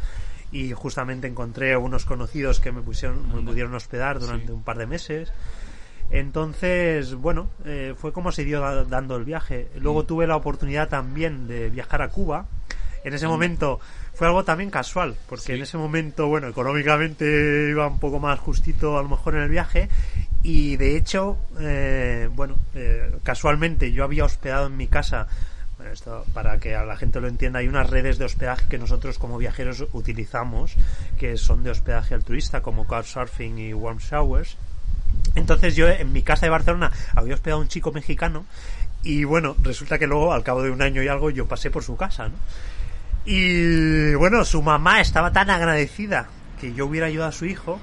y 0.50 0.72
justamente 0.72 1.28
encontré 1.28 1.76
unos 1.76 2.04
conocidos 2.04 2.58
que 2.58 2.72
me 2.72 2.80
pusieron 2.80 3.28
me 3.34 3.42
pudieron 3.42 3.74
hospedar 3.74 4.18
durante 4.18 4.46
sí. 4.46 4.52
un 4.52 4.62
par 4.62 4.78
de 4.78 4.86
meses 4.86 5.32
entonces 6.10 7.14
bueno 7.14 7.50
eh, 7.64 7.94
fue 7.96 8.12
como 8.12 8.32
se 8.32 8.44
dio 8.44 8.60
dando 8.86 9.16
el 9.16 9.24
viaje 9.24 9.68
luego 9.76 10.02
mm. 10.02 10.06
tuve 10.06 10.26
la 10.26 10.36
oportunidad 10.36 10.88
también 10.88 11.46
de 11.46 11.70
viajar 11.70 12.02
a 12.02 12.08
Cuba 12.08 12.46
en 13.04 13.14
ese 13.14 13.26
mm. 13.26 13.30
momento 13.30 13.80
fue 14.14 14.26
algo 14.26 14.44
también 14.44 14.70
casual 14.70 15.14
porque 15.28 15.44
sí. 15.44 15.52
en 15.52 15.62
ese 15.62 15.78
momento 15.78 16.26
bueno 16.26 16.48
económicamente 16.48 17.68
iba 17.70 17.86
un 17.86 18.00
poco 18.00 18.18
más 18.18 18.40
justito 18.40 18.98
a 18.98 19.02
lo 19.02 19.08
mejor 19.08 19.36
en 19.36 19.42
el 19.42 19.50
viaje 19.50 19.88
y 20.42 20.76
de 20.76 20.96
hecho 20.96 21.38
eh, 21.60 22.28
bueno 22.34 22.56
eh, 22.74 23.12
casualmente 23.22 23.92
yo 23.92 24.02
había 24.02 24.24
hospedado 24.24 24.66
en 24.66 24.76
mi 24.76 24.88
casa 24.88 25.28
esto 25.88 26.24
para 26.32 26.58
que 26.58 26.74
a 26.74 26.84
la 26.84 26.96
gente 26.96 27.20
lo 27.20 27.28
entienda, 27.28 27.60
hay 27.60 27.68
unas 27.68 27.88
redes 27.88 28.18
de 28.18 28.24
hospedaje 28.24 28.66
que 28.68 28.78
nosotros 28.78 29.18
como 29.18 29.38
viajeros 29.38 29.84
utilizamos, 29.92 30.74
que 31.18 31.36
son 31.36 31.62
de 31.62 31.70
hospedaje 31.70 32.14
al 32.14 32.24
turista, 32.24 32.62
como 32.62 32.86
Couchsurfing 32.86 33.58
y 33.58 33.74
Warm 33.74 33.98
Showers. 33.98 34.56
Entonces 35.34 35.76
yo 35.76 35.88
en 35.88 36.12
mi 36.12 36.22
casa 36.22 36.46
de 36.46 36.50
Barcelona 36.50 36.90
había 37.14 37.34
hospedado 37.34 37.60
a 37.60 37.62
un 37.62 37.68
chico 37.68 37.92
mexicano 37.92 38.44
y 39.02 39.24
bueno, 39.24 39.56
resulta 39.62 39.98
que 39.98 40.06
luego 40.06 40.32
al 40.32 40.42
cabo 40.42 40.62
de 40.62 40.70
un 40.70 40.82
año 40.82 41.02
y 41.02 41.08
algo 41.08 41.30
yo 41.30 41.46
pasé 41.46 41.70
por 41.70 41.82
su 41.82 41.96
casa, 41.96 42.28
¿no? 42.28 42.34
Y 43.24 44.14
bueno, 44.14 44.44
su 44.44 44.62
mamá 44.62 45.00
estaba 45.00 45.32
tan 45.32 45.50
agradecida 45.50 46.28
que 46.60 46.72
yo 46.72 46.86
hubiera 46.86 47.06
ayudado 47.06 47.28
a 47.28 47.32
su 47.32 47.44
hijo 47.44 47.80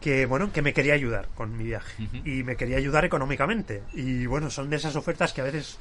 que 0.00 0.26
bueno, 0.26 0.50
que 0.52 0.62
me 0.62 0.72
quería 0.72 0.94
ayudar 0.94 1.28
con 1.34 1.56
mi 1.56 1.64
viaje 1.64 2.02
uh 2.02 2.06
-huh. 2.06 2.26
y 2.26 2.42
me 2.42 2.56
quería 2.56 2.78
ayudar 2.78 3.04
económicamente. 3.04 3.82
Y 3.92 4.26
bueno, 4.26 4.50
son 4.50 4.70
de 4.70 4.76
esas 4.76 4.96
ofertas 4.96 5.32
que 5.32 5.42
a 5.42 5.44
veces 5.44 5.78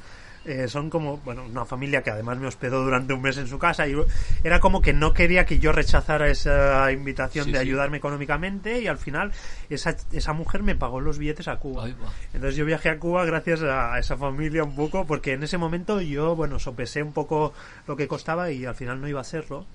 eh, 0.49 0.67
son 0.67 0.89
como, 0.89 1.17
bueno, 1.17 1.45
una 1.45 1.63
familia 1.63 2.01
que 2.01 2.09
además 2.09 2.39
me 2.39 2.47
hospedó 2.47 2.83
durante 2.83 3.13
un 3.13 3.21
mes 3.21 3.37
en 3.37 3.47
su 3.47 3.59
casa 3.59 3.87
y 3.87 3.95
era 4.43 4.59
como 4.59 4.81
que 4.81 4.93
no 4.93 5.13
quería 5.13 5.45
que 5.45 5.59
yo 5.59 5.71
rechazara 5.71 6.27
esa 6.29 6.91
invitación 6.91 7.45
sí, 7.45 7.51
de 7.51 7.59
ayudarme 7.59 7.97
económicamente 7.97 8.81
y 8.81 8.87
al 8.87 8.97
final 8.97 9.31
esa, 9.69 9.95
esa 10.11 10.33
mujer 10.33 10.63
me 10.63 10.75
pagó 10.75 11.01
los 11.01 11.19
billetes 11.19 11.47
a 11.47 11.57
Cuba. 11.57 11.85
Ay, 11.85 11.95
Entonces 12.33 12.55
yo 12.55 12.65
viajé 12.65 12.89
a 12.89 12.97
Cuba 12.97 13.25
gracias 13.25 13.61
a, 13.61 13.93
a, 13.93 13.99
esa 13.99 14.17
familia 14.17 14.63
un 14.63 14.75
poco 14.75 15.05
porque 15.05 15.33
en 15.33 15.43
ese 15.43 15.59
momento 15.59 16.01
yo, 16.01 16.35
bueno, 16.35 16.57
sopesé 16.57 17.03
un 17.03 17.13
poco 17.13 17.53
lo 17.87 17.95
que 17.95 18.07
costaba 18.07 18.51
y 18.51 18.65
al 18.65 18.75
final 18.75 18.99
no 18.99 19.07
iba 19.07 19.19
a 19.19 19.21
hacerlo 19.21 19.67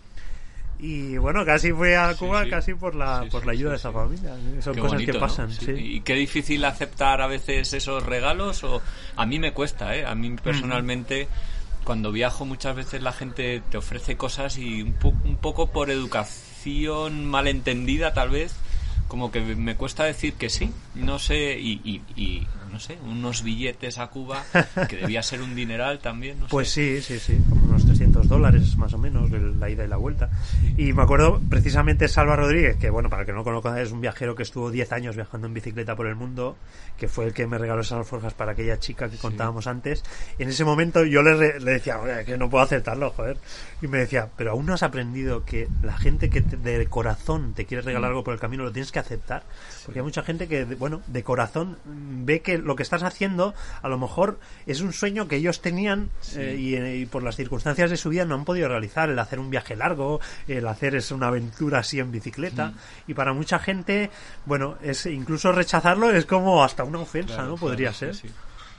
y 0.78 1.16
bueno 1.16 1.44
casi 1.44 1.72
fui 1.72 1.92
a 1.92 2.14
Cuba 2.14 2.40
sí, 2.40 2.44
sí. 2.44 2.50
casi 2.50 2.74
por 2.74 2.94
la 2.94 3.22
sí, 3.22 3.30
por 3.30 3.46
la 3.46 3.52
ayuda 3.52 3.70
de 3.70 3.76
esa 3.76 3.92
familia 3.92 4.36
son 4.60 4.74
qué 4.74 4.80
cosas 4.80 4.94
bonito, 4.94 5.12
que 5.12 5.18
pasan 5.18 5.48
¿no? 5.48 5.72
y 5.76 6.00
qué 6.00 6.14
difícil 6.14 6.64
aceptar 6.64 7.20
a 7.20 7.26
veces 7.26 7.72
esos 7.72 8.04
regalos 8.04 8.64
o 8.64 8.82
a 9.16 9.26
mí 9.26 9.38
me 9.38 9.52
cuesta 9.52 9.96
eh 9.96 10.04
a 10.04 10.14
mí 10.14 10.36
personalmente 10.42 11.26
mm. 11.26 11.84
cuando 11.84 12.12
viajo 12.12 12.44
muchas 12.44 12.74
veces 12.76 13.02
la 13.02 13.12
gente 13.12 13.62
te 13.70 13.76
ofrece 13.76 14.16
cosas 14.16 14.58
y 14.58 14.82
un, 14.82 14.94
po 14.94 15.14
un 15.24 15.36
poco 15.36 15.68
por 15.68 15.90
educación 15.90 17.26
malentendida 17.26 18.12
tal 18.12 18.30
vez 18.30 18.54
como 19.08 19.30
que 19.30 19.40
me 19.40 19.76
cuesta 19.76 20.04
decir 20.04 20.34
que 20.34 20.50
sí 20.50 20.70
no 20.94 21.18
sé 21.18 21.58
y, 21.58 21.80
y, 21.84 22.02
y 22.20 22.46
no 22.74 22.80
sé, 22.80 22.98
unos 23.08 23.44
billetes 23.44 23.98
a 23.98 24.08
Cuba, 24.08 24.44
que 24.88 24.96
debía 24.96 25.22
ser 25.22 25.40
un 25.42 25.54
dineral 25.54 26.00
también. 26.00 26.40
No 26.40 26.48
pues 26.48 26.70
sé. 26.70 27.00
sí, 27.00 27.20
sí, 27.20 27.34
sí, 27.34 27.38
unos 27.74 27.86
300 27.86 28.28
dólares 28.28 28.76
más 28.76 28.92
o 28.94 28.98
menos, 28.98 29.30
la 29.30 29.68
ida 29.68 29.84
y 29.84 29.88
la 29.88 29.96
vuelta. 29.96 30.30
Sí. 30.60 30.74
Y 30.76 30.92
me 30.92 31.02
acuerdo 31.02 31.40
precisamente 31.50 32.06
Salva 32.08 32.36
Rodríguez, 32.36 32.76
que 32.76 32.90
bueno, 32.90 33.10
para 33.10 33.22
el 33.22 33.26
que 33.26 33.32
no 33.32 33.38
lo 33.38 33.44
conozca, 33.44 33.80
es 33.80 33.90
un 33.90 34.00
viajero 34.00 34.34
que 34.34 34.44
estuvo 34.44 34.70
10 34.70 34.92
años 34.92 35.16
viajando 35.16 35.46
en 35.46 35.54
bicicleta 35.54 35.96
por 35.96 36.06
el 36.06 36.14
mundo, 36.14 36.56
que 36.96 37.08
fue 37.08 37.26
el 37.26 37.34
que 37.34 37.46
me 37.46 37.58
regaló 37.58 37.80
esas 37.80 37.98
alforjas 37.98 38.34
para 38.34 38.52
aquella 38.52 38.78
chica 38.78 39.08
que 39.08 39.16
contábamos 39.16 39.64
sí. 39.64 39.70
antes. 39.70 40.04
En 40.38 40.48
ese 40.48 40.64
momento 40.64 41.04
yo 41.04 41.22
le, 41.22 41.58
le 41.58 41.72
decía, 41.72 41.98
que 42.24 42.38
no 42.38 42.48
puedo 42.48 42.64
aceptarlo, 42.64 43.10
joder. 43.10 43.36
Y 43.82 43.88
me 43.88 43.98
decía, 43.98 44.28
pero 44.36 44.52
aún 44.52 44.66
no 44.66 44.74
has 44.74 44.82
aprendido 44.82 45.44
que 45.44 45.68
la 45.82 45.96
gente 45.96 46.30
que 46.30 46.40
te, 46.40 46.56
de 46.56 46.86
corazón 46.86 47.54
te 47.54 47.66
quiere 47.66 47.82
regalar 47.82 48.10
mm. 48.10 48.12
algo 48.12 48.24
por 48.24 48.34
el 48.34 48.40
camino 48.40 48.64
lo 48.64 48.72
tienes 48.72 48.92
que 48.92 48.98
aceptar. 48.98 49.42
Porque 49.84 50.00
hay 50.00 50.04
mucha 50.04 50.22
gente 50.22 50.48
que, 50.48 50.64
bueno, 50.64 51.02
de 51.08 51.22
corazón 51.22 51.78
ve 51.84 52.40
que 52.40 52.58
lo 52.58 52.76
que 52.76 52.82
estás 52.82 53.02
haciendo 53.02 53.54
a 53.82 53.88
lo 53.88 53.98
mejor 53.98 54.38
es 54.66 54.80
un 54.80 54.92
sueño 54.92 55.28
que 55.28 55.36
ellos 55.36 55.60
tenían 55.60 56.10
sí. 56.20 56.40
eh, 56.40 56.56
y, 56.56 56.74
eh, 56.74 56.96
y, 56.98 57.06
por 57.06 57.22
las 57.22 57.36
circunstancias 57.36 57.63
de 57.64 57.96
su 57.96 58.10
vida 58.10 58.24
no 58.24 58.34
han 58.34 58.44
podido 58.44 58.68
realizar 58.68 59.08
el 59.08 59.18
hacer 59.18 59.38
un 59.38 59.50
viaje 59.50 59.74
largo 59.74 60.20
el 60.46 60.66
hacer 60.66 60.94
es 60.94 61.10
una 61.10 61.28
aventura 61.28 61.78
así 61.80 61.98
en 61.98 62.12
bicicleta 62.12 62.66
mm. 62.66 62.74
y 63.08 63.14
para 63.14 63.32
mucha 63.32 63.58
gente 63.58 64.10
bueno 64.44 64.76
es 64.82 65.06
incluso 65.06 65.50
rechazarlo 65.52 66.10
es 66.10 66.26
como 66.26 66.62
hasta 66.62 66.84
una 66.84 67.00
ofensa 67.00 67.34
claro, 67.34 67.50
no 67.50 67.56
podría 67.56 67.90
claro, 67.90 68.12
ser 68.12 68.14
sí, 68.14 68.28
sí. 68.28 68.34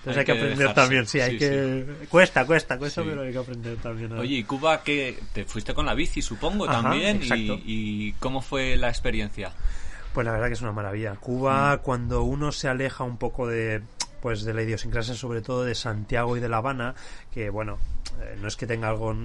Entonces 0.05 0.17
hay, 0.17 0.19
hay 0.19 0.25
que, 0.25 0.33
que 0.33 0.39
aprender 0.39 0.73
también, 0.75 1.07
sí, 1.07 1.19
hay 1.19 1.31
sí, 1.31 1.37
que... 1.39 1.85
Sí. 2.01 2.07
Cuesta, 2.07 2.45
cuesta, 2.45 2.77
cuesta, 2.77 3.03
pero 3.03 3.23
hay 3.23 3.31
que 3.31 3.39
aprender 3.39 3.77
también. 3.77 4.09
¿no? 4.13 4.21
Oye, 4.21 4.35
¿y 4.35 4.43
Cuba 4.43 4.83
que 4.83 5.17
te 5.33 5.45
fuiste 5.45 5.73
con 5.73 5.87
la 5.87 5.95
bici, 5.95 6.21
supongo, 6.21 6.69
Ajá, 6.69 6.83
también? 6.83 7.21
Y, 7.23 7.63
¿Y, 7.65 8.13
cómo 8.19 8.41
fue 8.41 8.77
la 8.77 8.89
experiencia? 8.89 9.51
Pues 10.13 10.23
la 10.23 10.31
verdad 10.31 10.45
que 10.45 10.53
es 10.53 10.61
una 10.61 10.73
maravilla. 10.73 11.15
Cuba, 11.15 11.75
mm. 11.75 11.79
cuando 11.79 12.21
uno 12.21 12.51
se 12.51 12.67
aleja 12.67 13.03
un 13.03 13.17
poco 13.17 13.47
de, 13.47 13.81
pues 14.25 14.43
de 14.43 14.55
la 14.55 14.63
idiosincrasia 14.63 15.13
sobre 15.13 15.43
todo 15.43 15.63
de 15.63 15.75
Santiago 15.75 16.35
y 16.35 16.39
de 16.39 16.49
La 16.49 16.57
Habana, 16.57 16.95
que 17.31 17.51
bueno, 17.51 17.77
eh, 18.19 18.35
no 18.41 18.47
es 18.47 18.55
que 18.55 18.65
tenga 18.65 18.89
algo 18.89 19.15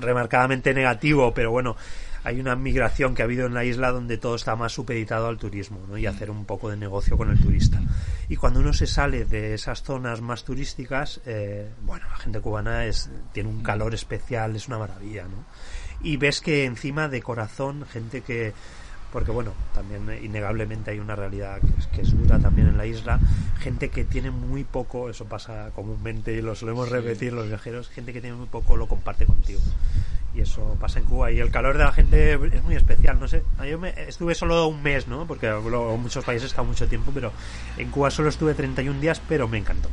remarcadamente 0.00 0.72
negativo, 0.72 1.34
pero 1.34 1.50
bueno, 1.50 1.76
hay 2.24 2.40
una 2.40 2.56
migración 2.56 3.14
que 3.14 3.20
ha 3.20 3.26
habido 3.26 3.44
en 3.44 3.52
la 3.52 3.66
isla 3.66 3.92
donde 3.92 4.16
todo 4.16 4.36
está 4.36 4.56
más 4.56 4.72
supeditado 4.72 5.26
al 5.26 5.36
turismo 5.36 5.80
¿no? 5.86 5.98
y 5.98 6.06
hacer 6.06 6.30
un 6.30 6.46
poco 6.46 6.70
de 6.70 6.78
negocio 6.78 7.18
con 7.18 7.30
el 7.30 7.38
turista. 7.38 7.78
Y 8.30 8.36
cuando 8.36 8.60
uno 8.60 8.72
se 8.72 8.86
sale 8.86 9.26
de 9.26 9.52
esas 9.52 9.82
zonas 9.82 10.22
más 10.22 10.44
turísticas, 10.44 11.20
eh, 11.26 11.68
bueno, 11.82 12.06
la 12.08 12.16
gente 12.16 12.40
cubana 12.40 12.86
es, 12.86 13.10
tiene 13.34 13.50
un 13.50 13.62
calor 13.62 13.92
especial, 13.92 14.56
es 14.56 14.66
una 14.66 14.78
maravilla, 14.78 15.24
¿no? 15.24 15.44
Y 16.00 16.16
ves 16.16 16.40
que 16.40 16.64
encima 16.64 17.10
de 17.10 17.20
corazón, 17.20 17.84
gente 17.92 18.22
que 18.22 18.54
porque 19.12 19.30
bueno, 19.30 19.52
también 19.74 20.02
innegablemente 20.22 20.90
hay 20.90 20.98
una 20.98 21.16
realidad 21.16 21.60
que 21.60 21.80
es, 21.80 21.86
que 21.86 22.00
es, 22.02 22.16
dura 22.16 22.38
también 22.38 22.68
en 22.68 22.76
la 22.76 22.86
isla, 22.86 23.18
gente 23.60 23.88
que 23.88 24.04
tiene 24.04 24.30
muy 24.30 24.64
poco, 24.64 25.10
eso 25.10 25.24
pasa 25.26 25.70
comúnmente 25.74 26.32
y 26.32 26.42
lo 26.42 26.54
solemos 26.54 26.90
repetir 26.90 27.32
los 27.32 27.48
viajeros, 27.48 27.88
gente 27.88 28.12
que 28.12 28.20
tiene 28.20 28.36
muy 28.36 28.46
poco 28.46 28.76
lo 28.76 28.86
comparte 28.86 29.26
contigo. 29.26 29.60
Y 30.34 30.42
eso 30.42 30.76
pasa 30.78 30.98
en 30.98 31.06
Cuba. 31.06 31.32
Y 31.32 31.38
el 31.38 31.50
calor 31.50 31.78
de 31.78 31.84
la 31.84 31.92
gente 31.92 32.34
es 32.34 32.62
muy 32.62 32.74
especial, 32.74 33.18
no 33.18 33.26
sé. 33.26 33.42
Yo 33.68 33.78
me, 33.78 33.94
estuve 34.06 34.34
solo 34.34 34.68
un 34.68 34.82
mes, 34.82 35.08
¿no? 35.08 35.26
Porque 35.26 35.46
en 35.46 36.02
muchos 36.02 36.24
países 36.26 36.50
estado 36.50 36.68
mucho 36.68 36.86
tiempo, 36.86 37.10
pero 37.14 37.32
en 37.78 37.90
Cuba 37.90 38.10
solo 38.10 38.28
estuve 38.28 38.52
31 38.52 39.00
días, 39.00 39.22
pero 39.26 39.48
me 39.48 39.56
encantó. 39.56 39.88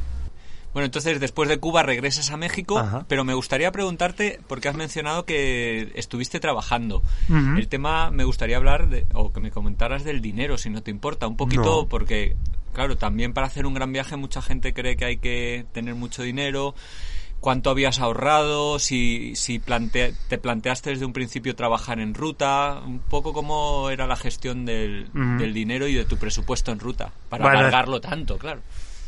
Bueno, 0.74 0.86
entonces 0.86 1.20
después 1.20 1.48
de 1.50 1.60
Cuba 1.60 1.84
regresas 1.84 2.32
a 2.32 2.38
México, 2.38 2.80
Ajá. 2.80 3.06
pero 3.08 3.24
me 3.24 3.34
gustaría 3.34 3.72
preguntarte, 3.72 4.40
porque 4.48 4.70
has 4.70 4.76
mencionado 4.76 5.26
que 5.26 5.92
estuviste 5.96 6.40
trabajando. 6.40 7.04
Uh 7.30 7.34
-huh. 7.34 7.60
El 7.60 7.68
tema 7.68 8.10
me 8.10 8.24
gustaría 8.24 8.58
hablar, 8.58 8.90
de, 8.90 9.06
o 9.14 9.32
que 9.32 9.40
me 9.40 9.52
comentaras 9.52 10.04
del 10.04 10.22
dinero, 10.22 10.58
si 10.58 10.70
no 10.70 10.82
te 10.82 10.90
importa, 10.92 11.28
un 11.28 11.38
poquito, 11.38 11.82
no. 11.84 11.88
porque 11.88 12.36
claro, 12.74 12.98
también 12.98 13.34
para 13.34 13.48
hacer 13.48 13.66
un 13.66 13.76
gran 13.76 13.94
viaje 13.94 14.18
mucha 14.18 14.42
gente 14.42 14.74
cree 14.74 14.98
que 14.98 15.06
hay 15.06 15.18
que 15.18 15.66
tener 15.72 15.96
mucho 15.96 16.24
dinero. 16.24 16.76
¿Cuánto 17.40 17.70
habías 17.70 18.00
ahorrado? 18.00 18.80
Si, 18.80 19.36
si 19.36 19.60
te 19.60 20.38
planteaste 20.38 20.92
desde 20.92 21.04
un 21.06 21.12
principio 21.12 21.58
trabajar 21.58 22.00
en 22.00 22.14
ruta, 22.14 22.82
un 22.86 23.00
poco 23.00 23.34
cómo 23.34 23.90
era 23.90 24.08
la 24.08 24.16
gestión 24.16 24.66
del, 24.66 25.10
del 25.14 25.54
dinero 25.54 25.88
y 25.90 25.94
de 25.94 26.06
tu 26.06 26.16
presupuesto 26.16 26.72
en 26.72 26.80
ruta, 26.80 27.12
para 27.28 27.52
alargarlo 27.52 28.00
tanto, 28.00 28.38
claro. 28.38 28.62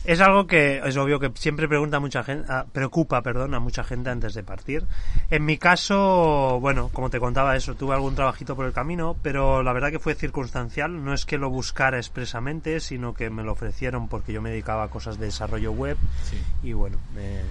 Es 0.05 0.21
algo 0.21 0.45
que 0.45 0.81
es 0.85 0.95
obvio 0.97 1.19
que 1.19 1.31
siempre 1.33 1.67
pregunta 1.67 1.99
mucha 1.99 2.23
gente, 2.23 2.45
ah, 2.47 2.65
preocupa, 2.71 3.23
perdón, 3.23 3.55
a 3.55 3.59
mucha 3.59 3.83
gente 3.83 4.11
antes 4.11 4.35
de 4.35 4.43
partir. 4.43 4.85
En 5.31 5.45
mi 5.45 5.57
caso, 5.57 6.59
bueno, 6.61 6.89
como 6.93 7.09
te 7.09 7.19
contaba 7.19 7.55
eso, 7.55 7.73
tuve 7.73 7.95
algún 7.95 8.13
trabajito 8.13 8.55
por 8.55 8.67
el 8.67 8.73
camino, 8.73 9.15
pero 9.23 9.63
la 9.63 9.73
verdad 9.73 9.89
que 9.89 9.97
fue 9.97 10.13
circunstancial. 10.13 11.03
No 11.03 11.13
es 11.13 11.25
que 11.25 11.39
lo 11.39 11.49
buscara 11.49 11.97
expresamente, 11.97 12.79
sino 12.81 13.15
que 13.15 13.31
me 13.31 13.41
lo 13.41 13.53
ofrecieron 13.53 14.07
porque 14.07 14.31
yo 14.31 14.43
me 14.43 14.51
dedicaba 14.51 14.83
a 14.83 14.89
cosas 14.89 15.17
de 15.17 15.25
desarrollo 15.25 15.71
web 15.71 15.97
y 16.61 16.73
bueno, 16.73 16.97
me, 17.15 17.41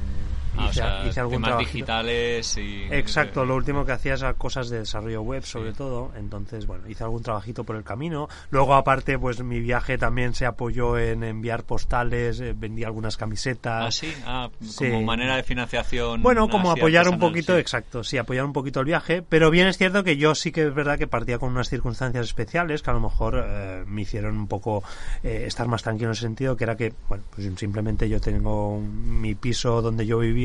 Ah, 0.56 1.04
hice, 1.08 1.20
algún 1.20 1.42
temas 1.42 1.58
digitales 1.58 2.56
y... 2.56 2.84
Exacto, 2.90 3.44
lo 3.44 3.56
último 3.56 3.84
que 3.84 3.92
hacía 3.92 4.14
era 4.14 4.34
cosas 4.34 4.68
de 4.68 4.80
desarrollo 4.80 5.22
web 5.22 5.44
sobre 5.44 5.72
todo, 5.72 6.12
entonces 6.16 6.66
bueno, 6.66 6.88
hice 6.88 7.04
algún 7.04 7.22
trabajito 7.22 7.64
por 7.64 7.76
el 7.76 7.84
camino. 7.84 8.28
Luego 8.50 8.74
aparte 8.74 9.18
pues 9.18 9.42
mi 9.42 9.60
viaje 9.60 9.98
también 9.98 10.34
se 10.34 10.46
apoyó 10.46 10.98
en 10.98 11.24
enviar 11.24 11.64
postales, 11.64 12.40
eh, 12.40 12.54
vendí 12.56 12.84
algunas 12.84 13.16
camisetas. 13.16 13.84
Ah, 13.86 13.90
sí, 13.90 14.12
ah, 14.26 14.50
como 14.76 15.02
manera 15.02 15.36
de 15.36 15.42
financiación. 15.42 16.22
Bueno, 16.22 16.48
como 16.48 16.70
apoyar 16.70 17.08
un 17.08 17.18
poquito, 17.18 17.56
exacto, 17.58 18.04
sí, 18.04 18.18
apoyar 18.18 18.44
un 18.44 18.52
poquito 18.52 18.80
el 18.80 18.86
viaje, 18.86 19.22
pero 19.22 19.50
bien 19.50 19.66
es 19.66 19.78
cierto 19.78 20.04
que 20.04 20.16
yo 20.16 20.34
sí 20.34 20.52
que 20.52 20.66
es 20.66 20.74
verdad 20.74 20.98
que 20.98 21.06
partía 21.06 21.38
con 21.38 21.50
unas 21.50 21.68
circunstancias 21.68 22.26
especiales 22.26 22.82
que 22.82 22.90
a 22.90 22.94
lo 22.94 23.00
mejor 23.00 23.42
eh, 23.46 23.84
me 23.86 24.02
hicieron 24.02 24.36
un 24.36 24.46
poco 24.46 24.82
eh, 25.22 25.44
estar 25.46 25.66
más 25.66 25.82
tranquilo 25.82 26.10
en 26.10 26.12
ese 26.12 26.22
sentido, 26.22 26.56
que 26.56 26.64
era 26.64 26.76
que, 26.76 26.92
bueno, 27.08 27.24
pues 27.34 27.50
simplemente 27.56 28.08
yo 28.08 28.20
tengo 28.20 28.80
mi 28.80 29.34
piso 29.34 29.82
donde 29.82 30.06
yo 30.06 30.18
vivía 30.18 30.43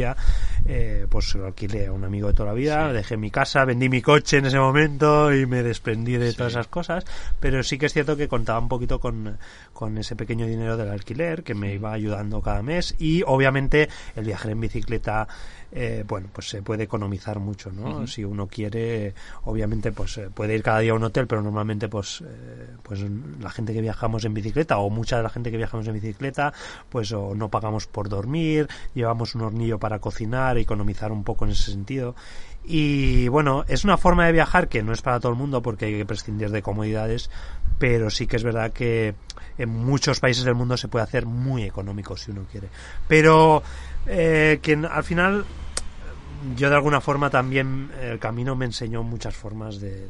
eh, 0.66 1.06
pues 1.10 1.34
lo 1.36 1.48
alquilé 1.48 1.88
a 1.88 1.92
un 1.92 2.04
amigo 2.04 2.28
de 2.28 2.34
toda 2.34 2.50
la 2.50 2.54
vida, 2.54 2.92
dejé 2.94 3.18
mi 3.18 3.32
casa, 3.32 3.66
vendí 3.66 3.90
mi 3.90 4.02
coche 4.02 4.38
en 4.38 4.46
ese 4.46 4.60
momento 4.60 5.34
y 5.34 5.46
me 5.46 5.64
desprendí 5.64 6.18
de 6.18 6.34
todas 6.34 6.54
esas 6.54 6.68
cosas, 6.68 7.06
pero 7.40 7.64
sí 7.64 7.78
que 7.78 7.88
es 7.88 7.94
cierto 7.94 8.18
que 8.18 8.28
contaba 8.28 8.60
un 8.60 8.70
poquito 8.70 9.00
con, 9.00 9.38
con 9.74 9.98
ese 9.98 10.16
pequeño 10.16 10.46
dinero 10.46 10.78
del 10.78 10.90
alquiler 10.90 11.44
que 11.44 11.54
me 11.54 11.74
iba 11.74 11.92
ayudando 11.94 12.42
cada 12.42 12.62
mes 12.62 12.96
y 13.00 13.24
obviamente 13.26 13.90
el 14.16 14.26
viajar 14.26 14.52
en 14.52 14.62
bicicleta 14.62 15.28
eh, 15.72 16.04
bueno, 16.08 16.30
pues 16.34 16.50
se 16.50 16.62
puede 16.62 16.84
economizar 16.84 17.40
mucho, 17.40 17.72
¿no? 17.72 18.08
Si 18.08 18.24
uno 18.24 18.48
quiere, 18.48 19.14
obviamente, 19.44 19.92
pues 19.92 20.18
eh, 20.18 20.30
puede 20.34 20.56
ir 20.56 20.64
cada 20.64 20.80
día 20.80 20.94
a 20.94 20.96
un 20.96 21.04
hotel, 21.04 21.28
pero 21.28 21.42
normalmente, 21.42 21.88
pues, 21.88 22.24
eh, 22.26 22.68
pues 22.82 23.02
la 23.40 23.50
gente 23.52 23.74
que 23.74 23.82
viajamos 23.82 24.26
en 24.26 24.34
bicicleta 24.34 24.80
o 24.80 24.90
mucha 24.90 25.18
de 25.18 25.24
la 25.24 25.30
gente 25.30 25.52
que 25.52 25.58
viajamos 25.58 25.88
en 25.88 25.94
bicicleta, 25.94 26.54
pues 26.90 27.12
o 27.12 27.36
no 27.36 27.50
pagamos 27.50 27.86
por 27.86 28.10
dormir, 28.10 28.68
llevamos 28.96 29.36
un 29.36 29.42
hornillo 29.42 29.78
para 29.78 30.00
cocinar, 30.00 30.58
economizar 30.58 31.12
un 31.12 31.24
poco 31.24 31.46
en 31.46 31.52
ese 31.52 31.72
sentido. 31.72 32.16
Y 32.64 33.28
bueno, 33.30 33.64
es 33.68 33.84
una 33.84 33.98
forma 33.98 34.26
de 34.26 34.32
viajar 34.32 34.68
que 34.68 34.84
no 34.84 34.92
es 34.92 35.02
para 35.02 35.20
todo 35.20 35.32
el 35.32 35.38
mundo 35.38 35.62
porque 35.62 35.86
hay 35.86 35.98
que 35.98 36.06
prescindir 36.06 36.52
de 36.52 36.62
comodidades, 36.62 37.30
pero 37.78 38.10
sí 38.10 38.28
que 38.28 38.36
es 38.36 38.44
verdad 38.44 38.72
que 38.72 39.16
en 39.58 39.70
muchos 39.70 40.20
países 40.20 40.44
del 40.44 40.56
mundo 40.56 40.78
se 40.78 40.88
puede 40.88 41.04
hacer 41.04 41.26
muy 41.26 41.64
económico 41.64 42.16
si 42.18 42.32
uno 42.32 42.46
quiere. 42.52 42.70
Pero 43.08 43.64
eh, 44.08 44.60
que 44.62 44.74
al 44.74 45.04
final 45.04 45.46
yo 46.56 46.70
de 46.70 46.76
alguna 46.76 47.02
forma 47.02 47.30
también 47.30 47.92
el 48.02 48.20
camino 48.20 48.56
me 48.56 48.66
enseñó 48.66 49.04
muchas 49.04 49.36
formas 49.36 49.80
de, 49.80 50.08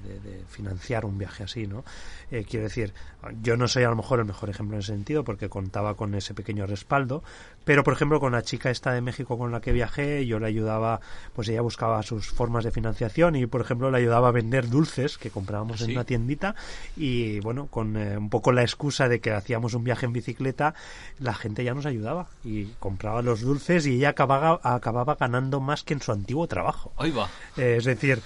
financiar 0.47 1.05
un 1.05 1.17
viaje 1.17 1.43
así, 1.43 1.67
¿no? 1.67 1.83
Eh, 2.31 2.45
quiero 2.47 2.65
decir, 2.65 2.93
yo 3.41 3.57
no 3.57 3.67
soy 3.67 3.83
a 3.83 3.89
lo 3.89 3.95
mejor 3.95 4.19
el 4.19 4.25
mejor 4.25 4.49
ejemplo 4.49 4.75
en 4.75 4.81
ese 4.81 4.93
sentido 4.93 5.23
porque 5.23 5.49
contaba 5.49 5.95
con 5.95 6.13
ese 6.15 6.33
pequeño 6.33 6.67
respaldo, 6.67 7.23
pero 7.65 7.83
por 7.83 7.93
ejemplo 7.93 8.19
con 8.19 8.31
la 8.31 8.43
chica 8.43 8.69
esta 8.69 8.93
de 8.93 9.01
México 9.01 9.37
con 9.37 9.51
la 9.51 9.61
que 9.61 9.71
viajé, 9.71 10.25
yo 10.25 10.39
le 10.39 10.47
ayudaba, 10.47 11.01
pues 11.33 11.49
ella 11.49 11.61
buscaba 11.61 12.01
sus 12.03 12.27
formas 12.27 12.63
de 12.63 12.71
financiación 12.71 13.35
y 13.35 13.45
por 13.45 13.61
ejemplo 13.61 13.91
le 13.91 13.97
ayudaba 13.97 14.29
a 14.29 14.31
vender 14.31 14.69
dulces 14.69 15.17
que 15.17 15.31
comprábamos 15.31 15.81
en 15.81 15.91
una 15.91 16.03
tiendita 16.03 16.55
y 16.95 17.39
bueno, 17.39 17.67
con 17.67 17.97
eh, 17.97 18.17
un 18.17 18.29
poco 18.29 18.51
la 18.51 18.61
excusa 18.61 19.09
de 19.09 19.19
que 19.19 19.31
hacíamos 19.31 19.73
un 19.73 19.83
viaje 19.83 20.05
en 20.05 20.13
bicicleta, 20.13 20.75
la 21.19 21.33
gente 21.33 21.63
ya 21.63 21.73
nos 21.73 21.85
ayudaba 21.85 22.27
y 22.43 22.65
compraba 22.79 23.21
los 23.21 23.41
dulces 23.41 23.85
y 23.85 23.95
ella 23.95 24.09
acababa, 24.09 24.59
acababa 24.63 25.15
ganando 25.15 25.59
más 25.59 25.83
que 25.83 25.93
en 25.93 26.01
su 26.01 26.11
antiguo 26.11 26.47
trabajo. 26.47 26.93
Ahí 26.97 27.11
va. 27.11 27.27
Eh, 27.57 27.75
es 27.77 27.85
decir, 27.85 28.21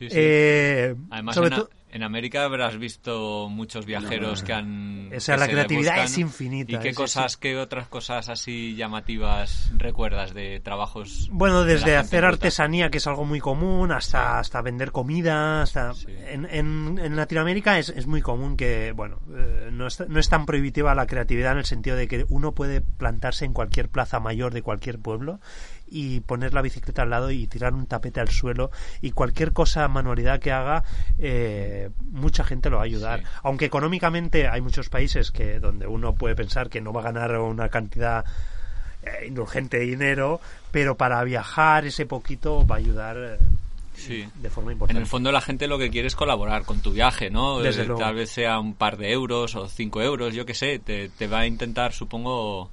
eh, 0.00 0.94
Además, 1.10 1.34
sobre 1.34 1.50
todo 1.50 1.70
en 1.96 2.02
América 2.02 2.44
habrás 2.44 2.78
visto 2.78 3.48
muchos 3.48 3.86
viajeros 3.86 4.42
que 4.42 4.52
han... 4.52 5.10
O 5.14 5.20
sea, 5.20 5.38
la 5.38 5.48
creatividad 5.48 6.04
es 6.04 6.18
infinita. 6.18 6.72
¿Y 6.72 6.78
qué 6.78 6.92
cosas, 6.92 7.38
qué 7.38 7.56
otras 7.56 7.88
cosas 7.88 8.28
así 8.28 8.76
llamativas 8.76 9.72
recuerdas 9.76 10.34
de 10.34 10.60
trabajos? 10.60 11.28
Bueno, 11.32 11.64
desde 11.64 11.96
hacer 11.96 12.26
artesanía, 12.26 12.90
que 12.90 12.98
es 12.98 13.06
algo 13.06 13.24
muy 13.24 13.40
común, 13.40 13.92
hasta, 13.92 14.38
hasta 14.38 14.60
vender 14.60 14.92
comida, 14.92 15.62
hasta... 15.62 15.92
En, 16.28 16.46
en, 16.98 17.16
Latinoamérica 17.16 17.78
es, 17.78 17.88
es, 17.88 18.06
muy 18.06 18.20
común 18.20 18.58
que, 18.58 18.92
bueno, 18.92 19.20
eh, 19.34 19.70
no, 19.72 19.86
es, 19.86 20.06
no 20.06 20.20
es 20.20 20.28
tan 20.28 20.44
prohibitiva 20.44 20.94
la 20.94 21.06
creatividad 21.06 21.52
en 21.52 21.58
el 21.58 21.64
sentido 21.64 21.96
de 21.96 22.08
que 22.08 22.26
uno 22.28 22.52
puede 22.52 22.82
plantarse 22.82 23.46
en 23.46 23.54
cualquier 23.54 23.88
plaza 23.88 24.20
mayor 24.20 24.52
de 24.52 24.60
cualquier 24.60 24.98
pueblo 24.98 25.40
y 25.86 26.20
poner 26.20 26.54
la 26.54 26.62
bicicleta 26.62 27.02
al 27.02 27.10
lado 27.10 27.30
y 27.30 27.46
tirar 27.46 27.74
un 27.74 27.86
tapete 27.86 28.20
al 28.20 28.28
suelo 28.28 28.70
y 29.00 29.12
cualquier 29.12 29.52
cosa, 29.52 29.86
manualidad 29.88 30.40
que 30.40 30.52
haga, 30.52 30.84
eh, 31.18 31.90
mucha 32.10 32.44
gente 32.44 32.70
lo 32.70 32.76
va 32.76 32.82
a 32.82 32.86
ayudar. 32.86 33.22
Aunque 33.42 33.66
económicamente 33.66 34.48
hay 34.48 34.60
muchos 34.60 34.88
países 34.88 35.30
que 35.30 35.60
donde 35.60 35.86
uno 35.86 36.14
puede 36.14 36.34
pensar 36.34 36.68
que 36.68 36.80
no 36.80 36.92
va 36.92 37.00
a 37.00 37.04
ganar 37.04 37.38
una 37.38 37.68
cantidad 37.68 38.24
eh, 39.02 39.26
indulgente 39.26 39.78
de 39.78 39.84
dinero, 39.84 40.40
pero 40.70 40.96
para 40.96 41.22
viajar 41.24 41.86
ese 41.86 42.06
poquito 42.06 42.66
va 42.66 42.76
a 42.76 42.78
ayudar. 42.78 43.16
Eh, 43.18 43.38
sí. 43.96 44.24
de 44.36 44.50
forma 44.50 44.72
importante. 44.72 44.98
En 44.98 45.02
el 45.02 45.08
fondo 45.08 45.32
la 45.32 45.40
gente 45.40 45.66
lo 45.66 45.78
que 45.78 45.90
quiere 45.90 46.08
es 46.08 46.16
colaborar 46.16 46.64
con 46.64 46.80
tu 46.80 46.92
viaje, 46.92 47.30
¿no? 47.30 47.60
Tal 47.98 48.14
vez 48.14 48.30
sea 48.30 48.58
un 48.58 48.74
par 48.74 48.96
de 48.96 49.12
euros 49.12 49.54
o 49.56 49.68
cinco 49.68 50.02
euros, 50.02 50.34
yo 50.34 50.46
qué 50.46 50.54
sé, 50.54 50.78
te, 50.78 51.08
te, 51.08 51.26
va 51.26 51.40
a 51.40 51.46
intentar, 51.46 51.92
supongo, 51.92 52.70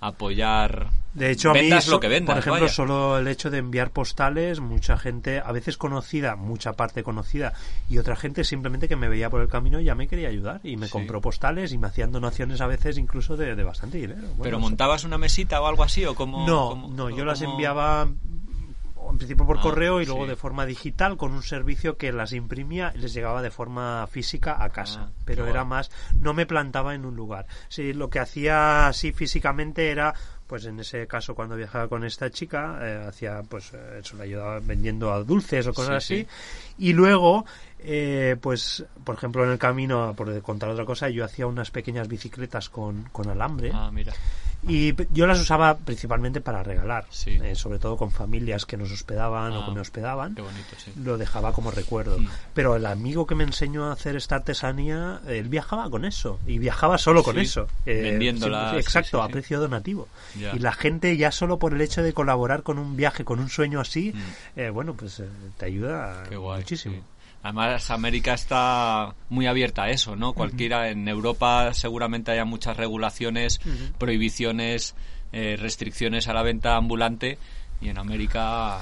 apoyar 0.00 0.90
de 1.18 1.32
hecho, 1.32 1.50
a 1.50 1.54
mí, 1.54 1.68
lo 1.68 2.00
que 2.00 2.20
por 2.20 2.38
ejemplo, 2.38 2.68
solo 2.68 3.18
el 3.18 3.26
hecho 3.26 3.50
de 3.50 3.58
enviar 3.58 3.90
postales, 3.90 4.60
mucha 4.60 4.96
gente, 4.96 5.40
a 5.44 5.50
veces 5.52 5.76
conocida, 5.76 6.36
mucha 6.36 6.74
parte 6.74 7.02
conocida, 7.02 7.54
y 7.88 7.98
otra 7.98 8.14
gente 8.14 8.44
simplemente 8.44 8.88
que 8.88 8.96
me 8.96 9.08
veía 9.08 9.28
por 9.28 9.40
el 9.40 9.48
camino 9.48 9.80
ya 9.80 9.94
me 9.94 10.06
quería 10.06 10.28
ayudar 10.28 10.60
y 10.62 10.76
me 10.76 10.88
compró 10.88 11.20
postales 11.20 11.72
y 11.72 11.78
me 11.78 11.88
hacían 11.88 12.12
donaciones 12.12 12.60
a 12.60 12.66
veces 12.66 12.98
incluso 12.98 13.36
de, 13.36 13.54
bastante 13.64 13.98
dinero. 13.98 14.28
¿Pero 14.42 14.60
montabas 14.60 15.04
una 15.04 15.18
mesita 15.18 15.60
o 15.60 15.66
algo 15.66 15.82
así 15.82 16.04
o 16.04 16.14
cómo? 16.14 16.46
No, 16.46 16.88
no, 16.88 17.10
yo 17.10 17.24
las 17.24 17.42
enviaba 17.42 18.08
en 19.10 19.16
principio 19.18 19.46
por 19.46 19.58
ah, 19.58 19.62
correo 19.62 20.00
y 20.00 20.06
luego 20.06 20.26
de 20.26 20.36
forma 20.36 20.66
digital 20.66 21.16
con 21.16 21.32
un 21.32 21.42
servicio 21.42 21.96
que 21.96 22.12
las 22.12 22.32
imprimía 22.32 22.92
y 22.94 22.98
les 22.98 23.12
llegaba 23.14 23.42
de 23.42 23.50
forma 23.50 24.06
física 24.06 24.62
a 24.62 24.70
casa. 24.70 25.08
Ah, 25.08 25.12
pero 25.24 25.46
era 25.46 25.64
más, 25.64 25.90
no 26.20 26.34
me 26.34 26.46
plantaba 26.46 26.94
en 26.94 27.04
un 27.04 27.16
lugar. 27.16 27.46
Sí, 27.68 27.92
lo 27.92 28.10
que 28.10 28.18
hacía 28.18 28.88
así 28.88 29.12
físicamente 29.12 29.90
era 29.90 30.14
pues 30.46 30.64
en 30.64 30.80
ese 30.80 31.06
caso 31.06 31.34
cuando 31.34 31.56
viajaba 31.56 31.88
con 31.88 32.04
esta 32.04 32.30
chica 32.30 32.78
eh, 32.80 33.04
hacía 33.06 33.42
pues 33.46 33.72
eh, 33.74 34.00
eso 34.00 34.16
le 34.16 34.24
ayudaba 34.24 34.60
vendiendo 34.60 35.12
a 35.12 35.22
dulces 35.22 35.66
o 35.66 35.74
cosas 35.74 35.96
así. 35.96 36.26
Y 36.78 36.92
luego 36.94 37.44
eh, 37.80 38.36
pues 38.40 38.84
por 39.04 39.16
ejemplo 39.16 39.44
en 39.44 39.50
el 39.50 39.58
camino 39.58 40.14
por 40.16 40.40
contar 40.42 40.70
otra 40.70 40.84
cosa 40.84 41.10
yo 41.10 41.24
hacía 41.24 41.46
unas 41.46 41.70
pequeñas 41.70 42.08
bicicletas 42.08 42.68
con, 42.70 43.04
con 43.12 43.28
alambre. 43.28 43.70
Ah, 43.74 43.90
mira 43.92 44.12
y 44.66 44.94
yo 45.12 45.26
las 45.26 45.40
usaba 45.40 45.76
principalmente 45.78 46.40
para 46.40 46.62
regalar, 46.62 47.06
eh, 47.26 47.54
sobre 47.54 47.78
todo 47.78 47.96
con 47.96 48.10
familias 48.10 48.66
que 48.66 48.76
nos 48.76 48.90
hospedaban 48.90 49.52
o 49.52 49.64
que 49.64 49.70
me 49.70 49.78
ah, 49.78 49.82
hospedaban. 49.82 50.36
Lo 51.02 51.16
dejaba 51.16 51.52
como 51.52 51.70
recuerdo. 51.70 52.18
Mm. 52.18 52.28
Pero 52.54 52.74
el 52.74 52.86
amigo 52.86 53.26
que 53.26 53.34
me 53.34 53.44
enseñó 53.44 53.86
a 53.86 53.92
hacer 53.92 54.16
esta 54.16 54.36
artesanía, 54.36 55.20
él 55.28 55.48
viajaba 55.48 55.88
con 55.90 56.04
eso. 56.04 56.40
Y 56.46 56.58
viajaba 56.58 56.98
solo 56.98 57.22
con 57.22 57.38
eso. 57.38 57.68
Eh, 57.86 58.02
Vendiéndola. 58.02 58.76
exacto, 58.76 59.22
a 59.22 59.28
precio 59.28 59.60
donativo. 59.60 60.08
Y 60.34 60.58
la 60.58 60.72
gente 60.72 61.16
ya 61.16 61.30
solo 61.30 61.58
por 61.58 61.72
el 61.74 61.80
hecho 61.80 62.02
de 62.02 62.12
colaborar 62.12 62.62
con 62.62 62.78
un 62.78 62.96
viaje, 62.96 63.24
con 63.24 63.38
un 63.38 63.48
sueño 63.48 63.80
así, 63.80 64.12
mm. 64.12 64.60
eh, 64.60 64.70
bueno, 64.70 64.94
pues 64.94 65.22
te 65.56 65.66
ayuda 65.66 66.24
muchísimo. 66.32 66.96
Además, 67.48 67.90
América 67.90 68.34
está 68.34 69.14
muy 69.30 69.46
abierta 69.46 69.84
a 69.84 69.90
eso, 69.90 70.16
¿no? 70.16 70.34
Cualquiera, 70.34 70.90
en 70.90 71.08
Europa 71.08 71.72
seguramente 71.72 72.30
haya 72.30 72.44
muchas 72.44 72.76
regulaciones, 72.76 73.58
prohibiciones, 73.96 74.94
eh, 75.32 75.56
restricciones 75.58 76.28
a 76.28 76.34
la 76.34 76.42
venta 76.42 76.76
ambulante 76.76 77.38
y 77.80 77.88
en 77.88 77.96
América 77.96 78.80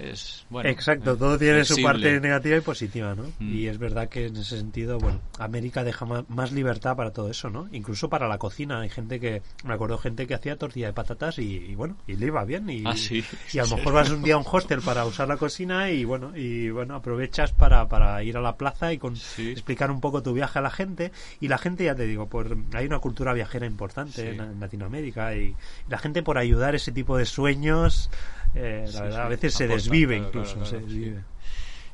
Es, 0.00 0.44
bueno, 0.50 0.68
Exacto, 0.70 1.12
eh, 1.12 1.16
todo 1.16 1.38
tiene 1.38 1.64
su 1.64 1.80
parte 1.80 2.20
negativa 2.20 2.56
y 2.56 2.60
positiva, 2.60 3.14
¿no? 3.14 3.24
Mm. 3.38 3.54
Y 3.56 3.68
es 3.68 3.78
verdad 3.78 4.08
que 4.08 4.26
en 4.26 4.36
ese 4.36 4.58
sentido, 4.58 4.98
bueno, 4.98 5.20
América 5.38 5.84
deja 5.84 6.04
más 6.28 6.52
libertad 6.52 6.96
para 6.96 7.12
todo 7.12 7.30
eso, 7.30 7.48
¿no? 7.48 7.68
Incluso 7.72 8.08
para 8.08 8.26
la 8.26 8.38
cocina. 8.38 8.80
Hay 8.80 8.88
gente 8.88 9.20
que, 9.20 9.42
me 9.64 9.74
acuerdo 9.74 9.96
gente 9.98 10.26
que 10.26 10.34
hacía 10.34 10.56
tortilla 10.56 10.88
de 10.88 10.92
patatas 10.94 11.38
y, 11.38 11.56
y 11.56 11.74
bueno, 11.74 11.96
y 12.06 12.16
le 12.16 12.26
iba 12.26 12.44
bien. 12.44 12.68
Y, 12.68 12.82
Ah, 12.86 12.96
sí. 12.96 13.24
y 13.52 13.58
a 13.58 13.64
lo 13.64 13.76
mejor 13.76 13.92
vas 13.92 14.10
un 14.10 14.22
día 14.22 14.34
a 14.34 14.38
un 14.38 14.44
hostel 14.50 14.80
para 14.80 15.04
usar 15.04 15.28
la 15.28 15.36
cocina 15.36 15.90
y 15.90 16.04
bueno, 16.04 16.36
y 16.36 16.70
bueno, 16.70 16.96
aprovechas 16.96 17.52
para, 17.52 17.86
para 17.88 18.22
ir 18.24 18.36
a 18.36 18.40
la 18.40 18.56
plaza 18.56 18.92
y 18.92 18.98
con, 18.98 19.16
Sí. 19.16 19.50
explicar 19.52 19.90
un 19.90 20.00
poco 20.00 20.22
tu 20.22 20.32
viaje 20.32 20.58
a 20.58 20.62
la 20.62 20.70
gente. 20.70 21.12
Y 21.40 21.48
la 21.48 21.58
gente, 21.58 21.84
ya 21.84 21.94
te 21.94 22.06
digo, 22.06 22.26
por, 22.28 22.56
hay 22.74 22.86
una 22.86 22.98
cultura 22.98 23.32
viajera 23.32 23.66
importante 23.66 24.22
Sí. 24.22 24.28
en, 24.28 24.40
en 24.40 24.60
Latinoamérica 24.60 25.34
y, 25.36 25.54
la 25.88 25.98
gente 25.98 26.22
por 26.22 26.38
ayudar 26.38 26.74
ese 26.74 26.90
tipo 26.92 27.16
de 27.16 27.26
sueños, 27.26 28.10
eh, 28.54 28.84
la 28.92 29.00
verdad, 29.02 29.22
a 29.26 29.28
veces 29.28 29.54
se 29.54 29.66
desvive 29.68 30.14
claro, 30.16 30.28
incluso, 30.28 30.52
claro, 30.54 30.66
se 30.66 30.76
claro, 30.76 30.86
desvive. 30.86 31.22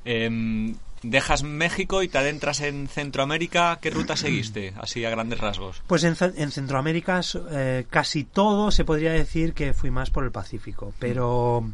Em, 0.04 0.76
dejas 1.02 1.42
México 1.42 2.02
y 2.02 2.08
te 2.08 2.18
adentras 2.18 2.60
en 2.60 2.88
Centroamérica. 2.88 3.78
¿Qué 3.80 3.90
ruta 3.90 4.16
seguiste? 4.16 4.72
Así 4.80 5.04
a 5.04 5.10
grandes 5.10 5.38
rasgos. 5.40 5.82
Pues 5.86 6.04
en, 6.04 6.16
Ce- 6.16 6.32
en 6.36 6.50
Centroamérica 6.50 7.20
eh, 7.52 7.86
casi 7.90 8.24
todo 8.24 8.70
se 8.70 8.84
podría 8.84 9.12
decir 9.12 9.52
que 9.54 9.72
fui 9.74 9.90
más 9.90 10.10
por 10.10 10.24
el 10.24 10.30
Pacífico, 10.30 10.92
pero 10.98 11.70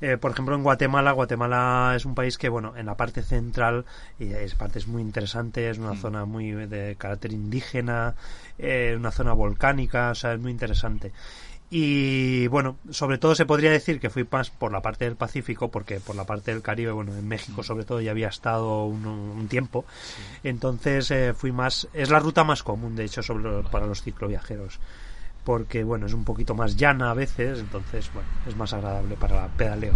eh, 0.00 0.16
por 0.16 0.30
ejemplo 0.30 0.54
en 0.54 0.62
Guatemala, 0.62 1.12
Guatemala 1.12 1.92
es 1.96 2.04
un 2.04 2.14
país 2.14 2.38
que 2.38 2.48
bueno 2.48 2.74
en 2.76 2.86
la 2.86 2.94
parte 2.96 3.22
central 3.22 3.84
y 4.18 4.32
es 4.32 4.54
parte 4.54 4.78
es 4.78 4.86
muy 4.86 5.02
interesante, 5.02 5.68
es 5.68 5.78
una 5.78 5.92
Mm. 5.94 6.00
zona 6.00 6.24
muy 6.24 6.52
de 6.52 6.94
carácter 6.96 7.32
indígena, 7.32 8.14
eh, 8.58 8.94
una 8.96 9.10
zona 9.10 9.32
volcánica, 9.32 10.10
o 10.10 10.14
sea 10.14 10.34
es 10.34 10.40
muy 10.40 10.52
interesante. 10.52 11.12
Y 11.70 12.46
bueno, 12.46 12.78
sobre 12.90 13.18
todo 13.18 13.34
se 13.34 13.44
podría 13.44 13.70
decir 13.70 14.00
que 14.00 14.08
fui 14.08 14.26
más 14.30 14.48
por 14.50 14.72
la 14.72 14.80
parte 14.80 15.04
del 15.04 15.16
Pacífico, 15.16 15.70
porque 15.70 16.00
por 16.00 16.16
la 16.16 16.24
parte 16.24 16.50
del 16.50 16.62
Caribe, 16.62 16.92
bueno, 16.92 17.14
en 17.14 17.28
México 17.28 17.62
sobre 17.62 17.84
todo 17.84 18.00
ya 18.00 18.10
había 18.12 18.28
estado 18.28 18.86
un, 18.86 19.06
un 19.06 19.48
tiempo. 19.48 19.84
Entonces 20.42 21.10
eh, 21.10 21.34
fui 21.34 21.52
más. 21.52 21.86
Es 21.92 22.08
la 22.08 22.20
ruta 22.20 22.42
más 22.42 22.62
común, 22.62 22.96
de 22.96 23.04
hecho, 23.04 23.22
sobre, 23.22 23.62
para 23.64 23.86
los 23.86 24.02
cicloviajeros. 24.02 24.78
Porque, 25.44 25.84
bueno, 25.84 26.06
es 26.06 26.14
un 26.14 26.24
poquito 26.24 26.54
más 26.54 26.76
llana 26.76 27.10
a 27.10 27.14
veces, 27.14 27.58
entonces, 27.60 28.10
bueno, 28.12 28.28
es 28.46 28.56
más 28.56 28.72
agradable 28.72 29.16
para 29.16 29.48
pedaleo. 29.48 29.94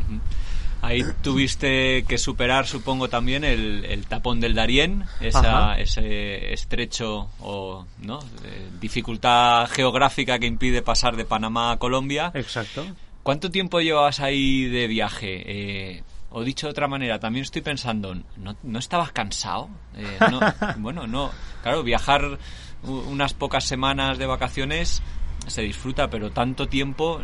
Ahí 0.82 1.02
tuviste 1.22 2.04
que 2.04 2.18
superar, 2.18 2.66
supongo, 2.66 3.08
también 3.08 3.44
el, 3.44 3.84
el 3.84 4.06
tapón 4.06 4.40
del 4.40 4.54
Darién, 4.54 5.04
esa, 5.20 5.78
ese 5.78 6.52
estrecho 6.52 7.30
o 7.40 7.86
no 8.00 8.18
Eh, 8.44 8.68
dificultad 8.80 9.68
geográfica 9.70 10.38
que 10.38 10.46
impide 10.46 10.82
pasar 10.82 11.16
de 11.16 11.24
Panamá 11.24 11.72
a 11.72 11.76
Colombia. 11.78 12.30
Exacto. 12.34 12.84
¿Cuánto 13.22 13.50
tiempo 13.50 13.80
llevabas 13.80 14.18
ahí 14.20 14.64
de 14.64 14.86
viaje? 14.88 15.42
Eh, 15.46 16.02
o 16.30 16.42
dicho 16.42 16.66
de 16.66 16.72
otra 16.72 16.88
manera, 16.88 17.20
también 17.20 17.42
estoy 17.44 17.62
pensando, 17.62 18.14
¿no, 18.36 18.56
no 18.62 18.78
estabas 18.78 19.12
cansado? 19.12 19.68
Eh, 19.96 20.18
no- 20.30 20.40
bueno, 20.78 21.06
no. 21.06 21.30
Claro, 21.62 21.82
viajar 21.84 22.38
unas 22.82 23.32
pocas 23.34 23.64
semanas 23.64 24.18
de 24.18 24.26
vacaciones 24.26 25.00
se 25.46 25.62
disfruta, 25.62 26.08
pero 26.10 26.30
tanto 26.30 26.66
tiempo, 26.68 27.20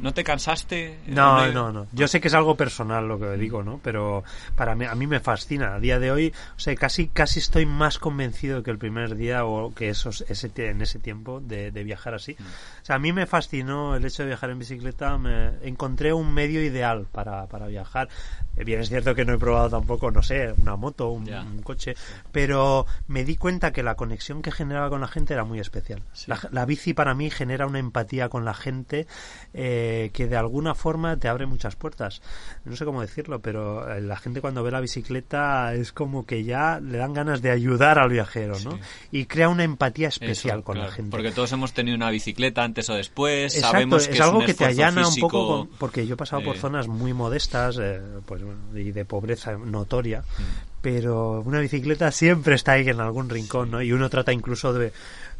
¿no 0.00 0.12
te 0.12 0.24
cansaste? 0.24 0.98
No, 1.06 1.50
no, 1.52 1.72
no. 1.72 1.86
Yo 1.92 2.08
sé 2.08 2.20
que 2.20 2.28
es 2.28 2.34
algo 2.34 2.56
personal 2.56 3.06
lo 3.08 3.18
que 3.18 3.36
digo, 3.36 3.62
¿no? 3.62 3.80
Pero 3.82 4.24
para 4.56 4.74
mí, 4.74 4.84
a 4.84 4.94
mí 4.94 5.06
me 5.06 5.20
fascina. 5.20 5.74
A 5.74 5.80
día 5.80 5.98
de 5.98 6.10
hoy, 6.10 6.32
o 6.56 6.60
sea, 6.60 6.74
casi, 6.76 7.08
casi 7.08 7.40
estoy 7.40 7.66
más 7.66 7.98
convencido 7.98 8.62
que 8.62 8.70
el 8.70 8.78
primer 8.78 9.16
día 9.16 9.44
o 9.44 9.74
que 9.74 9.88
esos, 9.88 10.24
ese, 10.28 10.50
en 10.68 10.82
ese 10.82 10.98
tiempo 10.98 11.40
de, 11.40 11.70
de 11.70 11.84
viajar 11.84 12.14
así. 12.14 12.36
O 12.82 12.84
sea, 12.84 12.96
a 12.96 12.98
mí 12.98 13.12
me 13.12 13.26
fascinó 13.26 13.96
el 13.96 14.04
hecho 14.04 14.22
de 14.22 14.28
viajar 14.28 14.50
en 14.50 14.58
bicicleta. 14.58 15.18
Me 15.18 15.50
encontré 15.62 16.12
un 16.12 16.32
medio 16.32 16.62
ideal 16.62 17.06
para, 17.10 17.46
para 17.46 17.66
viajar. 17.66 18.08
Eh, 18.56 18.64
Bien, 18.64 18.80
es 18.80 18.88
cierto 18.88 19.14
que 19.14 19.24
no 19.24 19.34
he 19.34 19.38
probado 19.38 19.70
tampoco, 19.70 20.10
no 20.10 20.22
sé, 20.22 20.52
una 20.58 20.76
moto, 20.76 21.10
un, 21.10 21.62
coche, 21.62 21.94
pero 22.32 22.86
me 23.06 23.24
di 23.24 23.36
cuenta 23.36 23.72
que 23.72 23.82
la 23.82 23.94
conexión 23.94 24.42
que 24.42 24.50
generaba 24.50 24.90
con 24.90 25.00
la 25.00 25.08
gente 25.08 25.34
era 25.34 25.44
muy 25.44 25.58
especial. 25.58 26.02
Sí. 26.12 26.26
La, 26.28 26.38
la 26.50 26.64
bici 26.66 26.92
para 26.94 27.14
mí 27.14 27.30
genera 27.30 27.66
una 27.66 27.78
empatía 27.78 28.28
con 28.28 28.44
la 28.44 28.54
gente 28.54 29.06
eh, 29.54 29.87
que 30.12 30.26
de 30.26 30.36
alguna 30.36 30.74
forma 30.74 31.16
te 31.16 31.28
abre 31.28 31.46
muchas 31.46 31.76
puertas. 31.76 32.20
No 32.64 32.76
sé 32.76 32.84
cómo 32.84 33.00
decirlo, 33.00 33.40
pero 33.40 33.90
eh, 33.92 34.00
la 34.00 34.16
gente 34.16 34.40
cuando 34.40 34.62
ve 34.62 34.70
la 34.70 34.80
bicicleta 34.80 35.74
es 35.74 35.92
como 35.92 36.26
que 36.26 36.44
ya 36.44 36.80
le 36.80 36.98
dan 36.98 37.12
ganas 37.14 37.42
de 37.42 37.50
ayudar 37.50 37.98
al 37.98 38.10
viajero, 38.10 38.54
¿no? 38.64 38.72
Sí. 38.72 38.78
Y 39.12 39.24
crea 39.26 39.48
una 39.48 39.64
empatía 39.64 40.08
especial 40.08 40.58
Eso, 40.58 40.64
con 40.64 40.74
claro, 40.74 40.90
la 40.90 40.94
gente. 40.94 41.10
Porque 41.10 41.30
todos 41.32 41.52
hemos 41.52 41.72
tenido 41.72 41.96
una 41.96 42.10
bicicleta 42.10 42.62
antes 42.64 42.88
o 42.90 42.94
después, 42.94 43.54
Exacto, 43.54 43.72
sabemos 43.72 44.08
que 44.08 44.14
es 44.14 44.20
algo 44.20 44.38
un 44.38 44.46
que 44.46 44.54
te 44.54 44.64
allana 44.64 45.00
un 45.02 45.06
físico, 45.08 45.28
poco, 45.28 45.48
con- 45.66 45.68
porque 45.78 46.06
yo 46.06 46.14
he 46.14 46.16
pasado 46.16 46.42
por 46.42 46.56
eh, 46.56 46.58
zonas 46.58 46.88
muy 46.88 47.12
modestas 47.12 47.78
eh, 47.80 48.00
pues, 48.26 48.42
y 48.74 48.92
de 48.92 49.04
pobreza 49.04 49.52
notoria, 49.56 50.20
Mm. 50.20 50.42
pero 50.82 51.40
una 51.40 51.58
bicicleta 51.60 52.10
siempre 52.12 52.54
está 52.54 52.72
ahí 52.72 52.88
en 52.88 53.00
algún 53.00 53.28
rincón, 53.28 53.70
¿no? 53.70 53.82
Y 53.82 53.92
uno 53.92 54.08
trata 54.08 54.32
incluso 54.32 54.72
de, 54.72 54.92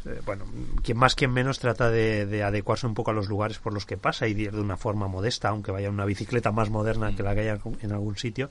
eh, 0.05 0.21
bueno, 0.25 0.45
quien 0.83 0.97
más, 0.97 1.15
quien 1.15 1.31
menos 1.31 1.59
trata 1.59 1.89
de, 1.89 2.25
de 2.25 2.43
adecuarse 2.43 2.87
un 2.87 2.93
poco 2.93 3.11
a 3.11 3.13
los 3.13 3.27
lugares 3.27 3.59
por 3.59 3.73
los 3.73 3.85
que 3.85 3.97
pasa 3.97 4.27
y 4.27 4.33
de, 4.33 4.43
ir 4.43 4.51
de 4.51 4.61
una 4.61 4.77
forma 4.77 5.07
modesta, 5.07 5.49
aunque 5.49 5.71
vaya 5.71 5.89
una 5.89 6.05
bicicleta 6.05 6.51
más 6.51 6.69
moderna 6.69 7.15
que 7.15 7.23
la 7.23 7.33
que 7.35 7.41
haya 7.41 7.59
en 7.81 7.91
algún 7.91 8.17
sitio. 8.17 8.49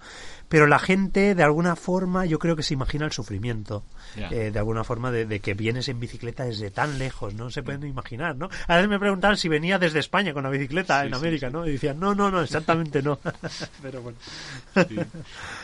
Pero 0.49 0.67
la 0.67 0.79
gente, 0.79 1.35
de 1.35 1.43
alguna 1.43 1.77
forma, 1.77 2.27
yo 2.27 2.39
creo 2.39 2.57
que 2.57 2.63
se 2.63 2.75
imagina 2.75 3.07
el 3.07 3.13
sufrimiento, 3.13 3.85
eh, 4.17 4.51
de 4.53 4.59
alguna 4.59 4.85
forma, 4.85 5.11
de, 5.11 5.25
de 5.25 5.41
que 5.41 5.55
vienes 5.55 5.89
en 5.89 6.01
bicicleta 6.01 6.45
desde 6.45 6.71
tan 6.71 6.99
lejos, 6.99 7.35
no 7.35 7.51
se 7.51 7.63
pueden 7.63 7.85
imaginar, 7.87 8.37
¿no? 8.37 8.49
A 8.67 8.77
veces 8.77 8.91
me 8.91 8.99
preguntaban 8.99 9.37
si 9.37 9.49
venía 9.49 9.79
desde 9.79 10.01
España 10.01 10.35
con 10.35 10.43
la 10.43 10.51
bicicleta 10.51 11.01
Sí, 11.01 11.07
en 11.07 11.15
América, 11.15 11.49
sí. 11.49 11.53
¿no? 11.53 11.67
Y 11.67 11.73
decían, 11.73 11.99
no, 11.99 12.15
no, 12.15 12.31
no, 12.31 12.43
exactamente 12.43 13.03
no. 13.03 13.19
Pero 13.83 14.03
bueno. 14.03 14.19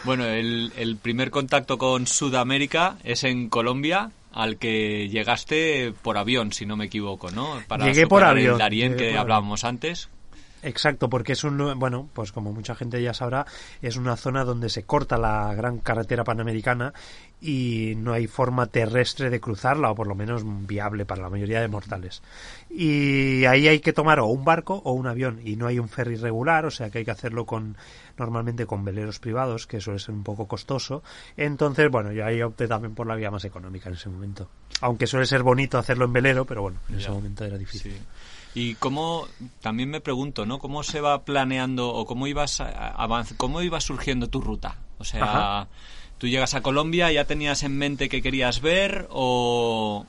Bueno, 0.04 0.24
el, 0.24 0.72
el 0.76 0.96
primer 0.96 1.30
contacto 1.30 1.78
con 1.78 2.06
Sudamérica 2.06 2.96
es 3.04 3.24
en 3.24 3.48
Colombia, 3.48 4.10
al 4.34 4.58
que 4.58 5.08
llegaste 5.08 5.94
por 6.02 6.18
avión, 6.18 6.52
si 6.52 6.66
no 6.66 6.76
me 6.76 6.86
equivoco, 6.86 7.30
¿no? 7.30 7.62
Para 7.68 7.86
Llegué 7.86 8.06
por 8.06 8.22
el 8.22 8.28
avión, 8.28 8.58
Darién 8.58 8.92
llegué 8.92 9.04
que 9.04 9.10
por 9.12 9.20
hablábamos 9.20 9.64
antes. 9.64 10.10
Exacto, 10.64 11.10
porque 11.10 11.32
es 11.32 11.44
un, 11.44 11.78
bueno, 11.78 12.08
pues 12.14 12.32
como 12.32 12.52
mucha 12.52 12.74
gente 12.74 13.02
ya 13.02 13.12
sabrá, 13.12 13.44
es 13.82 13.96
una 13.96 14.16
zona 14.16 14.44
donde 14.44 14.70
se 14.70 14.84
corta 14.84 15.18
la 15.18 15.54
gran 15.54 15.78
carretera 15.78 16.24
panamericana 16.24 16.94
y 17.38 17.92
no 17.98 18.14
hay 18.14 18.26
forma 18.26 18.66
terrestre 18.66 19.28
de 19.28 19.40
cruzarla, 19.40 19.90
o 19.90 19.94
por 19.94 20.06
lo 20.06 20.14
menos 20.14 20.42
viable 20.66 21.04
para 21.04 21.20
la 21.20 21.28
mayoría 21.28 21.60
de 21.60 21.68
mortales. 21.68 22.22
Y 22.70 23.44
ahí 23.44 23.68
hay 23.68 23.80
que 23.80 23.92
tomar 23.92 24.20
o 24.20 24.26
un 24.26 24.44
barco 24.44 24.80
o 24.84 24.92
un 24.92 25.06
avión, 25.06 25.40
y 25.44 25.56
no 25.56 25.66
hay 25.66 25.78
un 25.78 25.90
ferry 25.90 26.16
regular, 26.16 26.64
o 26.64 26.70
sea 26.70 26.88
que 26.88 26.98
hay 26.98 27.04
que 27.04 27.10
hacerlo 27.10 27.44
con, 27.44 27.76
normalmente 28.16 28.64
con 28.64 28.84
veleros 28.86 29.18
privados, 29.18 29.66
que 29.66 29.82
suele 29.82 29.98
ser 29.98 30.14
un 30.14 30.24
poco 30.24 30.48
costoso. 30.48 31.02
Entonces, 31.36 31.90
bueno, 31.90 32.10
yo 32.12 32.24
ahí 32.24 32.40
opté 32.40 32.66
también 32.66 32.94
por 32.94 33.06
la 33.06 33.16
vía 33.16 33.30
más 33.30 33.44
económica 33.44 33.90
en 33.90 33.96
ese 33.96 34.08
momento. 34.08 34.48
Aunque 34.80 35.06
suele 35.06 35.26
ser 35.26 35.42
bonito 35.42 35.76
hacerlo 35.76 36.06
en 36.06 36.14
velero, 36.14 36.46
pero 36.46 36.62
bueno, 36.62 36.78
en 36.88 36.98
ese 36.98 37.10
momento 37.10 37.44
era 37.44 37.58
difícil. 37.58 37.92
Sí. 37.92 37.98
Y 38.54 38.76
cómo, 38.76 39.26
también 39.60 39.90
me 39.90 40.00
pregunto, 40.00 40.46
¿no? 40.46 40.58
¿Cómo 40.58 40.82
se 40.84 41.00
va 41.00 41.24
planeando 41.24 41.88
o 41.92 42.06
cómo 42.06 42.26
ibas 42.28 42.60
avanz- 42.60 43.34
cómo 43.36 43.62
iba 43.62 43.80
surgiendo 43.80 44.28
tu 44.28 44.40
ruta? 44.40 44.76
O 44.98 45.04
sea, 45.04 45.24
Ajá. 45.24 45.68
tú 46.18 46.28
llegas 46.28 46.54
a 46.54 46.62
Colombia, 46.62 47.10
¿ya 47.10 47.24
tenías 47.24 47.64
en 47.64 47.76
mente 47.76 48.08
qué 48.08 48.22
querías 48.22 48.60
ver 48.60 49.08
o 49.10 50.06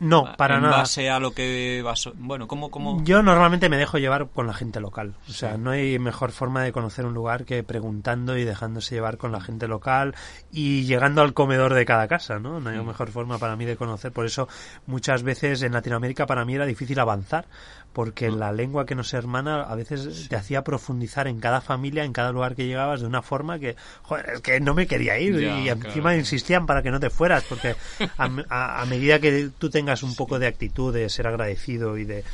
No, 0.00 0.26
para 0.36 0.56
en 0.56 0.62
nada. 0.62 0.78
base 0.78 1.10
a 1.10 1.20
lo 1.20 1.32
que 1.32 1.82
vas, 1.84 2.08
bueno, 2.14 2.48
cómo 2.48 2.70
cómo 2.70 3.04
Yo 3.04 3.22
normalmente 3.22 3.68
me 3.68 3.76
dejo 3.76 3.98
llevar 3.98 4.28
con 4.30 4.46
la 4.48 4.54
gente 4.54 4.80
local. 4.80 5.14
O 5.28 5.32
sea, 5.32 5.56
no 5.58 5.70
hay 5.70 5.98
mejor 6.00 6.32
forma 6.32 6.62
de 6.64 6.72
conocer 6.72 7.04
un 7.06 7.14
lugar 7.14 7.44
que 7.44 7.62
preguntando 7.62 8.36
y 8.36 8.42
dejándose 8.44 8.94
llevar 8.96 9.16
con 9.18 9.30
la 9.32 9.40
gente 9.40 9.68
local 9.68 10.14
y 10.50 10.82
llegando 10.84 11.22
al 11.22 11.34
comedor 11.34 11.74
de 11.74 11.84
cada 11.84 12.08
casa, 12.08 12.40
¿no? 12.40 12.58
No 12.58 12.70
hay 12.70 12.78
Mm. 12.80 12.86
mejor 12.86 13.10
forma 13.10 13.38
para 13.38 13.54
mí 13.54 13.64
de 13.64 13.76
conocer. 13.76 14.10
Por 14.12 14.26
eso 14.26 14.48
muchas 14.86 15.22
veces 15.22 15.62
en 15.62 15.72
Latinoamérica 15.72 16.26
para 16.26 16.44
mí 16.44 16.54
era 16.54 16.66
difícil 16.66 16.98
avanzar 16.98 17.46
porque 17.92 18.30
Mm. 18.30 18.38
la 18.38 18.52
lengua 18.52 18.86
que 18.86 18.94
nos 18.94 19.12
hermana 19.14 19.62
a 19.62 19.74
veces 19.74 20.28
te 20.28 20.36
hacía 20.36 20.62
profundizar 20.64 21.28
en 21.28 21.40
cada 21.40 21.60
familia, 21.60 22.04
en 22.04 22.12
cada 22.12 22.32
lugar 22.32 22.54
que 22.54 22.66
llegabas 22.66 23.00
de 23.00 23.06
una 23.06 23.22
forma 23.22 23.58
que, 23.58 23.76
joder, 24.02 24.30
es 24.34 24.40
que 24.40 24.60
no 24.60 24.74
me 24.74 24.86
quería 24.86 25.18
ir 25.18 25.40
Ya, 25.40 25.58
y 25.60 25.68
encima 25.68 26.10
claro. 26.10 26.18
insistían 26.18 26.66
para 26.66 26.82
que 26.82 26.90
no 26.90 27.00
te 27.00 27.10
fueras 27.10 27.44
porque 27.48 27.74
a, 28.18 28.30
a- 28.48 28.82
a 28.82 28.86
medida 28.86 29.18
que 29.18 29.50
tú 29.58 29.68
tengas 29.70 30.02
un 30.02 30.14
poco 30.16 30.38
de 30.38 30.46
actitud 30.46 30.92
de 30.92 31.08
ser 31.10 31.26
agradecido 31.26 31.98
y 31.98 32.04
de 32.04 32.24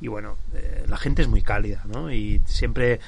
y 0.00 0.06
bueno 0.06 0.36
eh, 0.54 0.84
la 0.86 0.96
gente 0.96 1.22
es 1.22 1.28
muy 1.28 1.42
cálida 1.42 1.82
no 1.92 2.12
y 2.12 2.40
siempre 2.46 3.00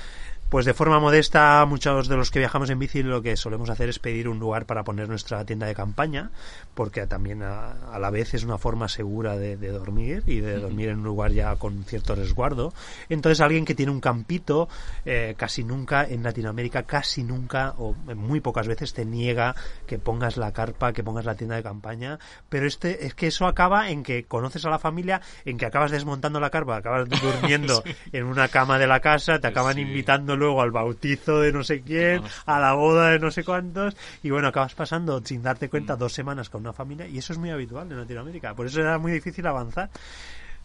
pues 0.50 0.66
de 0.66 0.74
forma 0.74 0.98
modesta 1.00 1.64
muchos 1.66 2.08
de 2.08 2.16
los 2.16 2.30
que 2.30 2.40
viajamos 2.40 2.68
en 2.70 2.78
bici 2.78 3.02
lo 3.02 3.22
que 3.22 3.36
solemos 3.36 3.70
hacer 3.70 3.88
es 3.88 3.98
pedir 3.98 4.28
un 4.28 4.38
lugar 4.38 4.66
para 4.66 4.84
poner 4.84 5.08
nuestra 5.08 5.44
tienda 5.46 5.66
de 5.66 5.74
campaña 5.74 6.30
porque 6.74 7.06
también 7.06 7.42
a, 7.42 7.70
a 7.94 7.98
la 7.98 8.10
vez 8.10 8.34
es 8.34 8.44
una 8.44 8.58
forma 8.58 8.88
segura 8.88 9.36
de, 9.38 9.56
de 9.56 9.68
dormir 9.70 10.22
y 10.26 10.40
de 10.40 10.58
dormir 10.58 10.88
en 10.90 10.98
un 10.98 11.04
lugar 11.04 11.30
ya 11.32 11.54
con 11.56 11.84
cierto 11.84 12.14
resguardo. 12.14 12.74
Entonces 13.08 13.40
alguien 13.40 13.64
que 13.64 13.74
tiene 13.74 13.92
un 13.92 14.00
campito 14.00 14.68
eh, 15.04 15.34
casi 15.36 15.64
nunca 15.64 16.04
en 16.04 16.22
Latinoamérica 16.22 16.82
casi 16.82 17.22
nunca 17.22 17.74
o 17.78 17.94
muy 17.94 18.40
pocas 18.40 18.66
veces 18.66 18.92
te 18.92 19.04
niega 19.04 19.54
que 19.86 19.98
pongas 19.98 20.36
la 20.36 20.52
carpa 20.52 20.92
que 20.92 21.04
pongas 21.04 21.24
la 21.24 21.36
tienda 21.36 21.56
de 21.56 21.62
campaña. 21.62 22.18
Pero 22.48 22.66
este 22.66 23.06
es 23.06 23.14
que 23.14 23.28
eso 23.28 23.46
acaba 23.46 23.90
en 23.90 24.02
que 24.02 24.24
conoces 24.24 24.64
a 24.64 24.70
la 24.70 24.78
familia 24.78 25.20
en 25.44 25.58
que 25.58 25.66
acabas 25.66 25.90
desmontando 25.92 26.40
la 26.40 26.50
carpa 26.50 26.76
acabas 26.76 27.08
durmiendo 27.22 27.82
en 28.12 28.24
una 28.24 28.48
cama 28.48 28.78
de 28.78 28.86
la 28.88 29.00
casa 29.00 29.38
te 29.38 29.46
acaban 29.46 29.74
Sí. 29.76 29.82
invitando 29.82 30.36
luego 30.40 30.60
al 30.62 30.72
bautizo 30.72 31.40
de 31.40 31.52
no 31.52 31.62
sé 31.62 31.82
quién, 31.82 32.22
a 32.46 32.58
la 32.58 32.72
boda 32.72 33.10
de 33.10 33.20
no 33.20 33.30
sé 33.30 33.44
cuántos, 33.44 33.96
y 34.22 34.30
bueno, 34.30 34.48
acabas 34.48 34.74
pasando 34.74 35.20
sin 35.24 35.42
darte 35.42 35.68
cuenta 35.68 35.94
dos 35.94 36.12
semanas 36.12 36.50
con 36.50 36.62
una 36.62 36.72
familia, 36.72 37.06
y 37.06 37.18
eso 37.18 37.32
es 37.32 37.38
muy 37.38 37.50
habitual 37.50 37.90
en 37.92 37.98
Latinoamérica. 37.98 38.54
Por 38.54 38.66
eso 38.66 38.80
era 38.80 38.98
muy 38.98 39.12
difícil 39.12 39.46
avanzar. 39.46 39.90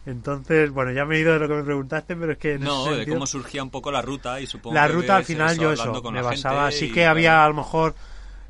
Entonces, 0.06 0.70
bueno, 0.70 0.92
ya 0.92 1.04
me 1.04 1.16
he 1.16 1.20
ido 1.20 1.32
de 1.32 1.40
lo 1.40 1.48
que 1.48 1.54
me 1.54 1.62
preguntaste, 1.64 2.14
pero 2.14 2.32
es 2.32 2.38
que... 2.38 2.54
En 2.54 2.62
no, 2.62 2.82
ese 2.82 2.90
de 2.90 2.96
sentido, 2.96 3.16
cómo 3.16 3.26
surgía 3.26 3.62
un 3.62 3.70
poco 3.70 3.90
la 3.90 4.02
ruta 4.02 4.40
y 4.40 4.46
supongo 4.46 4.74
la 4.74 4.86
que 4.86 4.92
ruta 4.92 5.16
al 5.16 5.24
final 5.24 5.58
yo 5.58 5.72
eso, 5.72 6.02
me 6.12 6.22
basaba, 6.22 6.70
sí 6.70 6.86
y, 6.86 6.92
que 6.92 7.06
había 7.06 7.44
a 7.44 7.48
lo 7.48 7.54
mejor, 7.54 7.94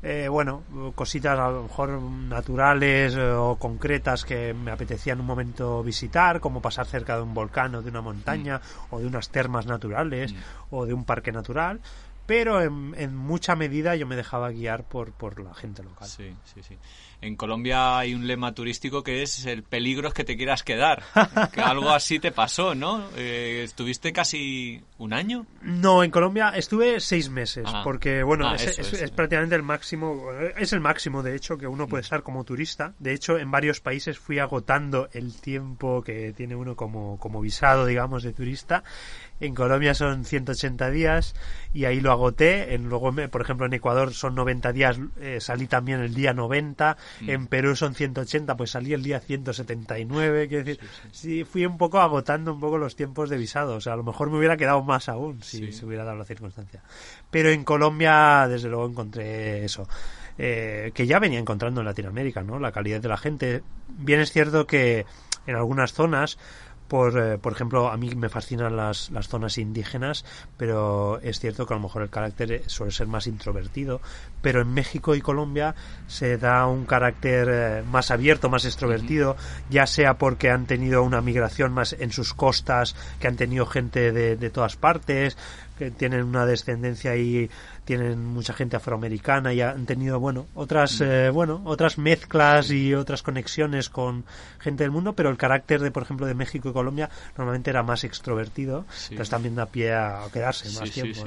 eh, 0.03 0.27
bueno, 0.29 0.63
cositas 0.95 1.37
a 1.39 1.49
lo 1.49 1.63
mejor 1.63 1.89
naturales 2.01 3.15
eh, 3.15 3.31
o 3.31 3.55
concretas 3.57 4.25
que 4.25 4.53
me 4.53 4.71
apetecía 4.71 5.13
en 5.13 5.19
un 5.19 5.25
momento 5.25 5.83
visitar, 5.83 6.39
como 6.39 6.61
pasar 6.61 6.85
cerca 6.85 7.15
de 7.15 7.23
un 7.23 7.33
volcán 7.33 7.75
o 7.75 7.81
de 7.81 7.89
una 7.89 8.01
montaña 8.01 8.61
o 8.89 8.99
de 8.99 9.07
unas 9.07 9.29
termas 9.29 9.65
naturales 9.65 10.33
Mm. 10.33 10.37
o 10.71 10.85
de 10.85 10.93
un 10.93 11.03
parque 11.05 11.31
natural, 11.31 11.79
pero 12.25 12.61
en, 12.61 12.93
en 12.97 13.15
mucha 13.15 13.55
medida 13.55 13.95
yo 13.95 14.05
me 14.05 14.15
dejaba 14.15 14.51
guiar 14.51 14.83
por, 14.83 15.13
por 15.13 15.39
la 15.39 15.53
gente 15.53 15.81
local. 15.83 16.07
Sí, 16.07 16.35
sí, 16.43 16.61
sí. 16.61 16.77
En 17.19 17.35
Colombia 17.35 17.97
hay 17.97 18.13
un 18.13 18.27
lema 18.27 18.53
turístico 18.53 19.01
que 19.03 19.23
es 19.23 19.45
el 19.47 19.63
peligro 19.63 20.07
es 20.07 20.13
que 20.13 20.23
te 20.23 20.37
quieras 20.37 20.61
quedar. 20.63 21.01
que 21.51 21.61
algo 21.61 21.89
así 21.89 22.19
te 22.19 22.31
pasó, 22.31 22.75
¿no? 22.75 23.03
Eh, 23.17 23.61
estuviste 23.63 24.13
casi 24.13 24.81
un 24.99 25.13
año. 25.13 25.47
No, 25.63 26.03
en 26.03 26.11
Colombia 26.11 26.49
estuve 26.55 26.99
seis 26.99 27.29
meses, 27.31 27.65
Ah. 27.67 27.81
porque 27.83 28.21
bueno, 28.21 28.47
Ah, 28.47 28.55
es, 28.55 28.67
eso, 28.67 28.81
es- 28.81 28.93
eso. 28.93 29.03
es 29.05 29.09
prácticamente 29.11 29.55
el 29.55 29.63
máximo, 29.63 30.27
es 30.57 30.73
el 30.73 30.79
máximo 30.79 31.23
de 31.23 31.35
hecho 31.35 31.57
que 31.57 31.65
uno 31.65 31.87
puede 31.87 32.01
estar 32.03 32.21
como 32.21 32.43
turista. 32.43 32.93
De 32.99 33.13
hecho, 33.13 33.39
en 33.39 33.49
varios 33.49 33.81
países 33.81 34.19
fui 34.19 34.37
agotando 34.37 35.09
el 35.13 35.41
tiempo 35.41 36.03
que 36.03 36.33
tiene 36.33 36.55
uno 36.55 36.75
como, 36.75 37.17
como 37.17 37.41
visado, 37.41 37.87
digamos, 37.87 38.21
de 38.21 38.33
turista. 38.33 38.83
En 39.39 39.53
Colombia 39.53 39.93
son 39.93 40.25
180 40.25 40.89
días 40.89 41.35
y 41.73 41.85
ahí 41.85 41.99
lo 41.99 42.11
agoté. 42.11 42.73
En, 42.73 42.89
luego, 42.89 43.11
por 43.29 43.41
ejemplo, 43.41 43.65
en 43.67 43.73
Ecuador 43.73 44.13
son 44.13 44.33
90 44.35 44.71
días, 44.71 44.99
eh, 45.19 45.37
salí 45.41 45.67
también 45.67 45.99
el 46.01 46.13
día 46.15 46.33
90. 46.33 46.97
Mm. 47.21 47.29
En 47.29 47.47
Perú 47.47 47.75
son 47.75 47.95
180, 47.95 48.55
pues 48.57 48.71
salí 48.71 48.93
el 48.93 49.03
día 49.03 49.19
179. 49.19 50.47
Quiero 50.47 50.63
decir, 50.63 50.83
sí, 51.11 51.43
fui 51.43 51.65
un 51.65 51.77
poco 51.77 51.99
agotando 51.99 52.53
un 52.53 52.59
poco 52.59 52.77
los 52.77 52.95
tiempos 52.95 53.29
de 53.29 53.37
visado. 53.37 53.75
O 53.75 53.81
sea, 53.81 53.93
a 53.93 53.97
lo 53.97 54.03
mejor 54.03 54.29
me 54.29 54.37
hubiera 54.37 54.57
quedado 54.57 54.83
más 54.83 55.09
aún 55.09 55.41
si 55.43 55.71
se 55.71 55.85
hubiera 55.85 56.03
dado 56.03 56.17
la 56.17 56.25
circunstancia. 56.25 56.81
Pero 57.31 57.49
en 57.49 57.63
Colombia, 57.63 58.47
desde 58.47 58.69
luego, 58.69 58.87
encontré 58.87 59.65
eso. 59.65 59.87
eh, 60.37 60.91
que 60.93 61.07
ya 61.07 61.19
venía 61.19 61.39
encontrando 61.39 61.81
en 61.81 61.85
Latinoamérica, 61.87 62.43
¿no? 62.43 62.59
La 62.59 62.71
calidad 62.71 63.01
de 63.01 63.07
la 63.09 63.17
gente. 63.17 63.63
Bien 63.87 64.19
es 64.19 64.31
cierto 64.31 64.67
que 64.67 65.05
en 65.47 65.55
algunas 65.55 65.93
zonas 65.93 66.37
por, 66.87 67.17
eh, 67.17 67.37
por 67.37 67.53
ejemplo, 67.53 67.89
a 67.89 67.97
mí 67.97 68.13
me 68.15 68.29
fascinan 68.29 68.75
las, 68.75 69.09
las 69.11 69.27
zonas 69.27 69.57
indígenas, 69.57 70.25
pero 70.57 71.19
es 71.21 71.39
cierto 71.39 71.65
que 71.65 71.73
a 71.73 71.77
lo 71.77 71.83
mejor 71.83 72.03
el 72.03 72.09
carácter 72.09 72.51
eh, 72.51 72.63
suele 72.67 72.91
ser 72.91 73.07
más 73.07 73.27
introvertido. 73.27 74.01
Pero 74.41 74.61
en 74.61 74.73
México 74.73 75.15
y 75.15 75.21
Colombia 75.21 75.75
se 76.07 76.37
da 76.37 76.65
un 76.67 76.85
carácter 76.85 77.47
eh, 77.51 77.83
más 77.91 78.11
abierto, 78.11 78.49
más 78.49 78.65
extrovertido, 78.65 79.35
ya 79.69 79.87
sea 79.87 80.17
porque 80.17 80.49
han 80.49 80.65
tenido 80.65 81.03
una 81.03 81.21
migración 81.21 81.73
más 81.73 81.93
en 81.93 82.11
sus 82.11 82.33
costas, 82.33 82.95
que 83.19 83.27
han 83.27 83.35
tenido 83.35 83.65
gente 83.65 84.11
de, 84.11 84.35
de 84.35 84.49
todas 84.49 84.75
partes, 84.75 85.37
que 85.77 85.91
tienen 85.91 86.23
una 86.23 86.45
descendencia 86.45 87.15
y 87.15 87.49
tienen 87.85 88.25
mucha 88.25 88.53
gente 88.53 88.75
afroamericana 88.75 89.53
y 89.53 89.61
han 89.61 89.85
tenido 89.85 90.19
bueno 90.19 90.47
otras 90.55 90.99
eh, 91.01 91.29
bueno 91.29 91.61
otras 91.65 91.97
mezclas 91.97 92.69
y 92.71 92.93
otras 92.93 93.23
conexiones 93.23 93.89
con 93.89 94.25
gente 94.59 94.83
del 94.83 94.91
mundo 94.91 95.13
pero 95.13 95.29
el 95.29 95.37
carácter 95.37 95.79
de 95.81 95.91
por 95.91 96.03
ejemplo 96.03 96.25
de 96.25 96.33
México 96.33 96.69
y 96.69 96.73
Colombia 96.73 97.09
normalmente 97.37 97.69
era 97.69 97.83
más 97.83 98.03
extrovertido 98.03 98.85
Sí. 98.91 99.09
entonces 99.13 99.29
también 99.29 99.55
da 99.55 99.65
pie 99.67 99.93
a 99.93 100.21
quedarse 100.33 100.69
más 100.79 100.89
Sí, 100.89 101.01
tiempo. 101.01 101.23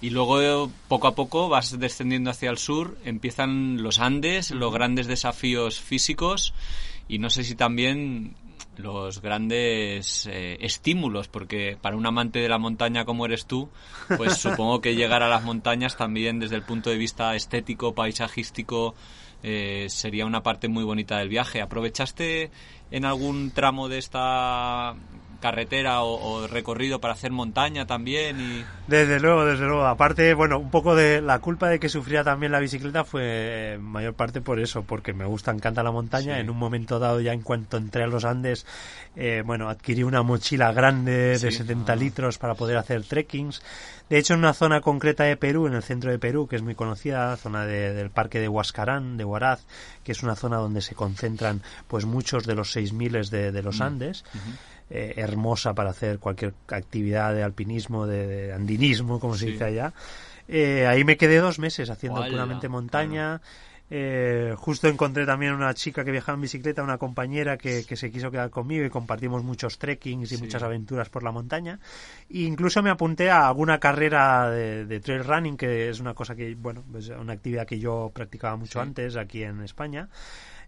Y 0.00 0.10
luego, 0.10 0.42
eh, 0.42 0.68
poco 0.88 1.06
a 1.06 1.14
poco, 1.14 1.48
vas 1.48 1.78
descendiendo 1.78 2.30
hacia 2.30 2.50
el 2.50 2.58
sur, 2.58 2.96
empiezan 3.04 3.82
los 3.82 3.98
Andes, 3.98 4.50
los 4.50 4.72
grandes 4.72 5.06
desafíos 5.06 5.80
físicos 5.80 6.52
y 7.08 7.18
no 7.18 7.30
sé 7.30 7.44
si 7.44 7.54
también 7.54 8.34
los 8.76 9.20
grandes 9.22 10.26
eh, 10.26 10.58
estímulos, 10.60 11.28
porque 11.28 11.76
para 11.80 11.96
un 11.96 12.06
amante 12.06 12.38
de 12.38 12.48
la 12.48 12.58
montaña 12.58 13.04
como 13.04 13.26
eres 13.26 13.46
tú, 13.46 13.68
pues 14.16 14.36
supongo 14.38 14.80
que 14.80 14.94
llegar 14.94 15.22
a 15.22 15.28
las 15.28 15.44
montañas 15.44 15.96
también 15.96 16.38
desde 16.38 16.56
el 16.56 16.62
punto 16.62 16.90
de 16.90 16.96
vista 16.96 17.34
estético, 17.34 17.94
paisajístico, 17.94 18.94
eh, 19.42 19.86
sería 19.88 20.26
una 20.26 20.42
parte 20.42 20.68
muy 20.68 20.84
bonita 20.84 21.18
del 21.18 21.28
viaje. 21.28 21.60
¿Aprovechaste 21.60 22.50
en 22.90 23.04
algún 23.04 23.50
tramo 23.50 23.88
de 23.88 23.98
esta 23.98 24.94
carretera 25.40 26.02
o, 26.02 26.14
o 26.42 26.46
recorrido 26.46 27.00
para 27.00 27.14
hacer 27.14 27.30
montaña 27.32 27.86
también? 27.86 28.40
Y... 28.40 28.64
Desde 28.86 29.20
luego, 29.20 29.44
desde 29.44 29.64
luego. 29.66 29.86
Aparte, 29.86 30.34
bueno, 30.34 30.58
un 30.58 30.70
poco 30.70 30.94
de 30.94 31.20
la 31.20 31.38
culpa 31.40 31.68
de 31.68 31.78
que 31.80 31.88
sufría 31.88 32.24
también 32.24 32.52
la 32.52 32.60
bicicleta 32.60 33.04
fue 33.04 33.22
eh, 33.24 33.72
en 33.74 33.82
mayor 33.82 34.14
parte 34.14 34.40
por 34.40 34.58
eso, 34.60 34.82
porque 34.82 35.12
me 35.12 35.24
gusta, 35.24 35.50
encanta 35.50 35.82
la 35.82 35.90
montaña. 35.92 36.34
Sí. 36.34 36.40
En 36.40 36.50
un 36.50 36.56
momento 36.56 36.98
dado, 36.98 37.20
ya 37.20 37.32
en 37.32 37.42
cuanto 37.42 37.76
entré 37.76 38.02
a 38.02 38.06
los 38.06 38.24
Andes, 38.24 38.66
eh, 39.16 39.42
bueno, 39.44 39.68
adquirí 39.68 40.02
una 40.02 40.22
mochila 40.22 40.72
grande 40.72 41.12
de 41.12 41.38
Sí. 41.38 41.50
70 41.52 41.92
Ah. 41.92 41.96
litros 41.96 42.38
para 42.38 42.54
poder 42.54 42.76
hacer 42.76 43.02
trekkings. 43.04 43.62
De 44.08 44.18
hecho, 44.18 44.34
en 44.34 44.40
una 44.40 44.54
zona 44.54 44.80
concreta 44.80 45.24
de 45.24 45.36
Perú, 45.36 45.66
en 45.66 45.74
el 45.74 45.82
centro 45.82 46.10
de 46.12 46.18
Perú, 46.20 46.46
que 46.46 46.54
es 46.56 46.62
muy 46.62 46.76
conocida, 46.76 47.36
zona 47.36 47.66
de- 47.66 47.92
del 47.92 48.10
parque 48.10 48.38
de 48.38 48.48
Huascarán, 48.48 49.16
de 49.16 49.24
Huaraz, 49.24 49.64
que 50.04 50.12
es 50.12 50.22
una 50.22 50.36
zona 50.36 50.58
donde 50.58 50.80
se 50.80 50.94
concentran 50.94 51.62
pues 51.88 52.04
muchos 52.04 52.46
de 52.46 52.54
los 52.54 52.70
6.000 52.76 53.30
de, 53.30 53.50
de 53.50 53.62
los 53.62 53.80
Mm. 53.80 53.82
Andes 53.82 54.24
eh, 54.90 55.14
hermosa 55.16 55.74
para 55.74 55.90
hacer 55.90 56.18
cualquier 56.18 56.54
actividad 56.68 57.34
de 57.34 57.42
alpinismo, 57.42 58.06
de, 58.06 58.26
de 58.26 58.52
andinismo, 58.52 59.18
como 59.20 59.34
se 59.36 59.46
dice 59.46 59.64
allá. 59.64 59.92
Eh, 60.48 60.86
ahí 60.86 61.04
me 61.04 61.16
quedé 61.16 61.38
dos 61.38 61.58
meses 61.58 61.90
haciendo 61.90 62.20
puramente 62.30 62.68
montaña. 62.68 63.40
Eh, 63.88 64.52
justo 64.56 64.88
encontré 64.88 65.26
también 65.26 65.52
una 65.52 65.72
chica 65.72 66.04
que 66.04 66.10
viajaba 66.10 66.34
en 66.34 66.42
bicicleta, 66.42 66.82
una 66.82 66.98
compañera 66.98 67.56
que, 67.56 67.84
que 67.86 67.94
se 67.94 68.10
quiso 68.10 68.32
quedar 68.32 68.50
conmigo 68.50 68.84
y 68.84 68.90
compartimos 68.90 69.44
muchos 69.44 69.78
trekkings 69.78 70.32
y 70.32 70.36
Sí. 70.36 70.42
muchas 70.42 70.62
aventuras 70.64 71.08
por 71.08 71.22
la 71.22 71.30
montaña. 71.30 71.78
E 72.28 72.40
incluso 72.40 72.82
me 72.82 72.90
apunté 72.90 73.30
a 73.30 73.46
alguna 73.46 73.78
carrera 73.78 74.50
de, 74.50 74.86
de 74.86 74.98
trail 75.00 75.22
running, 75.24 75.56
que 75.56 75.88
es 75.88 76.00
una 76.00 76.14
cosa 76.14 76.34
que, 76.34 76.56
bueno, 76.56 76.82
es 76.98 77.10
una 77.10 77.34
actividad 77.34 77.64
que 77.64 77.78
yo 77.78 78.10
practicaba 78.12 78.56
mucho 78.56 78.80
Sí. 78.80 78.88
antes 78.88 79.14
aquí 79.16 79.44
en 79.44 79.62
España. 79.62 80.08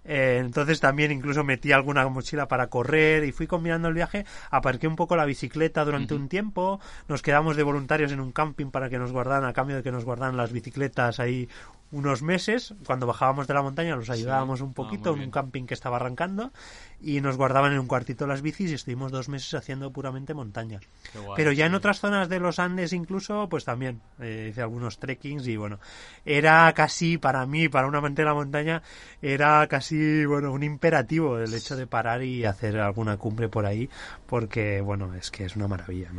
Eh, 0.08 0.38
entonces 0.40 0.80
también 0.80 1.12
incluso 1.12 1.44
metí 1.44 1.70
alguna 1.70 2.08
mochila 2.08 2.48
para 2.48 2.68
correr 2.68 3.24
y 3.24 3.32
fui 3.32 3.46
combinando 3.46 3.88
el 3.88 3.94
viaje. 3.94 4.24
Aparqué 4.50 4.88
un 4.88 4.96
poco 4.96 5.16
la 5.16 5.26
bicicleta 5.26 5.84
durante 5.84 6.14
un 6.14 6.28
tiempo. 6.28 6.80
Nos 7.08 7.22
quedamos 7.22 7.56
de 7.56 7.62
voluntarios 7.62 8.10
en 8.10 8.20
un 8.20 8.32
camping 8.32 8.70
para 8.70 8.88
que 8.88 8.98
nos 8.98 9.12
guardaran, 9.12 9.48
a 9.48 9.52
cambio 9.52 9.76
de 9.76 9.82
que 9.82 9.92
nos 9.92 10.04
guardaran 10.04 10.36
las 10.36 10.50
bicicletas 10.50 11.20
ahí 11.20 11.48
unos 11.90 12.22
meses. 12.22 12.74
Cuando 12.86 13.06
bajábamos 13.06 13.46
de 13.46 13.54
la 13.54 13.62
montaña 13.62 13.96
los 13.96 14.10
ayudábamos 14.10 14.60
un 14.60 14.70
Ah, 14.70 14.74
poquito 14.74 15.10
en 15.10 15.16
bien. 15.16 15.28
un 15.28 15.30
camping 15.32 15.64
que 15.64 15.74
estaba 15.74 15.96
arrancando 15.96 16.52
y 17.00 17.20
nos 17.20 17.36
guardaban 17.36 17.72
en 17.72 17.78
un 17.78 17.86
cuartito 17.86 18.26
las 18.26 18.42
bicis 18.42 18.70
y 18.70 18.74
estuvimos 18.74 19.10
dos 19.12 19.28
meses 19.28 19.54
haciendo 19.54 19.90
puramente 19.92 20.34
montaña. 20.34 20.80
Guay, 21.14 21.34
Pero 21.36 21.52
ya 21.52 21.66
en 21.66 21.74
otras 21.74 22.00
zonas 22.00 22.28
de 22.28 22.40
los 22.40 22.58
Andes 22.58 22.92
incluso, 22.92 23.48
pues 23.48 23.64
también 23.64 24.00
eh, 24.20 24.48
hice 24.50 24.60
algunos 24.62 24.98
trekkings 24.98 25.46
y 25.46 25.56
bueno, 25.56 25.78
era 26.24 26.72
casi 26.74 27.18
para 27.18 27.46
mí, 27.46 27.68
para 27.68 27.86
un 27.86 27.94
amante 27.96 28.22
de 28.22 28.26
la 28.26 28.34
montaña, 28.34 28.82
era 29.22 29.66
casi, 29.68 30.24
bueno, 30.26 30.52
un 30.52 30.62
imperativo 30.62 31.38
el 31.38 31.54
hecho 31.54 31.76
de 31.76 31.86
parar 31.86 32.22
y 32.22 32.44
hacer 32.44 32.78
alguna 32.80 33.16
cumbre 33.16 33.48
por 33.48 33.64
ahí, 33.64 33.88
porque 34.26 34.80
bueno, 34.80 35.14
es 35.14 35.30
que 35.30 35.44
es 35.44 35.56
una 35.56 35.68
maravilla. 35.68 36.10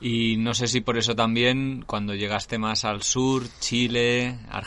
Y 0.00 0.36
no 0.38 0.52
sé 0.54 0.66
si 0.66 0.80
por 0.80 0.98
eso 0.98 1.14
también, 1.14 1.82
cuando 1.86 2.14
llegaste 2.14 2.58
más 2.58 2.84
al 2.84 3.02
sur, 3.02 3.44
Chile, 3.60 4.38
Argentina, 4.50 4.63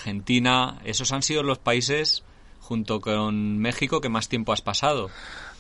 esos 0.84 1.12
han 1.12 1.24
sido 1.24 1.44
los 1.44 1.60
países, 1.60 2.24
junto 2.60 3.00
con 3.02 3.58
México, 3.58 4.02
que 4.02 4.10
más 4.10 4.30
tiempo 4.30 4.54
has 4.54 4.62
pasado. 4.62 5.10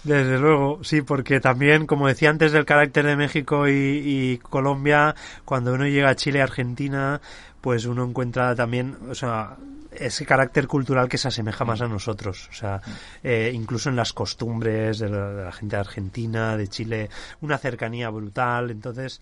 Desde 0.03 0.37
luego, 0.37 0.83
sí, 0.83 1.01
porque 1.01 1.39
también, 1.39 1.87
como 1.87 2.07
decía 2.07 2.29
antes 2.29 2.51
del 2.51 2.65
carácter 2.65 3.05
de 3.05 3.15
México 3.15 3.67
y, 3.67 3.73
y 3.73 4.37
Colombia, 4.37 5.15
cuando 5.43 5.73
uno 5.73 5.87
llega 5.87 6.09
a 6.09 6.15
Chile, 6.15 6.41
Argentina, 6.41 7.19
pues 7.61 7.85
uno 7.85 8.05
encuentra 8.05 8.55
también, 8.55 8.95
o 9.09 9.15
sea, 9.15 9.57
ese 9.91 10.25
carácter 10.25 10.67
cultural 10.67 11.09
que 11.09 11.17
se 11.17 11.27
asemeja 11.27 11.65
más 11.65 11.81
a 11.81 11.87
nosotros. 11.87 12.47
O 12.49 12.53
sea, 12.53 12.81
eh, 13.23 13.51
incluso 13.53 13.89
en 13.89 13.95
las 13.95 14.13
costumbres 14.13 14.99
de 14.99 15.09
la, 15.09 15.29
de 15.29 15.43
la 15.45 15.51
gente 15.51 15.75
argentina, 15.75 16.55
de 16.55 16.67
Chile, 16.67 17.09
una 17.41 17.57
cercanía 17.57 18.09
brutal. 18.09 18.71
Entonces, 18.71 19.21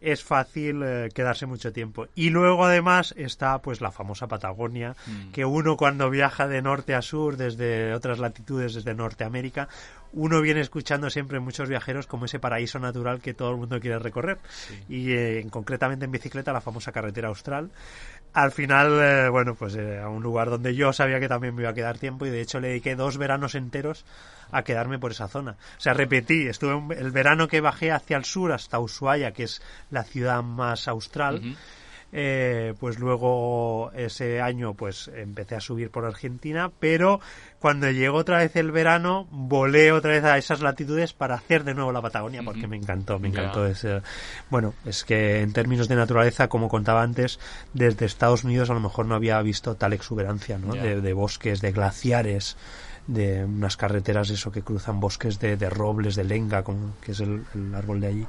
es 0.00 0.22
fácil 0.24 0.82
eh, 0.82 1.08
quedarse 1.14 1.46
mucho 1.46 1.72
tiempo. 1.72 2.06
Y 2.14 2.30
luego 2.30 2.64
además 2.64 3.14
está 3.16 3.58
pues 3.60 3.80
la 3.80 3.90
famosa 3.90 4.26
Patagonia, 4.26 4.96
Mm. 5.06 5.32
que 5.32 5.44
uno 5.44 5.76
cuando 5.76 6.10
viaja 6.10 6.48
de 6.48 6.62
norte 6.62 6.94
a 6.94 7.02
sur 7.02 7.36
desde 7.36 7.92
otras 7.94 8.18
latitudes, 8.18 8.74
desde 8.74 8.94
Norteamérica, 8.94 9.68
uno 10.12 10.40
viene 10.40 10.60
escuchando 10.60 11.08
siempre 11.08 11.38
muchos 11.38 11.68
viajeros 11.68 12.06
como 12.06 12.24
ese 12.24 12.38
paraíso 12.40 12.78
natural 12.78 13.20
que 13.20 13.32
todo 13.34 13.50
el 13.52 13.56
mundo 13.58 13.78
quiere 13.78 13.98
recorrer. 13.98 14.38
Y 14.88 15.12
eh, 15.12 15.46
concretamente 15.50 16.04
en 16.04 16.10
bicicleta 16.10 16.52
la 16.52 16.60
famosa 16.60 16.90
carretera 16.92 17.28
austral. 17.28 17.70
Al 18.32 18.52
final, 18.52 19.00
eh, 19.02 19.28
bueno, 19.28 19.54
pues 19.54 19.76
a 19.76 20.08
un 20.08 20.22
lugar 20.22 20.50
donde 20.50 20.74
yo 20.74 20.92
sabía 20.92 21.18
que 21.18 21.28
también 21.28 21.54
me 21.54 21.62
iba 21.62 21.70
a 21.70 21.74
quedar 21.74 21.98
tiempo 21.98 22.26
y 22.26 22.30
de 22.30 22.40
hecho 22.40 22.60
le 22.60 22.68
dediqué 22.68 22.94
dos 22.94 23.18
veranos 23.18 23.56
enteros 23.56 24.04
a 24.52 24.62
quedarme 24.62 24.98
por 24.98 25.10
esa 25.10 25.28
zona. 25.28 25.52
O 25.52 25.80
sea, 25.80 25.94
repetí, 25.94 26.46
estuve 26.46 26.96
el 26.96 27.10
verano 27.10 27.48
que 27.48 27.60
bajé 27.60 27.90
hacia 27.92 28.16
el 28.16 28.24
sur 28.24 28.52
hasta 28.52 28.78
Ushuaia, 28.78 29.32
que 29.32 29.44
es 29.44 29.62
la 29.90 30.04
ciudad 30.04 30.42
más 30.42 30.86
austral. 30.88 31.56
Eh, 32.12 32.74
pues 32.80 32.98
luego 32.98 33.92
ese 33.94 34.40
año 34.40 34.74
pues 34.74 35.08
empecé 35.14 35.54
a 35.54 35.60
subir 35.60 35.90
por 35.90 36.04
Argentina, 36.04 36.68
pero 36.80 37.20
cuando 37.60 37.88
llegó 37.88 38.18
otra 38.18 38.38
vez 38.38 38.56
el 38.56 38.72
verano 38.72 39.28
volé 39.30 39.92
otra 39.92 40.10
vez 40.12 40.24
a 40.24 40.36
esas 40.36 40.60
latitudes 40.60 41.12
para 41.12 41.36
hacer 41.36 41.62
de 41.62 41.72
nuevo 41.72 41.92
la 41.92 42.02
Patagonia 42.02 42.42
porque 42.42 42.66
me 42.66 42.76
encantó, 42.76 43.20
me 43.20 43.28
encantó 43.28 43.64
ese 43.64 44.02
bueno, 44.50 44.74
es 44.84 45.04
que 45.04 45.40
en 45.40 45.52
términos 45.52 45.86
de 45.86 45.94
naturaleza, 45.94 46.48
como 46.48 46.68
contaba 46.68 47.02
antes, 47.02 47.38
desde 47.74 48.06
Estados 48.06 48.42
Unidos 48.42 48.70
a 48.70 48.74
lo 48.74 48.80
mejor 48.80 49.06
no 49.06 49.14
había 49.14 49.40
visto 49.42 49.76
tal 49.76 49.92
exuberancia, 49.92 50.58
¿no? 50.58 50.74
De, 50.74 51.12
bosques, 51.12 51.60
de 51.60 51.70
glaciares 51.70 52.56
de 53.06 53.44
unas 53.44 53.76
carreteras 53.76 54.30
eso 54.30 54.50
que 54.50 54.62
cruzan 54.62 55.00
bosques 55.00 55.38
de, 55.38 55.70
robles, 55.70 56.16
de 56.16 56.24
lenga, 56.24 56.62
como, 56.62 56.94
que 57.00 57.12
es 57.12 57.20
el 57.20 57.44
árbol 57.74 58.00
de 58.00 58.06
allí 58.06 58.26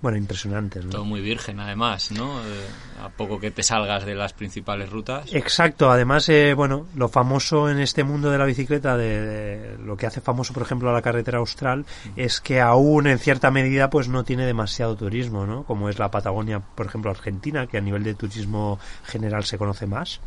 bueno, 0.00 0.18
impresionantes. 0.18 0.84
¿no? 0.84 0.90
Todo 0.90 1.04
muy 1.04 1.20
virgen, 1.20 1.60
además, 1.60 2.10
¿no? 2.12 2.40
Eh, 2.40 2.66
a 3.02 3.08
poco 3.08 3.38
que 3.38 3.50
te 3.50 3.62
salgas 3.62 4.04
de 4.04 4.14
las 4.14 4.32
principales 4.32 4.90
rutas. 4.90 5.32
Exacto, 5.32 5.90
además, 5.90 6.28
eh, 6.28 6.54
bueno, 6.54 6.86
lo 6.94 7.08
famoso 7.08 7.68
en 7.70 7.80
este 7.80 8.04
mundo 8.04 8.30
de 8.30 8.38
la 8.38 8.44
bicicleta, 8.44 8.96
de, 8.96 9.76
lo 9.84 9.96
que 9.96 10.06
hace 10.06 10.20
famoso, 10.20 10.52
por 10.52 10.62
ejemplo, 10.62 10.90
a 10.90 10.92
la 10.92 11.02
carretera 11.02 11.38
austral, 11.38 11.84
es 12.16 12.40
que 12.40 12.60
aún 12.60 13.06
en 13.06 13.18
cierta 13.18 13.50
medida, 13.50 13.90
pues 13.90 14.08
no 14.08 14.24
tiene 14.24 14.46
demasiado 14.46 14.96
turismo, 14.96 15.46
¿no? 15.46 15.64
Como 15.64 15.88
es 15.88 15.98
la 15.98 16.10
Patagonia, 16.10 16.60
por 16.60 16.86
ejemplo, 16.86 17.10
Argentina, 17.10 17.66
que 17.66 17.78
a 17.78 17.80
nivel 17.80 18.02
de 18.02 18.14
turismo 18.14 18.78
general 19.04 19.44
se 19.44 19.58
conoce 19.58 19.86
más. 19.86 20.20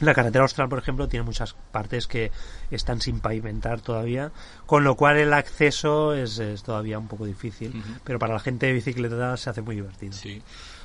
La 0.00 0.14
carretera 0.14 0.42
austral, 0.42 0.68
por 0.68 0.78
ejemplo, 0.78 1.08
tiene 1.08 1.24
muchas 1.24 1.54
partes 1.72 2.06
que 2.06 2.32
están 2.70 3.00
sin 3.00 3.20
pavimentar 3.20 3.80
todavía, 3.80 4.32
con 4.66 4.84
lo 4.84 4.96
cual 4.96 5.18
el 5.18 5.32
acceso 5.32 6.14
es, 6.14 6.40
todavía 6.64 6.98
un 6.98 7.08
poco 7.08 7.26
difícil, 7.26 7.82
pero 8.02 8.18
para 8.18 8.34
la 8.34 8.40
gente 8.40 8.66
de 8.66 8.72
bicicleta 8.72 9.36
se 9.36 9.50
hace 9.50 9.62
muy 9.62 9.76
divertido. 9.76 10.12
Sí. 10.12 10.42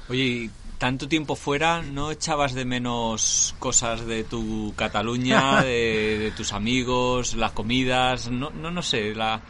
Oye, 0.09 0.49
tanto 0.77 1.07
tiempo 1.07 1.35
fuera, 1.35 1.81
¿no 1.81 2.11
echabas 2.11 2.53
de 2.53 2.65
menos 2.65 3.55
cosas 3.59 4.05
de 4.05 4.23
tu 4.23 4.73
Cataluña, 4.75 5.61
de, 5.63 6.33
tus 6.35 6.53
amigos, 6.53 7.35
las 7.35 7.51
comidas? 7.51 8.29
No, 8.29 8.49
no, 8.49 8.71
no 8.71 8.81
sé, 8.81 9.13
la... 9.13 9.41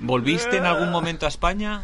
¿volviste 0.00 0.56
en 0.56 0.66
algún 0.66 0.90
momento 0.90 1.26
a 1.26 1.28
España? 1.28 1.82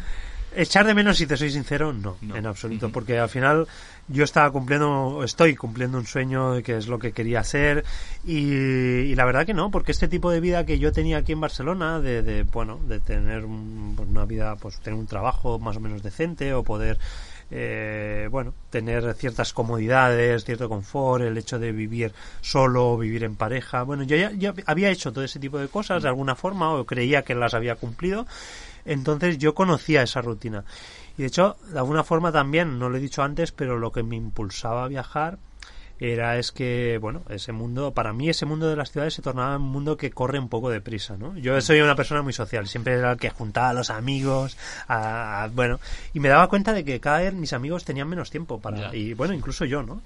Echar 0.53 0.85
de 0.85 0.93
menos, 0.93 1.17
si 1.17 1.25
te 1.25 1.37
soy 1.37 1.49
sincero, 1.49 1.93
no, 1.93 2.17
en 2.33 2.45
absoluto, 2.45 2.89
porque 2.89 3.17
al 3.17 3.29
final 3.29 3.67
yo 4.11 4.23
estaba 4.23 4.51
cumpliendo, 4.51 5.23
estoy 5.23 5.55
cumpliendo 5.55 5.97
un 5.97 6.05
sueño 6.05 6.61
que 6.63 6.77
es 6.77 6.87
lo 6.87 6.99
que 6.99 7.11
quería 7.11 7.39
hacer 7.39 7.83
y, 8.25 9.15
la 9.15 9.25
verdad 9.25 9.45
que 9.45 9.53
no, 9.53 9.71
porque 9.71 9.91
este 9.91 10.07
tipo 10.07 10.31
de 10.31 10.39
vida 10.39 10.65
que 10.65 10.79
yo 10.79 10.91
tenía 10.91 11.17
aquí 11.17 11.31
en 11.31 11.41
Barcelona, 11.41 11.99
de, 11.99 12.43
bueno, 12.51 12.79
de 12.87 12.99
tener 12.99 13.45
pues, 13.95 14.07
una 14.09 14.25
vida, 14.25 14.55
pues 14.55 14.79
tener 14.79 14.99
un 14.99 15.07
trabajo 15.07 15.59
más 15.59 15.77
o 15.77 15.79
menos 15.79 16.03
decente 16.03 16.53
o 16.53 16.63
poder 16.63 16.97
eh, 17.53 18.29
bueno, 18.31 18.53
tener 18.69 19.13
ciertas 19.15 19.51
comodidades, 19.51 20.45
cierto 20.45 20.69
confort, 20.69 21.23
el 21.23 21.37
hecho 21.37 21.59
de 21.59 21.73
vivir 21.73 22.13
solo, 22.39 22.97
vivir 22.97 23.25
en 23.25 23.35
pareja. 23.35 23.83
Bueno, 23.83 24.03
yo 24.03 24.15
ya, 24.15 24.31
ya, 24.31 24.53
había 24.67 24.89
hecho 24.89 25.11
todo 25.11 25.25
ese 25.25 25.39
tipo 25.39 25.59
de 25.59 25.67
cosas 25.67 26.03
de 26.03 26.09
alguna 26.09 26.35
forma 26.35 26.73
o 26.73 26.85
creía 26.85 27.23
que 27.23 27.35
las 27.35 27.53
había 27.53 27.75
cumplido, 27.75 28.25
entonces 28.85 29.37
yo 29.37 29.53
conocía 29.53 30.01
esa 30.01 30.21
rutina. 30.21 30.63
Y 31.21 31.23
de 31.23 31.27
hecho, 31.27 31.55
de 31.71 31.77
alguna 31.77 32.03
forma 32.03 32.31
también, 32.31 32.79
no 32.79 32.89
lo 32.89 32.97
he 32.97 32.99
dicho 32.99 33.21
antes, 33.21 33.51
pero 33.51 33.77
lo 33.77 33.91
que 33.91 34.01
me 34.01 34.15
impulsaba 34.15 34.85
a 34.85 34.87
viajar 34.87 35.37
era 35.99 36.39
es 36.39 36.51
que, 36.51 36.97
bueno, 36.99 37.21
ese 37.29 37.51
mundo, 37.51 37.93
para 37.93 38.11
mí 38.11 38.27
ese 38.27 38.47
mundo 38.47 38.67
de 38.67 38.75
las 38.75 38.89
ciudades 38.89 39.13
se 39.13 39.21
tornaba 39.21 39.57
un 39.57 39.69
mundo 39.69 39.97
que 39.97 40.09
corre 40.09 40.39
un 40.39 40.49
poco 40.49 40.71
de 40.71 40.81
prisa, 40.81 41.17
¿no? 41.17 41.37
Yo 41.37 41.61
soy 41.61 41.79
una 41.79 41.95
persona 41.95 42.23
muy 42.23 42.33
social, 42.33 42.67
siempre 42.67 42.95
era 42.95 43.11
el 43.11 43.19
que 43.19 43.29
juntaba 43.29 43.69
a 43.69 43.73
los 43.73 43.91
amigos, 43.91 44.57
a, 44.87 45.47
bueno, 45.53 45.79
y 46.11 46.19
me 46.19 46.29
daba 46.29 46.49
cuenta 46.49 46.73
de 46.73 46.83
que 46.83 46.99
cada 46.99 47.19
vez 47.19 47.35
mis 47.35 47.53
amigos 47.53 47.85
tenían 47.85 48.09
menos 48.09 48.31
tiempo 48.31 48.59
para, 48.59 48.95
y 48.95 49.13
bueno, 49.13 49.35
incluso 49.35 49.63
yo, 49.65 49.83
¿no? 49.83 50.01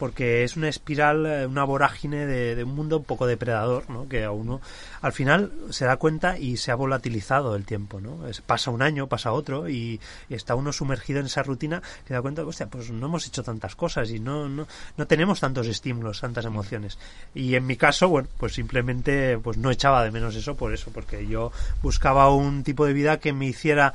Porque 0.00 0.44
es 0.44 0.56
una 0.56 0.70
espiral, 0.70 1.26
eh, 1.26 1.46
una 1.46 1.62
vorágine 1.62 2.24
de, 2.26 2.64
un 2.64 2.74
mundo 2.74 2.96
un 2.96 3.04
poco 3.04 3.26
depredador, 3.26 3.88
¿no? 3.90 4.08
Que 4.08 4.24
a 4.24 4.30
uno 4.30 4.62
al 5.02 5.12
final 5.12 5.52
se 5.68 5.84
da 5.84 5.98
cuenta 5.98 6.38
y 6.38 6.56
se 6.56 6.72
ha 6.72 6.74
volatilizado 6.74 7.54
el 7.54 7.66
tiempo, 7.66 8.00
¿no? 8.00 8.18
pasa 8.46 8.70
un 8.70 8.80
año, 8.80 9.08
pasa 9.08 9.32
otro 9.32 9.68
y, 9.68 10.00
está 10.30 10.54
uno 10.54 10.72
sumergido 10.72 11.20
en 11.20 11.26
esa 11.26 11.42
rutina 11.42 11.82
que 12.06 12.14
da 12.14 12.22
cuenta, 12.22 12.44
hostia, 12.44 12.66
pues 12.66 12.90
no 12.90 13.06
hemos 13.06 13.26
hecho 13.26 13.42
tantas 13.42 13.76
cosas 13.76 14.10
y 14.10 14.20
no, 14.20 14.48
no, 14.48 14.66
no 14.96 15.06
tenemos 15.06 15.38
tantos 15.40 15.66
estímulos, 15.66 16.20
tantas 16.20 16.46
emociones. 16.46 16.98
Y 17.34 17.54
en 17.54 17.66
mi 17.66 17.76
caso, 17.76 18.08
bueno, 18.08 18.28
pues 18.38 18.54
simplemente 18.54 19.38
pues 19.38 19.58
no 19.58 19.70
echaba 19.70 20.02
de 20.02 20.10
menos 20.10 20.34
eso 20.34 20.56
por 20.56 20.72
eso, 20.72 20.90
porque 20.92 21.26
yo 21.26 21.52
buscaba 21.82 22.34
un 22.34 22.64
tipo 22.64 22.86
de 22.86 22.94
vida 22.94 23.20
que 23.20 23.34
me 23.34 23.46
hiciera 23.46 23.92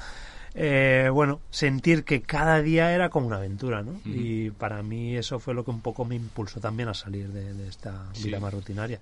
eh, 0.57 1.09
bueno, 1.11 1.41
sentir 1.49 2.05
que 2.05 2.21
cada 2.21 2.61
día 2.61 2.93
era 2.93 3.09
como 3.09 3.27
una 3.27 3.35
aventura, 3.35 3.83
¿no? 3.83 3.99
Y 4.05 4.51
para 4.51 4.81
mí 4.83 5.17
eso 5.17 5.37
fue 5.37 5.53
lo 5.53 5.65
que 5.65 5.71
un 5.71 5.81
poco 5.81 6.05
me 6.05 6.15
impulsó 6.15 6.61
también 6.61 6.87
a 6.87 6.93
salir 6.93 7.27
de, 7.27 7.67
esta 7.67 8.05
vida 8.23 8.39
más 8.39 8.53
rutinaria. 8.53 9.01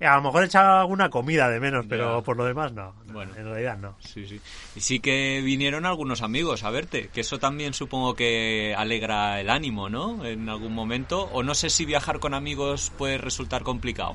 Eh, 0.00 0.06
a 0.06 0.16
lo 0.16 0.22
mejor 0.22 0.44
echaba 0.44 0.80
alguna 0.80 1.10
comida 1.10 1.50
de 1.50 1.60
menos, 1.60 1.84
pero 1.86 2.22
por 2.22 2.38
lo 2.38 2.46
demás 2.46 2.72
no. 2.72 2.94
Bueno, 3.12 3.32
en 3.36 3.44
realidad 3.44 3.76
no. 3.76 3.96
Sí, 4.00 4.26
sí. 4.26 4.40
Y 4.76 4.80
sí 4.80 5.00
que 5.00 5.42
vinieron 5.44 5.84
algunos 5.84 6.22
amigos 6.22 6.64
a 6.64 6.70
verte, 6.70 7.10
que 7.12 7.20
eso 7.20 7.38
también 7.38 7.74
supongo 7.74 8.14
que 8.14 8.74
alegra 8.74 9.40
el 9.42 9.50
ánimo, 9.50 9.90
¿no? 9.90 10.24
En 10.24 10.48
algún 10.48 10.72
momento. 10.72 11.28
O 11.32 11.42
no 11.42 11.54
sé 11.54 11.68
si 11.68 11.84
viajar 11.84 12.18
con 12.18 12.32
amigos 12.32 12.90
puede 12.96 13.18
resultar 13.18 13.62
complicado. 13.62 14.14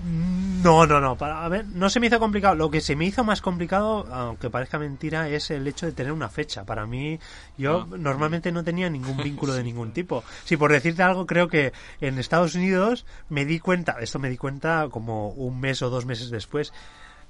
No, 0.63 0.87
no, 0.87 0.99
no. 0.99 1.15
Para, 1.17 1.45
a 1.45 1.49
ver, 1.49 1.67
no 1.67 1.87
se 1.91 1.99
me 1.99 2.07
hizo 2.07 2.19
complicado. 2.19 2.55
Lo 2.55 2.71
que 2.71 2.81
se 2.81 2.95
me 2.95 3.05
hizo 3.05 3.23
más 3.23 3.41
complicado, 3.41 4.07
aunque 4.11 4.49
parezca 4.49 4.79
mentira, 4.79 5.29
es 5.29 5.51
el 5.51 5.67
hecho 5.67 5.85
de 5.85 5.91
tener 5.91 6.11
una 6.11 6.29
fecha. 6.29 6.65
Para 6.65 6.78
mí, 6.85 7.19
yo 7.57 7.87
ah. 7.91 7.97
normalmente 7.97 8.51
no 8.51 8.63
tenía 8.63 8.89
ningún 8.89 9.17
vínculo 9.17 9.53
de 9.53 9.63
ningún 9.63 9.91
tipo. 9.91 10.23
Si 10.45 10.57
por 10.57 10.71
decirte 10.71 11.03
algo, 11.03 11.25
creo 11.25 11.47
que 11.47 11.73
en 12.01 12.19
Estados 12.19 12.55
Unidos 12.55 13.05
me 13.29 13.45
di 13.45 13.59
cuenta, 13.59 13.97
esto 13.99 14.19
me 14.19 14.29
di 14.29 14.37
cuenta 14.37 14.87
como 14.91 15.29
un 15.29 15.59
mes 15.59 15.81
o 15.81 15.89
dos 15.89 16.05
meses 16.05 16.29
después, 16.29 16.73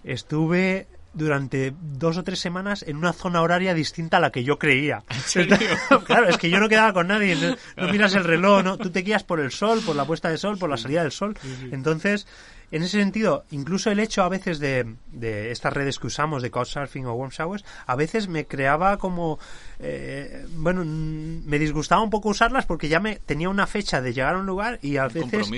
estuve 0.04 0.88
durante 1.14 1.74
dos 1.82 2.18
o 2.18 2.24
tres 2.24 2.40
semanas 2.40 2.84
en 2.88 2.96
una 2.96 3.14
zona 3.14 3.42
horaria 3.42 3.74
distinta 3.74 4.18
a 4.18 4.20
la 4.20 4.32
que 4.32 4.44
yo 4.44 4.60
creía. 4.60 5.04
claro, 6.06 6.30
es 6.30 6.38
que 6.38 6.50
yo 6.50 6.60
no 6.60 6.70
quedaba 6.70 6.94
con 6.94 7.08
nadie. 7.08 7.36
No, 7.78 7.88
miras 7.90 8.14
el 8.14 8.24
reloj, 8.24 8.64
no, 8.64 8.78
tú 8.78 8.90
te 8.90 9.02
guías 9.02 9.24
por 9.24 9.40
el 9.40 9.52
sol, 9.52 9.82
por 9.86 9.96
la 9.96 10.06
puesta 10.06 10.30
de 10.30 10.38
sol, 10.38 10.58
por 10.58 10.70
la 10.70 10.78
salida 10.78 11.02
del 11.02 11.12
sol. 11.12 11.38
Entonces, 11.72 12.28
en 12.72 12.84
ese 12.84 13.00
sentido, 13.00 13.46
incluso 13.52 13.90
el 13.90 14.00
hecho 14.00 14.22
a 14.24 14.30
veces 14.30 14.60
de, 14.60 14.96
de 15.12 15.52
estas 15.52 15.74
redes 15.74 15.98
que 15.98 16.08
usamos 16.08 16.44
de 16.44 16.52
Couchsurfing 16.52 17.06
o 17.08 17.14
Warm 17.14 17.32
Showers, 17.32 17.66
a 17.88 17.96
veces 17.96 18.28
me 18.28 18.46
creaba 18.46 18.98
como, 18.98 19.40
eh, 19.80 20.46
bueno, 20.56 20.84
me 20.86 21.58
disgustaba 21.58 22.02
un 22.02 22.10
poco 22.10 22.30
usarlas 22.30 22.66
porque 22.66 22.88
ya 22.88 23.00
me 23.00 23.16
tenía 23.18 23.50
una 23.50 23.66
fecha 23.66 24.02
de 24.02 24.14
llegar 24.14 24.36
a 24.36 24.40
un 24.40 24.46
lugar 24.46 24.80
y 24.82 24.98
a 24.98 25.08
veces 25.08 25.50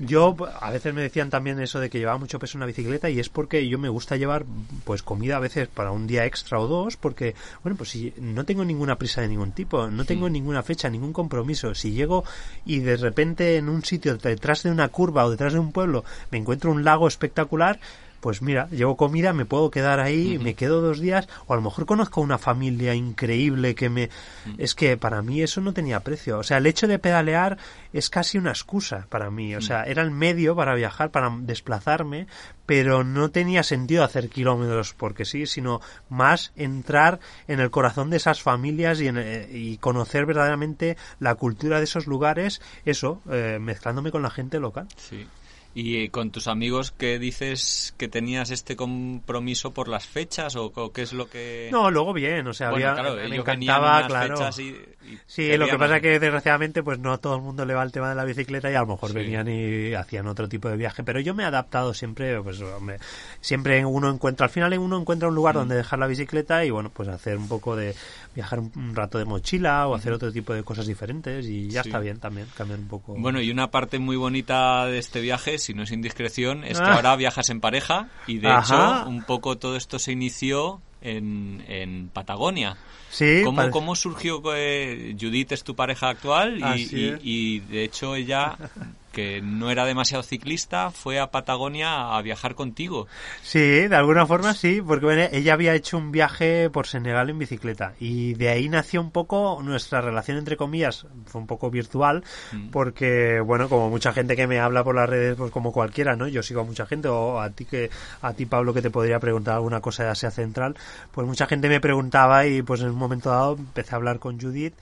yo, 0.00 0.36
a 0.60 0.70
veces 0.70 0.94
me 0.94 1.02
decían 1.02 1.30
también 1.30 1.60
eso 1.60 1.78
de 1.78 1.90
que 1.90 1.98
llevaba 1.98 2.18
mucho 2.18 2.38
peso 2.38 2.56
en 2.56 2.60
la 2.60 2.66
bicicleta 2.66 3.08
y 3.08 3.20
es 3.20 3.28
porque 3.28 3.68
yo 3.68 3.78
me 3.78 3.88
gusta 3.88 4.16
llevar 4.16 4.44
pues 4.84 5.02
comida 5.02 5.36
a 5.36 5.40
veces 5.40 5.68
para 5.68 5.92
un 5.92 6.06
día 6.06 6.24
extra 6.24 6.58
o 6.58 6.66
dos 6.66 6.96
porque, 6.96 7.34
bueno, 7.62 7.76
pues 7.76 7.90
si 7.90 8.12
no 8.18 8.44
tengo 8.44 8.64
ninguna 8.64 8.96
prisa 8.96 9.20
de 9.20 9.28
ningún 9.28 9.52
tipo, 9.52 9.88
no 9.88 10.04
tengo 10.04 10.28
ninguna 10.28 10.62
fecha, 10.62 10.88
ningún 10.90 11.12
compromiso, 11.12 11.74
si 11.74 11.92
llego 11.92 12.24
y 12.66 12.80
de 12.80 12.96
repente 12.96 13.56
en 13.56 13.68
un 13.68 13.84
sitio 13.84 14.16
detrás 14.16 14.64
de 14.64 14.70
una 14.70 14.88
curva 14.88 15.24
o 15.24 15.30
detrás 15.30 15.52
de 15.52 15.58
un 15.58 15.72
pueblo 15.72 16.04
me 16.30 16.38
encuentro 16.48 16.70
un 16.70 16.82
lago 16.82 17.06
espectacular, 17.06 17.78
pues 18.20 18.40
mira, 18.40 18.68
llevo 18.70 18.96
comida, 18.96 19.34
me 19.34 19.44
puedo 19.44 19.70
quedar 19.70 20.00
ahí, 20.00 20.38
me 20.38 20.54
quedo 20.54 20.80
dos 20.80 20.98
días, 20.98 21.28
o 21.46 21.52
a 21.52 21.56
lo 21.56 21.62
mejor 21.62 21.84
conozco 21.84 22.22
una 22.22 22.38
familia 22.38 22.94
increíble 22.94 23.74
que 23.74 23.90
me... 23.90 24.08
Es 24.56 24.74
que 24.74 24.96
para 24.96 25.20
mí 25.20 25.42
eso 25.42 25.60
no 25.60 25.74
tenía 25.74 26.00
precio. 26.00 26.38
O 26.38 26.42
sea, 26.42 26.56
el 26.56 26.66
hecho 26.66 26.88
de 26.88 26.98
pedalear 26.98 27.58
es 27.92 28.08
casi 28.08 28.38
una 28.38 28.50
excusa 28.50 29.06
para 29.10 29.30
mí. 29.30 29.54
O 29.54 29.60
sea, 29.60 29.84
era 29.84 30.02
el 30.02 30.10
medio 30.10 30.56
para 30.56 30.74
viajar, 30.74 31.10
para 31.10 31.30
desplazarme, 31.42 32.26
pero 32.66 33.04
no 33.04 33.30
tenía 33.30 33.62
sentido 33.62 34.02
hacer 34.02 34.30
kilómetros 34.30 34.94
porque 34.94 35.26
sí, 35.26 35.46
sino 35.46 35.80
más 36.08 36.52
entrar 36.56 37.20
en 37.46 37.60
el 37.60 37.70
corazón 37.70 38.08
de 38.08 38.16
esas 38.16 38.42
familias 38.42 39.00
y, 39.00 39.08
eh, 39.08 39.48
y 39.52 39.76
conocer 39.76 40.24
verdaderamente 40.24 40.96
la 41.20 41.34
cultura 41.34 41.78
de 41.78 41.84
esos 41.84 42.06
lugares, 42.06 42.62
eso, 42.86 43.20
eh, 43.30 43.58
mezclándome 43.60 44.10
con 44.10 44.22
la 44.22 44.30
gente 44.30 44.58
local. 44.58 44.88
Sí. 44.96 45.26
¿Y 45.80 46.08
con 46.08 46.32
tus 46.32 46.48
amigos 46.48 46.90
qué 46.90 47.20
dices 47.20 47.94
que 47.96 48.08
tenías 48.08 48.50
este 48.50 48.74
compromiso 48.74 49.72
por 49.72 49.86
las 49.86 50.08
fechas 50.08 50.56
o, 50.56 50.72
qué 50.92 51.02
es 51.02 51.12
lo 51.12 51.30
que...? 51.30 51.68
No, 51.70 51.88
luego 51.88 52.12
bien, 52.12 52.44
o 52.48 52.52
sea, 52.52 52.70
había, 52.70 52.94
claro, 52.94 53.14
me 53.14 53.36
encantaba, 53.36 54.04
claro. 54.08 54.50
sí, 54.50 55.56
lo 55.56 55.68
que 55.68 55.78
pasa 55.78 55.98
es 55.98 56.02
que 56.02 56.18
desgraciadamente 56.18 56.82
pues 56.82 56.98
no 56.98 57.12
a 57.12 57.18
todo 57.18 57.36
el 57.36 57.42
mundo 57.42 57.64
le 57.64 57.74
va 57.74 57.84
el 57.84 57.92
tema 57.92 58.08
de 58.08 58.16
la 58.16 58.24
bicicleta 58.24 58.68
y 58.72 58.74
a 58.74 58.80
lo 58.80 58.88
mejor 58.88 59.12
venían 59.12 59.46
y 59.46 59.94
hacían 59.94 60.26
otro 60.26 60.48
tipo 60.48 60.68
de 60.68 60.76
viaje, 60.76 61.04
pero 61.04 61.20
yo 61.20 61.32
me 61.32 61.44
he 61.44 61.46
adaptado 61.46 61.94
siempre, 61.94 62.42
pues 62.42 62.60
siempre 63.40 63.84
uno 63.86 64.10
encuentra, 64.10 64.46
al 64.46 64.50
final 64.50 64.76
uno 64.80 64.98
encuentra 64.98 65.28
un 65.28 65.36
lugar 65.36 65.54
mm. 65.54 65.58
donde 65.58 65.76
dejar 65.76 66.00
la 66.00 66.08
bicicleta 66.08 66.64
y 66.64 66.70
bueno, 66.70 66.90
pues 66.90 67.08
hacer 67.08 67.38
un 67.38 67.46
poco 67.46 67.76
de 67.76 67.94
viajar 68.34 68.58
un, 68.58 68.96
rato 68.96 69.18
de 69.18 69.26
mochila 69.26 69.86
o 69.86 69.94
hacer 69.94 70.12
otro 70.12 70.32
tipo 70.32 70.54
de 70.54 70.64
cosas 70.64 70.88
diferentes 70.88 71.46
y 71.46 71.68
ya 71.68 71.82
está 71.82 72.00
bien 72.00 72.18
también, 72.18 72.48
cambiar 72.56 72.80
un 72.80 72.88
poco. 72.88 73.14
Bueno, 73.16 73.40
y 73.40 73.52
una 73.52 73.70
parte 73.70 74.00
muy 74.00 74.16
bonita 74.16 74.86
de 74.86 74.98
este 74.98 75.20
viaje 75.20 75.58
si 75.68 75.74
no 75.74 75.82
es 75.82 75.92
indiscreción, 75.92 76.64
es 76.64 76.80
que 76.80 76.86
ah. 76.86 76.94
ahora 76.94 77.14
viajas 77.14 77.50
en 77.50 77.60
pareja 77.60 78.08
y 78.26 78.38
de 78.38 78.48
hecho 78.48 79.04
un 79.06 79.22
poco 79.22 79.58
todo 79.58 79.76
esto 79.76 79.98
se 79.98 80.12
inició 80.12 80.80
en, 81.02 81.62
en 81.68 82.08
Patagonia. 82.08 82.78
Sí, 83.10 83.42
¿Cómo, 83.44 83.68
¿Cómo, 83.70 83.94
surgió 83.94 84.42
que 84.42 85.14
Judith 85.20 85.52
es 85.52 85.64
tu 85.64 85.76
pareja 85.76 86.08
actual 86.08 86.58
y, 86.78 87.18
y, 87.22 87.60
de 87.60 87.84
hecho 87.84 88.14
ella 88.14 88.56
que 89.12 89.40
no 89.42 89.70
era 89.70 89.84
demasiado 89.84 90.22
ciclista, 90.22 90.90
fue 90.90 91.18
a 91.18 91.30
Patagonia 91.30 92.16
a 92.16 92.22
viajar 92.22 92.54
contigo. 92.54 93.06
Sí, 93.42 93.88
de 93.88 93.96
alguna 93.96 94.26
forma 94.26 94.54
sí, 94.54 94.82
porque 94.86 95.30
ella 95.32 95.54
había 95.54 95.74
hecho 95.74 95.98
un 95.98 96.12
viaje 96.12 96.70
por 96.70 96.86
Senegal 96.86 97.30
en 97.30 97.38
bicicleta 97.38 97.94
y 97.98 98.34
de 98.34 98.48
ahí 98.50 98.68
nació 98.68 99.00
un 99.00 99.10
poco 99.10 99.60
nuestra 99.62 100.00
relación 100.00 100.38
entre 100.38 100.56
comillas, 100.56 101.06
fue 101.26 101.40
un 101.40 101.46
poco 101.46 101.70
virtual, 101.70 102.24
mm. 102.52 102.70
porque 102.70 103.40
bueno, 103.40 103.68
como 103.68 103.90
mucha 103.90 104.12
gente 104.12 104.36
que 104.36 104.46
me 104.46 104.60
habla 104.60 104.84
por 104.84 104.94
las 104.94 105.08
redes, 105.08 105.36
pues 105.36 105.50
como 105.50 105.72
cualquiera, 105.72 106.16
¿no? 106.16 106.28
Yo 106.28 106.42
sigo 106.42 106.60
a 106.60 106.64
mucha 106.64 106.86
gente 106.86 107.08
o 107.08 107.40
a 107.40 107.50
ti 107.50 107.64
que 107.64 107.90
a 108.22 108.32
ti 108.34 108.46
Pablo 108.46 108.74
que 108.74 108.82
te 108.82 108.90
podría 108.90 109.18
preguntar 109.18 109.54
alguna 109.54 109.80
cosa 109.80 110.04
de 110.04 110.10
Asia 110.10 110.30
Central, 110.30 110.76
pues 111.12 111.26
mucha 111.26 111.46
gente 111.46 111.68
me 111.68 111.80
preguntaba 111.80 112.46
y 112.46 112.62
pues 112.62 112.80
en 112.80 112.90
un 112.90 112.96
momento 112.96 113.30
dado 113.30 113.56
empecé 113.56 113.94
a 113.94 113.96
hablar 113.96 114.18
con 114.18 114.40
Judith 114.40 114.74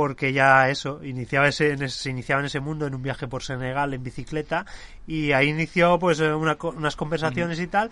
porque 0.00 0.32
ya 0.32 0.70
eso, 0.70 1.04
iniciaba 1.04 1.48
ese, 1.48 1.76
se 1.90 2.08
iniciaba 2.08 2.40
en 2.40 2.46
ese 2.46 2.60
mundo 2.60 2.86
en 2.86 2.94
un 2.94 3.02
viaje 3.02 3.28
por 3.28 3.42
Senegal 3.42 3.92
en 3.92 4.02
bicicleta 4.02 4.64
y 5.06 5.32
ahí 5.32 5.50
inició 5.50 5.98
pues 5.98 6.20
eh, 6.20 6.32
unas 6.32 6.96
conversaciones 6.96 7.60
y 7.60 7.66
tal 7.66 7.90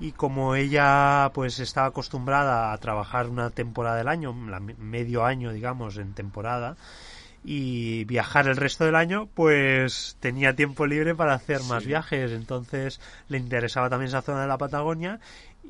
y 0.00 0.12
como 0.12 0.54
ella 0.54 1.30
pues 1.34 1.60
estaba 1.60 1.88
acostumbrada 1.88 2.72
a 2.72 2.78
trabajar 2.78 3.28
una 3.28 3.50
temporada 3.50 3.98
del 3.98 4.08
año, 4.08 4.32
medio 4.32 5.26
año 5.26 5.52
digamos 5.52 5.98
en 5.98 6.14
temporada 6.14 6.76
y 7.44 8.04
viajar 8.04 8.48
el 8.48 8.56
resto 8.56 8.84
del 8.84 8.96
año, 8.96 9.28
pues 9.34 10.16
tenía 10.20 10.54
tiempo 10.54 10.86
libre 10.86 11.14
para 11.14 11.34
hacer 11.34 11.62
más 11.64 11.86
viajes. 11.86 12.32
Entonces 12.32 13.00
le 13.28 13.38
interesaba 13.38 13.88
también 13.88 14.08
esa 14.08 14.22
zona 14.22 14.42
de 14.42 14.48
la 14.48 14.58
Patagonia 14.58 15.20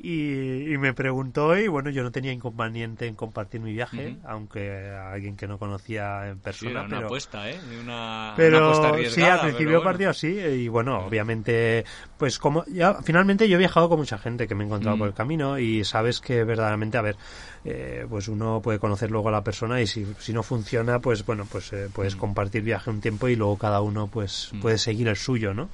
y, 0.03 0.77
me 0.77 0.93
preguntó 0.93 1.55
y 1.57 1.67
bueno, 1.67 1.89
yo 1.89 2.01
no 2.01 2.11
tenía 2.11 2.31
inconveniente 2.31 3.05
en 3.05 3.15
compartir 3.15 3.61
mi 3.61 3.71
viaje, 3.71 4.17
aunque 4.25 4.89
a 4.89 5.11
alguien 5.11 5.37
que 5.37 5.47
no 5.47 5.59
conocía 5.59 6.29
en 6.29 6.39
persona. 6.39 6.81
Sí, 6.81 6.87
una 6.87 7.05
apuesta, 7.05 7.49
¿eh? 7.49 7.59
Una, 7.79 8.33
pero 8.35 8.73
sí, 9.09 9.21
al 9.21 9.41
principio 9.41 9.83
partió 9.83 10.09
así 10.09 10.27
y 10.27 10.67
bueno, 10.67 11.05
obviamente, 11.05 11.85
pues 12.17 12.39
como 12.39 12.65
ya 12.65 12.95
finalmente 13.03 13.47
yo 13.47 13.55
he 13.55 13.59
viajado 13.59 13.89
con 13.89 13.99
mucha 13.99 14.17
gente 14.17 14.47
que 14.47 14.55
me 14.55 14.63
he 14.63 14.67
encontrado 14.67 14.97
por 14.97 15.07
el 15.07 15.13
camino 15.13 15.59
y 15.59 15.83
sabes 15.83 16.19
que 16.19 16.43
verdaderamente, 16.43 16.97
a 16.97 17.01
ver, 17.01 17.17
eh, 17.63 18.05
pues 18.09 18.27
uno 18.27 18.59
puede 18.61 18.79
conocer 18.79 19.11
luego 19.11 19.29
a 19.29 19.31
la 19.31 19.43
persona 19.43 19.81
y 19.81 19.87
si, 19.87 20.07
si 20.19 20.33
no 20.33 20.41
funciona, 20.41 20.99
pues 20.99 21.25
bueno, 21.25 21.45
pues 21.49 21.71
eh, 21.73 21.89
puedes 21.93 22.15
compartir 22.15 22.63
viaje 22.63 22.89
un 22.89 23.01
tiempo 23.01 23.27
y 23.27 23.35
luego 23.35 23.57
cada 23.57 23.81
uno 23.81 24.07
pues 24.07 24.51
puede 24.61 24.77
seguir 24.77 25.07
el 25.07 25.15
suyo, 25.15 25.53
¿no? 25.53 25.69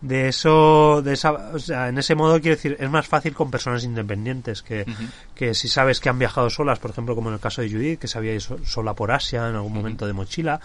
De 0.00 0.28
eso, 0.28 1.02
de 1.02 1.12
esa, 1.12 1.32
o 1.32 1.58
sea, 1.58 1.88
en 1.88 1.98
ese 1.98 2.14
modo 2.14 2.40
quiero 2.40 2.56
decir, 2.56 2.76
es 2.80 2.90
más 2.90 3.06
fácil 3.06 3.34
con 3.34 3.50
personas 3.50 3.84
independientes 3.84 4.62
que, 4.62 4.86
que 5.34 5.52
si 5.52 5.68
sabes 5.68 6.00
que 6.00 6.08
han 6.08 6.18
viajado 6.18 6.48
solas, 6.48 6.78
por 6.78 6.90
ejemplo, 6.90 7.14
como 7.14 7.28
en 7.28 7.34
el 7.34 7.40
caso 7.40 7.60
de 7.60 7.70
Judith, 7.70 8.00
que 8.00 8.08
se 8.08 8.16
había 8.16 8.32
ido 8.32 8.64
sola 8.64 8.94
por 8.94 9.12
Asia 9.12 9.48
en 9.48 9.56
algún 9.56 9.74
momento 9.74 10.06
de 10.06 10.14
mochila, 10.14 10.60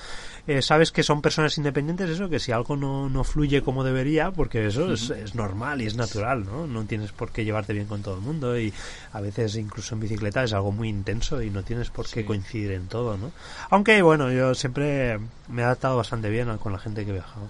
eh, 0.47 0.61
sabes 0.61 0.91
que 0.91 1.03
son 1.03 1.21
personas 1.21 1.57
independientes, 1.57 2.09
eso, 2.09 2.29
que 2.29 2.39
si 2.39 2.53
algo 2.53 2.77
no, 2.77 3.09
no 3.09 3.23
fluye 3.25 3.61
como 3.61 3.83
debería, 3.83 4.31
porque 4.31 4.67
eso 4.67 4.93
es, 4.93 5.09
es, 5.09 5.35
normal 5.35 5.81
y 5.81 5.87
es 5.87 5.95
natural, 5.95 6.45
¿no? 6.45 6.65
No 6.65 6.85
tienes 6.85 7.11
por 7.11 7.31
qué 7.31 7.43
llevarte 7.43 7.73
bien 7.73 7.87
con 7.87 8.01
todo 8.01 8.15
el 8.15 8.21
mundo 8.21 8.57
y 8.57 8.73
a 9.11 9.19
veces 9.19 9.55
incluso 9.57 9.95
en 9.95 10.01
bicicleta 10.01 10.43
es 10.43 10.53
algo 10.53 10.71
muy 10.71 10.87
intenso 10.87 11.41
y 11.41 11.49
no 11.49 11.63
tienes 11.63 11.89
por 11.89 12.07
qué 12.07 12.23
coincidir 12.23 12.71
en 12.71 12.87
todo, 12.87 13.17
¿no? 13.17 13.31
Aunque, 13.69 14.01
bueno, 14.01 14.31
yo 14.31 14.55
siempre 14.55 15.19
me 15.49 15.61
he 15.61 15.65
adaptado 15.65 15.97
bastante 15.97 16.29
bien 16.29 16.57
con 16.57 16.71
la 16.71 16.79
gente 16.79 17.03
que 17.03 17.11
he 17.11 17.13
viajado. 17.13 17.49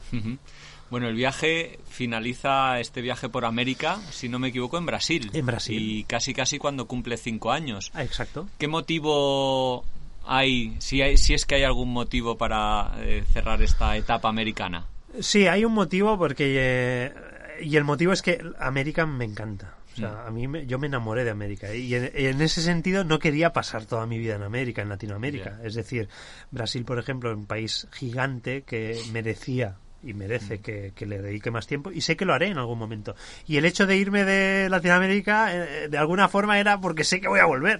Bueno, 0.89 1.07
el 1.07 1.15
viaje 1.15 1.79
finaliza 1.89 2.79
este 2.79 3.01
viaje 3.01 3.27
por 3.29 3.45
América, 3.45 3.99
si 4.11 4.29
no 4.29 4.39
me 4.39 4.49
equivoco, 4.49 4.77
en 4.77 4.85
Brasil. 4.85 5.31
En 5.33 5.45
Brasil. 5.45 5.81
Y 5.81 6.03
casi 6.03 6.33
casi 6.33 6.59
cuando 6.59 6.87
cumple 6.87 7.17
cinco 7.17 7.51
años. 7.51 7.91
Ah, 7.93 8.03
exacto. 8.03 8.47
¿Qué 8.57 8.67
motivo 8.67 9.83
hay, 10.25 10.75
si, 10.79 11.01
hay, 11.01 11.17
si 11.17 11.33
es 11.33 11.45
que 11.45 11.55
hay 11.55 11.63
algún 11.63 11.91
motivo 11.91 12.37
para 12.37 12.93
eh, 12.99 13.23
cerrar 13.33 13.61
esta 13.61 13.97
etapa 13.97 14.29
americana? 14.29 14.85
Sí, 15.19 15.47
hay 15.47 15.65
un 15.65 15.73
motivo 15.73 16.17
porque... 16.17 16.55
Eh, 16.57 17.13
y 17.61 17.77
el 17.77 17.83
motivo 17.83 18.11
es 18.11 18.21
que 18.21 18.43
América 18.59 19.05
me 19.05 19.25
encanta. 19.25 19.75
O 19.93 19.97
sea, 19.97 20.09
mm. 20.09 20.27
a 20.27 20.31
mí 20.31 20.47
me, 20.47 20.67
yo 20.67 20.77
me 20.77 20.87
enamoré 20.87 21.23
de 21.23 21.31
América 21.31 21.73
y 21.73 21.95
en, 21.95 22.41
ese 22.41 22.61
sentido 22.61 23.05
no 23.05 23.17
quería 23.17 23.53
pasar 23.53 23.85
toda 23.85 24.05
mi 24.05 24.19
vida 24.19 24.35
en 24.35 24.43
América, 24.43 24.81
en 24.81 24.89
Latinoamérica. 24.89 25.59
Es 25.63 25.73
decir, 25.73 26.09
Brasil, 26.51 26.83
por 26.83 26.99
ejemplo, 26.99 27.31
es 27.31 27.37
un 27.37 27.45
país 27.45 27.87
gigante 27.93 28.63
que 28.63 28.99
merecía 29.13 29.77
y 30.05 30.13
merece 30.13 30.59
que, 30.59 30.93
le 31.05 31.21
dedique 31.21 31.51
más 31.51 31.67
tiempo 31.67 31.91
y 31.91 32.01
sé 32.01 32.15
que 32.15 32.25
lo 32.25 32.33
haré 32.33 32.47
en 32.47 32.57
algún 32.57 32.77
momento. 32.77 33.15
Y 33.47 33.57
el 33.57 33.65
hecho 33.65 33.87
de 33.87 33.97
irme 33.97 34.23
de 34.23 34.69
Latinoamérica 34.69 35.53
eh, 35.53 35.89
de 35.89 35.97
alguna 35.97 36.29
forma 36.29 36.59
era 36.59 36.79
porque 36.79 37.03
sé 37.03 37.19
que 37.19 37.27
voy 37.27 37.39
a 37.39 37.45
volver. 37.45 37.79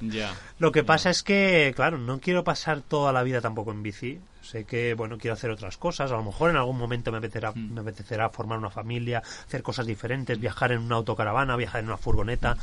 lo 0.57 0.71
que 0.71 0.83
pasa 0.83 1.09
es 1.09 1.23
que, 1.23 1.71
claro, 1.75 1.97
no 1.97 2.19
quiero 2.19 2.43
pasar 2.43 2.81
toda 2.81 3.13
la 3.13 3.23
vida 3.23 3.41
tampoco 3.41 3.71
en 3.71 3.83
bici. 3.83 4.19
Sé 4.41 4.65
que, 4.65 4.93
bueno, 4.93 5.17
quiero 5.17 5.33
hacer 5.33 5.49
otras 5.49 5.77
cosas. 5.77 6.11
A 6.11 6.15
lo 6.15 6.23
mejor 6.23 6.49
en 6.51 6.57
algún 6.57 6.77
momento 6.77 7.11
me 7.11 7.19
apetecerá, 7.19 7.51
mm. 7.51 7.73
me 7.73 7.81
apetecerá 7.81 8.29
formar 8.29 8.57
una 8.57 8.69
familia, 8.69 9.19
hacer 9.19 9.63
cosas 9.63 9.85
diferentes, 9.85 10.39
viajar 10.39 10.71
en 10.71 10.79
una 10.79 10.95
autocaravana, 10.95 11.55
viajar 11.55 11.81
en 11.81 11.87
una 11.87 11.97
furgoneta. 11.97 12.57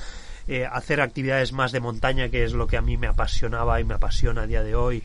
Eh, 0.48 0.66
hacer 0.66 1.00
actividades 1.00 1.52
más 1.52 1.70
de 1.70 1.80
montaña, 1.80 2.28
que 2.28 2.44
es 2.44 2.52
lo 2.52 2.66
que 2.66 2.76
a 2.76 2.82
mí 2.82 2.96
me 2.96 3.06
apasionaba 3.06 3.80
y 3.80 3.84
me 3.84 3.94
apasiona 3.94 4.42
a 4.42 4.46
día 4.46 4.62
de 4.62 4.74
hoy. 4.74 5.04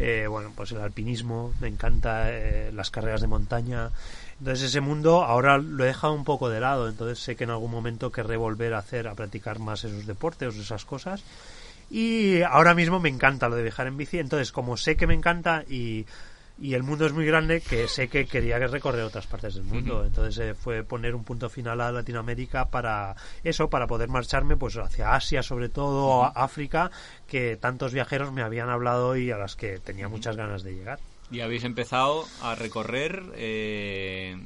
Eh, 0.00 0.28
bueno, 0.28 0.52
pues 0.54 0.70
el 0.70 0.80
alpinismo, 0.80 1.52
me 1.60 1.66
encanta 1.66 2.30
eh, 2.30 2.70
las 2.72 2.90
carreras 2.90 3.20
de 3.20 3.26
montaña. 3.26 3.90
Entonces 4.38 4.68
ese 4.68 4.80
mundo 4.80 5.24
ahora 5.24 5.58
lo 5.58 5.82
he 5.82 5.88
dejado 5.88 6.12
un 6.12 6.22
poco 6.22 6.48
de 6.48 6.60
lado, 6.60 6.88
entonces 6.88 7.18
sé 7.18 7.34
que 7.34 7.42
en 7.42 7.50
algún 7.50 7.72
momento 7.72 8.12
querré 8.12 8.36
volver 8.36 8.74
a 8.74 8.78
hacer, 8.78 9.08
a 9.08 9.16
practicar 9.16 9.58
más 9.58 9.82
esos 9.82 10.06
deportes 10.06 10.56
esas 10.56 10.84
cosas. 10.84 11.24
Y 11.90 12.42
ahora 12.42 12.74
mismo 12.74 13.00
me 13.00 13.08
encanta 13.08 13.48
lo 13.48 13.56
de 13.56 13.62
viajar 13.64 13.88
en 13.88 13.96
bici, 13.96 14.18
entonces 14.18 14.52
como 14.52 14.76
sé 14.76 14.96
que 14.96 15.08
me 15.08 15.14
encanta 15.14 15.64
y 15.68 16.06
y 16.60 16.74
el 16.74 16.82
mundo 16.82 17.06
es 17.06 17.12
muy 17.12 17.24
grande 17.24 17.60
que 17.60 17.86
sé 17.88 18.08
que 18.08 18.26
quería 18.26 18.58
recorrer 18.58 19.02
otras 19.02 19.26
partes 19.26 19.54
del 19.54 19.64
mundo. 19.64 20.04
Entonces 20.04 20.38
eh, 20.38 20.54
fue 20.54 20.82
poner 20.82 21.14
un 21.14 21.24
punto 21.24 21.48
final 21.48 21.80
a 21.80 21.92
Latinoamérica 21.92 22.66
para 22.66 23.14
eso, 23.44 23.70
para 23.70 23.86
poder 23.86 24.08
marcharme 24.08 24.56
pues 24.56 24.76
hacia 24.76 25.14
Asia, 25.14 25.42
sobre 25.42 25.68
todo 25.68 26.24
a 26.24 26.28
África, 26.28 26.90
que 27.28 27.56
tantos 27.56 27.92
viajeros 27.92 28.32
me 28.32 28.42
habían 28.42 28.70
hablado 28.70 29.16
y 29.16 29.30
a 29.30 29.38
las 29.38 29.56
que 29.56 29.78
tenía 29.78 30.08
muchas 30.08 30.36
ganas 30.36 30.62
de 30.62 30.74
llegar. 30.74 30.98
Y 31.30 31.40
habéis 31.40 31.64
empezado 31.64 32.24
a 32.42 32.54
recorrer 32.54 33.22
eh, 33.34 34.36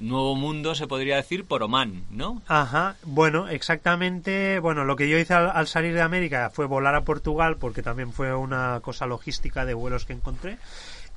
Nuevo 0.00 0.34
Mundo, 0.34 0.74
se 0.74 0.88
podría 0.88 1.16
decir, 1.16 1.44
por 1.44 1.62
Oman, 1.62 2.04
¿no? 2.10 2.42
Ajá, 2.48 2.96
bueno, 3.04 3.48
exactamente. 3.48 4.58
Bueno, 4.58 4.84
lo 4.84 4.96
que 4.96 5.08
yo 5.08 5.16
hice 5.18 5.34
al, 5.34 5.66
salir 5.68 5.94
de 5.94 6.02
América 6.02 6.50
fue 6.52 6.66
volar 6.66 6.96
a 6.96 7.04
Portugal, 7.04 7.56
porque 7.58 7.82
también 7.82 8.12
fue 8.12 8.34
una 8.34 8.80
cosa 8.82 9.06
logística 9.06 9.64
de 9.64 9.74
vuelos 9.74 10.04
que 10.04 10.14
encontré. 10.14 10.58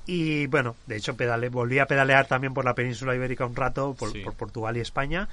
Y 0.06 0.47
bueno, 0.47 0.76
de 0.86 0.97
hecho 0.97 1.16
pedale, 1.16 1.49
volví 1.49 1.80
a 1.80 1.88
pedalear 1.88 2.28
también 2.28 2.53
por 2.53 2.66
la 2.66 2.76
península 2.76 3.16
ibérica 3.16 3.45
un 3.45 3.56
rato, 3.56 3.95
por, 3.95 4.12
Portugal 4.36 4.78
y 4.78 4.82
España. 4.82 5.28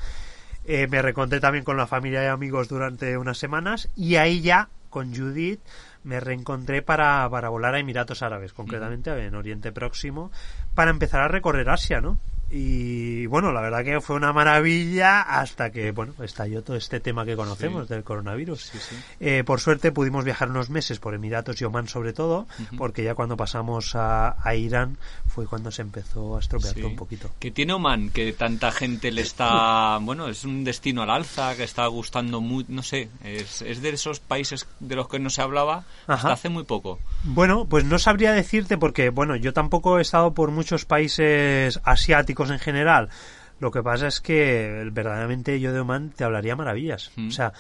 Eh, 0.65 0.87
me 0.89 1.03
reencontré 1.03 1.41
también 1.41 1.65
con 1.65 1.77
la 1.77 1.87
familia 1.87 2.23
y 2.25 2.29
amigos 2.29 2.69
durante 2.69 3.17
unas 3.19 3.37
semanas 3.37 3.89
y 3.97 4.15
ahí 4.17 4.41
ya 4.41 4.69
con 4.91 5.15
Judith 5.15 5.61
me 6.05 6.21
reencontré 6.21 6.83
para, 6.83 7.29
para 7.31 7.49
volar 7.49 7.75
a 7.75 7.81
Emiratos 7.81 8.23
Árabes, 8.23 8.53
concretamente 8.53 9.11
en 9.11 9.35
Oriente 9.35 9.73
Próximo, 9.73 10.31
para 10.75 10.91
empezar 10.91 11.21
a 11.21 11.29
recorrer 11.29 11.69
Asia, 11.69 12.01
¿no? 12.01 12.19
Y 12.55 13.25
bueno, 13.29 13.51
la 13.51 13.63
verdad 13.63 13.83
que 13.83 14.03
fue 14.03 14.15
una 14.15 14.35
maravilla 14.35 15.23
hasta 15.23 15.73
que, 15.73 15.91
bueno, 15.91 16.13
estalló 16.23 16.63
todo 16.63 16.77
este 16.77 17.01
tema 17.01 17.25
que 17.25 17.35
conocemos 17.35 17.89
del 17.89 18.05
coronavirus. 18.05 18.73
Eh, 19.21 19.43
por 19.43 19.59
suerte 19.59 19.91
pudimos 19.91 20.23
viajar 20.23 20.51
unos 20.51 20.69
meses 20.69 20.99
por 20.99 21.15
Emiratos 21.15 21.59
y 21.63 21.65
Oman 21.65 21.89
sobre 21.89 22.13
todo, 22.13 22.47
porque 22.77 23.05
ya 23.05 23.15
cuando 23.15 23.39
pasamos 23.39 23.93
a, 23.95 24.37
Irán 24.55 24.99
fue 25.33 25.47
cuando 25.47 25.71
se 25.71 25.83
empezó 25.83 26.37
a 26.37 26.41
estropear 26.41 26.75
todo 26.75 26.89
un 26.89 26.97
poquito. 26.97 27.31
¿Qué 27.39 27.51
tiene 27.51 27.73
Oman? 27.73 28.11
Que 28.11 28.33
tanta 28.33 28.71
gente 28.71 29.11
le 29.11 29.23
está, 29.23 29.99
bueno, 30.03 30.29
es 30.29 30.45
un 30.45 30.63
destino 30.63 31.03
al 31.03 31.11
alza, 31.11 31.57
que 31.57 31.65
está 31.65 31.87
gustando 31.87 32.41
muy, 32.41 32.67
no 32.69 32.83
sé, 32.83 33.09
es, 33.25 33.63
es 33.63 33.81
de 33.81 33.91
esos 33.91 34.21
países 34.21 34.67
de 34.81 34.97
los 34.97 35.09
que 35.09 35.19
no 35.19 35.31
se 35.31 35.41
hablaba 35.41 35.85
hasta 36.07 36.33
hace 36.33 36.49
muy 36.51 36.65
poco. 36.65 36.99
Bueno, 37.25 37.67
pues 37.67 37.85
no 37.85 37.99
sabría 37.99 38.33
decirte 38.33 38.77
porque, 38.77 39.09
bueno, 39.09 39.37
yo 39.37 39.53
tampoco 39.53 39.99
he 39.99 40.03
estado 40.03 40.35
por 40.35 40.51
muchos 40.51 40.85
países 40.85 41.81
asiáticos 41.85 42.51
en 42.51 42.59
general. 42.59 43.09
Lo 43.59 43.71
que 43.71 43.83
pasa 43.83 44.09
es 44.09 44.21
que 44.21 44.91
verdaderamente 44.93 45.61
yo 45.61 45.73
de 45.73 45.81
Oman 45.81 46.11
te 46.11 46.25
hablaría 46.25 46.57
maravillas. 46.57 47.13
Mm. 47.17 47.29
O 47.29 47.31
sea, 47.31 47.53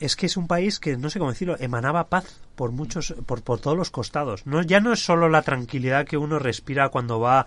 es 0.00 0.16
que 0.16 0.26
es 0.26 0.36
un 0.36 0.46
país 0.46 0.78
que 0.80 0.96
no 0.96 1.10
sé 1.10 1.18
cómo 1.18 1.30
decirlo, 1.30 1.56
emanaba 1.58 2.08
paz 2.08 2.40
por 2.54 2.72
muchos, 2.72 3.14
por, 3.26 3.42
por 3.42 3.60
todos 3.60 3.76
los 3.76 3.90
costados. 3.90 4.46
No, 4.46 4.62
ya 4.62 4.80
no 4.80 4.92
es 4.92 5.04
solo 5.04 5.28
la 5.28 5.42
tranquilidad 5.42 6.06
que 6.06 6.16
uno 6.16 6.38
respira 6.38 6.88
cuando 6.88 7.20
va 7.20 7.46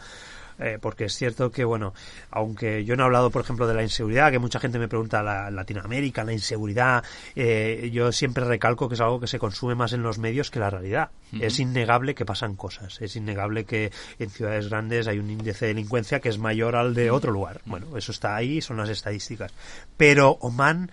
eh, 0.62 0.78
porque 0.80 1.06
es 1.06 1.16
cierto 1.16 1.52
que, 1.52 1.64
bueno, 1.64 1.94
aunque 2.30 2.86
yo 2.86 2.96
no 2.96 3.04
he 3.04 3.06
hablado, 3.08 3.32
por 3.32 3.42
ejemplo, 3.42 3.68
de 3.68 3.74
la 3.74 3.82
inseguridad, 3.82 4.32
que 4.32 4.38
mucha 4.38 4.60
gente 4.60 4.78
me 4.78 4.88
pregunta 4.88 5.24
la 5.24 5.50
Latinoamérica, 5.50 6.24
la 6.24 6.34
inseguridad, 6.34 7.04
eh, 7.36 7.90
yo 7.92 8.12
siempre 8.12 8.46
recalco 8.46 8.88
que 8.88 8.94
es 8.94 9.02
algo 9.02 9.20
que 9.20 9.28
se 9.28 9.40
consume 9.40 9.74
más 9.74 9.94
en 9.94 10.04
los 10.04 10.20
medios 10.20 10.52
que 10.52 10.60
la 10.60 10.70
realidad. 10.70 11.10
Es 11.40 11.60
innegable 11.60 12.14
que 12.14 12.26
pasan 12.26 12.56
cosas, 12.56 13.02
es 13.02 13.16
innegable 13.16 13.64
que 13.64 13.92
en 14.20 14.30
ciudades 14.30 14.70
grandes 14.70 15.08
hay 15.08 15.18
un 15.18 15.30
índice 15.30 15.66
de 15.66 15.74
delincuencia 15.74 16.20
que 16.20 16.30
es 16.30 16.38
mayor 16.38 16.76
al 16.76 16.94
de 16.94 17.10
otro 17.10 17.32
lugar. 17.32 17.62
Bueno, 17.66 17.98
eso 17.98 18.12
está 18.12 18.36
ahí, 18.36 18.62
son 18.62 18.78
las 18.78 18.90
estadísticas. 18.90 19.54
Pero 19.98 20.32
Oman 20.42 20.92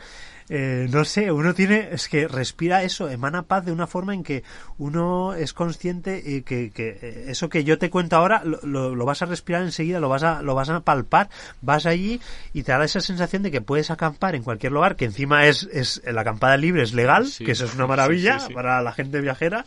eh, 0.51 0.87
no 0.91 1.05
sé, 1.05 1.31
uno 1.31 1.53
tiene, 1.55 1.89
es 1.93 2.09
que 2.09 2.27
respira 2.27 2.83
eso, 2.83 3.09
emana 3.11 3.43
paz 3.43 3.65
de 3.67 3.73
una 3.73 3.87
forma 3.87 4.15
en 4.15 4.23
que 4.23 4.45
uno 4.79 5.35
es 5.35 5.53
consciente 5.53 6.23
y 6.25 6.43
que, 6.43 6.71
que 6.71 6.99
eh, 7.03 7.25
eso 7.29 7.49
que 7.49 7.65
yo 7.65 7.79
te 7.79 7.91
cuento 7.91 8.17
ahora 8.17 8.43
lo, 8.45 8.59
lo- 8.63 8.95
lo 8.95 9.05
vas 9.05 9.21
a 9.23 9.27
respirar 9.27 9.63
enseguida, 9.63 10.01
lo 10.01 10.09
vas 10.09 10.23
a, 10.23 10.41
lo 10.43 10.55
vas 10.55 10.71
a 10.71 10.81
palpar, 10.81 11.29
vas 11.61 11.85
allí 11.87 12.21
y 12.55 12.63
te 12.63 12.73
da 12.73 12.83
esa 12.85 13.01
sensación 13.01 13.43
de 13.43 13.51
que 13.51 13.61
puedes 13.61 13.91
acampar 13.91 14.35
en 14.35 14.43
cualquier 14.43 14.73
lugar, 14.73 14.97
que 14.97 15.05
encima 15.05 15.47
es, 15.47 15.69
es 15.73 16.01
la 16.07 16.23
acampada 16.23 16.57
libre 16.57 16.83
es 16.83 16.95
legal, 16.95 17.27
Sí. 17.27 17.45
que 17.45 17.53
eso 17.53 17.65
es 17.67 17.75
una 17.75 17.87
maravilla 17.87 18.35
Sí, 18.39 18.41
sí, 18.41 18.47
sí. 18.49 18.55
para 18.55 18.81
la 18.83 18.93
gente 18.93 19.21
viajera. 19.21 19.65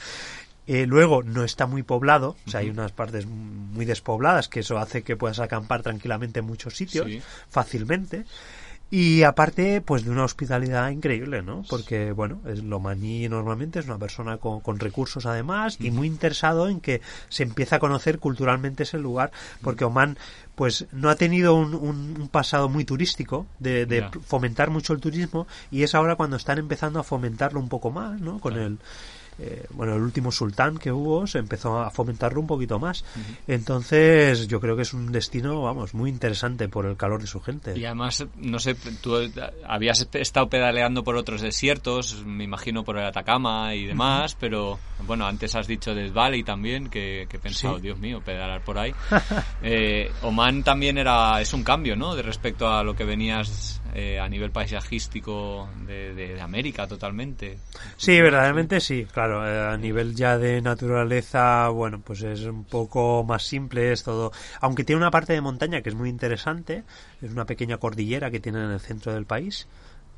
Eh, 0.67 0.86
luego 0.86 1.23
no 1.23 1.43
está 1.43 1.65
muy 1.65 1.82
poblado, 1.84 2.36
o 2.45 2.49
sea, 2.49 2.59
hay 2.61 2.69
unas 2.69 2.91
partes 2.91 3.25
muy 3.25 3.84
despobladas 3.84 4.47
que 4.47 4.59
eso 4.61 4.77
hace 4.77 5.01
que 5.01 5.17
puedas 5.17 5.39
acampar 5.39 5.82
tranquilamente 5.82 6.39
en 6.39 6.45
muchos 6.45 6.75
sitios, 6.77 7.07
fácilmente. 7.49 8.25
Y 8.93 9.23
aparte, 9.23 9.79
pues 9.79 10.03
de 10.03 10.11
una 10.11 10.25
hospitalidad 10.25 10.89
increíble, 10.89 11.41
¿no? 11.41 11.63
Porque, 11.69 12.11
bueno, 12.11 12.41
es 12.45 12.61
lo 12.61 12.81
maní 12.81 13.29
normalmente 13.29 13.79
es 13.79 13.85
una 13.85 13.97
persona 13.97 14.35
con, 14.37 14.59
con 14.59 14.79
recursos 14.79 15.25
además 15.25 15.77
y 15.79 15.91
muy 15.91 16.07
interesado 16.07 16.67
en 16.67 16.81
que 16.81 17.01
se 17.29 17.43
empiece 17.43 17.73
a 17.75 17.79
conocer 17.79 18.19
culturalmente 18.19 18.83
ese 18.83 18.97
lugar, 18.97 19.31
porque 19.63 19.85
Oman, 19.85 20.17
pues 20.55 20.87
no 20.91 21.09
ha 21.09 21.15
tenido 21.15 21.55
un, 21.55 21.73
un- 21.73 22.17
un 22.19 22.27
pasado 22.27 22.67
muy 22.67 22.83
turístico 22.83 23.45
de, 23.59 23.85
de 23.85 24.01
fomentar 24.25 24.69
mucho 24.69 24.91
el 24.91 24.99
turismo 24.99 25.47
y 25.71 25.83
es 25.83 25.95
ahora 25.95 26.17
cuando 26.17 26.35
están 26.35 26.57
empezando 26.57 26.99
a 26.99 27.03
fomentarlo 27.03 27.61
un 27.61 27.69
poco 27.69 27.91
más, 27.91 28.19
¿no? 28.19 28.39
Con 28.39 28.57
el 28.57 28.77
eh, 29.43 29.65
bueno, 29.71 29.95
el 29.95 30.01
último 30.01 30.31
sultán 30.31 30.77
que 30.77 30.91
hubo 30.91 31.25
se 31.25 31.39
empezó 31.39 31.79
a 31.79 31.89
fomentarlo 31.89 32.39
un 32.39 32.47
poquito 32.47 32.77
más. 32.79 33.03
Entonces, 33.47 34.47
yo 34.47 34.59
creo 34.59 34.75
que 34.75 34.83
es 34.83 34.93
un 34.93 35.11
destino, 35.11 35.63
vamos, 35.63 35.93
muy 35.93 36.09
interesante 36.09 36.69
por 36.69 36.85
el 36.85 36.95
calor 36.95 37.21
de 37.21 37.27
su 37.27 37.41
gente. 37.41 37.77
Y 37.77 37.85
además, 37.85 38.25
no 38.37 38.59
sé, 38.59 38.75
tú 39.01 39.17
habías 39.67 40.07
estado 40.13 40.47
pedaleando 40.47 41.03
por 41.03 41.15
otros 41.15 41.41
desiertos, 41.41 42.23
me 42.25 42.43
imagino 42.43 42.83
por 42.83 42.97
el 42.97 43.05
Atacama 43.05 43.73
y 43.73 43.85
demás, 43.87 44.37
pero 44.39 44.79
bueno, 45.07 45.25
antes 45.25 45.55
has 45.55 45.65
dicho 45.67 45.95
del 45.95 46.11
Valley 46.11 46.43
también, 46.43 46.89
que, 46.89 47.25
que 47.29 47.37
he 47.37 47.39
pensado, 47.39 47.77
Sí. 47.77 47.81
Dios 47.81 47.99
mío, 47.99 48.21
pedalar 48.23 48.63
por 48.63 48.77
ahí. 48.77 48.93
Eh, 49.63 50.11
Oman 50.23 50.63
también 50.63 50.97
era, 50.97 51.39
es 51.39 51.53
un 51.53 51.63
cambio, 51.63 51.95
¿no? 51.95 52.15
De 52.15 52.23
respecto 52.23 52.67
a 52.67 52.83
lo 52.83 52.95
que 52.95 53.03
venías 53.03 53.80
eh, 53.93 54.19
a 54.19 54.27
nivel 54.29 54.51
paisajístico 54.51 55.69
de, 55.85 56.13
de- 56.13 56.33
de 56.35 56.41
América 56.41 56.87
totalmente. 56.87 57.57
Sí, 57.97 58.19
verdaderamente 58.21 58.79
sí, 58.79 59.05
claro, 59.11 59.47
eh, 59.47 59.73
a 59.73 59.77
nivel 59.77 60.15
ya 60.15 60.37
de 60.37 60.61
naturaleza, 60.61 61.67
bueno, 61.69 61.99
pues 62.03 62.21
es 62.23 62.41
un 62.43 62.63
poco 62.65 63.23
más 63.23 63.43
simple, 63.43 63.91
es 63.91 64.03
todo, 64.03 64.31
aunque 64.59 64.83
tiene 64.83 65.01
una 65.01 65.11
parte 65.11 65.33
de 65.33 65.41
montaña 65.41 65.81
que 65.81 65.89
es 65.89 65.95
muy 65.95 66.09
interesante, 66.09 66.83
es 67.21 67.31
una 67.31 67.45
pequeña 67.45 67.77
cordillera 67.77 68.31
que 68.31 68.39
tiene 68.39 68.63
en 68.63 68.71
el 68.71 68.79
centro 68.79 69.13
del 69.13 69.25
país, 69.25 69.67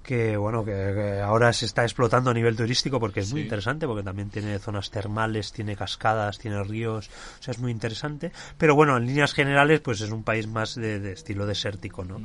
que 0.03 0.36
bueno, 0.36 0.65
que, 0.65 0.71
que 0.71 1.21
ahora 1.21 1.53
se 1.53 1.65
está 1.65 1.84
explotando 1.84 2.30
a 2.30 2.34
nivel 2.34 2.57
turístico 2.57 2.99
porque 2.99 3.21
es 3.21 3.32
muy 3.32 3.39
interesante, 3.41 3.88
porque 3.88 4.03
también 4.03 4.30
tiene 4.30 4.59
zonas 4.59 4.91
termales, 4.91 5.53
tiene 5.53 5.78
cascadas, 5.78 6.39
tiene 6.39 6.61
ríos, 6.63 7.09
o 7.39 7.41
sea, 7.43 7.53
es 7.53 7.59
muy 7.59 7.71
interesante, 7.71 8.34
pero 8.57 8.76
bueno, 8.76 8.97
en 8.97 9.05
líneas 9.07 9.34
generales, 9.34 9.80
pues 9.80 10.01
es 10.01 10.11
un 10.11 10.24
país 10.24 10.45
más 10.45 10.76
de, 10.76 10.99
de 10.99 11.13
estilo 11.13 11.45
desértico, 11.45 12.03
¿no? 12.03 12.19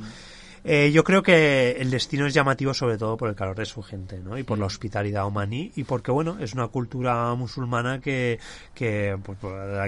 Eh, 0.63 0.91
yo 0.93 1.03
creo 1.03 1.23
que 1.23 1.71
el 1.79 1.89
destino 1.91 2.25
es 2.25 2.33
llamativo 2.33 2.73
sobre 2.73 2.97
todo 2.97 3.15
por 3.17 3.29
el 3.29 3.35
calor 3.35 3.55
de 3.55 3.65
su 3.65 3.81
gente, 3.81 4.19
¿no? 4.19 4.37
Y 4.37 4.43
por 4.43 4.57
la 4.59 4.65
hospitalidad 4.65 5.25
omaní 5.25 5.71
y 5.75 5.83
porque, 5.83 6.11
bueno, 6.11 6.37
es 6.39 6.53
una 6.53 6.67
cultura 6.67 7.33
musulmana 7.35 8.01
que, 8.01 8.39
que, 8.75 9.17
pues, 9.23 9.37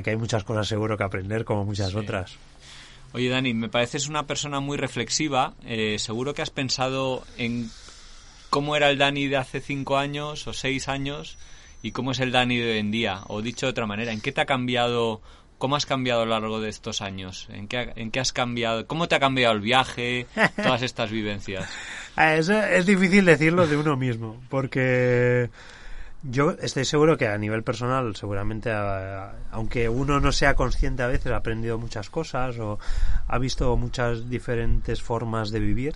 que 0.04 0.10
hay 0.10 0.16
muchas 0.18 0.44
cosas 0.44 0.68
seguro 0.68 0.98
que 0.98 1.04
aprender, 1.04 1.44
como 1.46 1.66
muchas 1.66 1.92
Sí. 1.92 1.98
otras. 1.98 2.36
Oye, 3.14 3.28
Dani, 3.28 3.54
me 3.54 3.68
pareces 3.68 4.08
una 4.08 4.26
persona 4.26 4.62
muy 4.62 4.78
reflexiva. 4.78 5.54
Eh, 5.66 5.98
seguro 6.00 6.34
que 6.34 6.42
has 6.42 6.50
pensado 6.50 7.24
en 7.38 7.70
cómo 8.50 8.76
era 8.78 8.90
el 8.90 8.98
Dani 8.98 9.28
de 9.28 9.36
hace 9.38 9.60
cinco 9.60 9.98
años 9.98 10.48
o 10.48 10.54
seis 10.54 10.88
años 10.88 11.38
y 11.84 11.92
cómo 11.92 12.12
es 12.12 12.20
el 12.22 12.32
Dani 12.32 12.58
de 12.58 12.72
hoy 12.72 12.78
en 12.78 12.92
día. 12.92 13.22
O 13.28 13.42
dicho 13.42 13.66
de 13.66 13.72
otra 13.72 13.86
manera, 13.86 14.14
¿en 14.14 14.22
qué 14.22 14.32
te 14.32 14.40
ha 14.40 14.46
cambiado? 14.46 15.22
¿Cómo 15.62 15.76
has 15.76 15.86
cambiado 15.86 16.24
a 16.24 16.26
lo 16.26 16.32
largo 16.32 16.60
de 16.60 16.70
estos 16.70 17.04
años? 17.04 17.48
¿En 17.52 17.68
qué, 17.68 17.94
en 17.96 18.10
qué 18.10 18.20
has 18.20 18.34
cambiado? 18.34 18.88
¿Cómo 18.88 19.08
te 19.08 19.14
ha 19.14 19.20
cambiado 19.20 19.54
el 19.54 19.62
viaje? 19.62 20.26
Todas 20.56 20.82
estas 20.82 21.12
vivencias. 21.12 21.70
Es, 22.18 22.48
difícil 22.88 23.26
decirlo 23.26 23.68
de 23.68 23.78
uno 23.78 23.96
mismo, 23.96 24.42
porque 24.50 25.52
yo 26.24 26.56
estoy 26.64 26.84
seguro 26.84 27.16
que 27.16 27.28
a 27.28 27.38
nivel 27.38 27.62
personal, 27.62 28.16
seguramente, 28.16 28.72
aunque 29.52 29.88
uno 29.88 30.20
no 30.20 30.32
sea 30.32 30.56
consciente 30.56 31.04
a 31.04 31.08
veces, 31.08 31.32
ha 31.32 31.36
aprendido 31.36 31.78
muchas 31.78 32.10
cosas 32.10 32.58
o 32.58 32.80
ha 33.28 33.38
visto 33.38 33.78
muchas 33.78 34.32
diferentes 34.32 35.04
formas 35.04 35.52
de 35.52 35.60
vivir. 35.60 35.96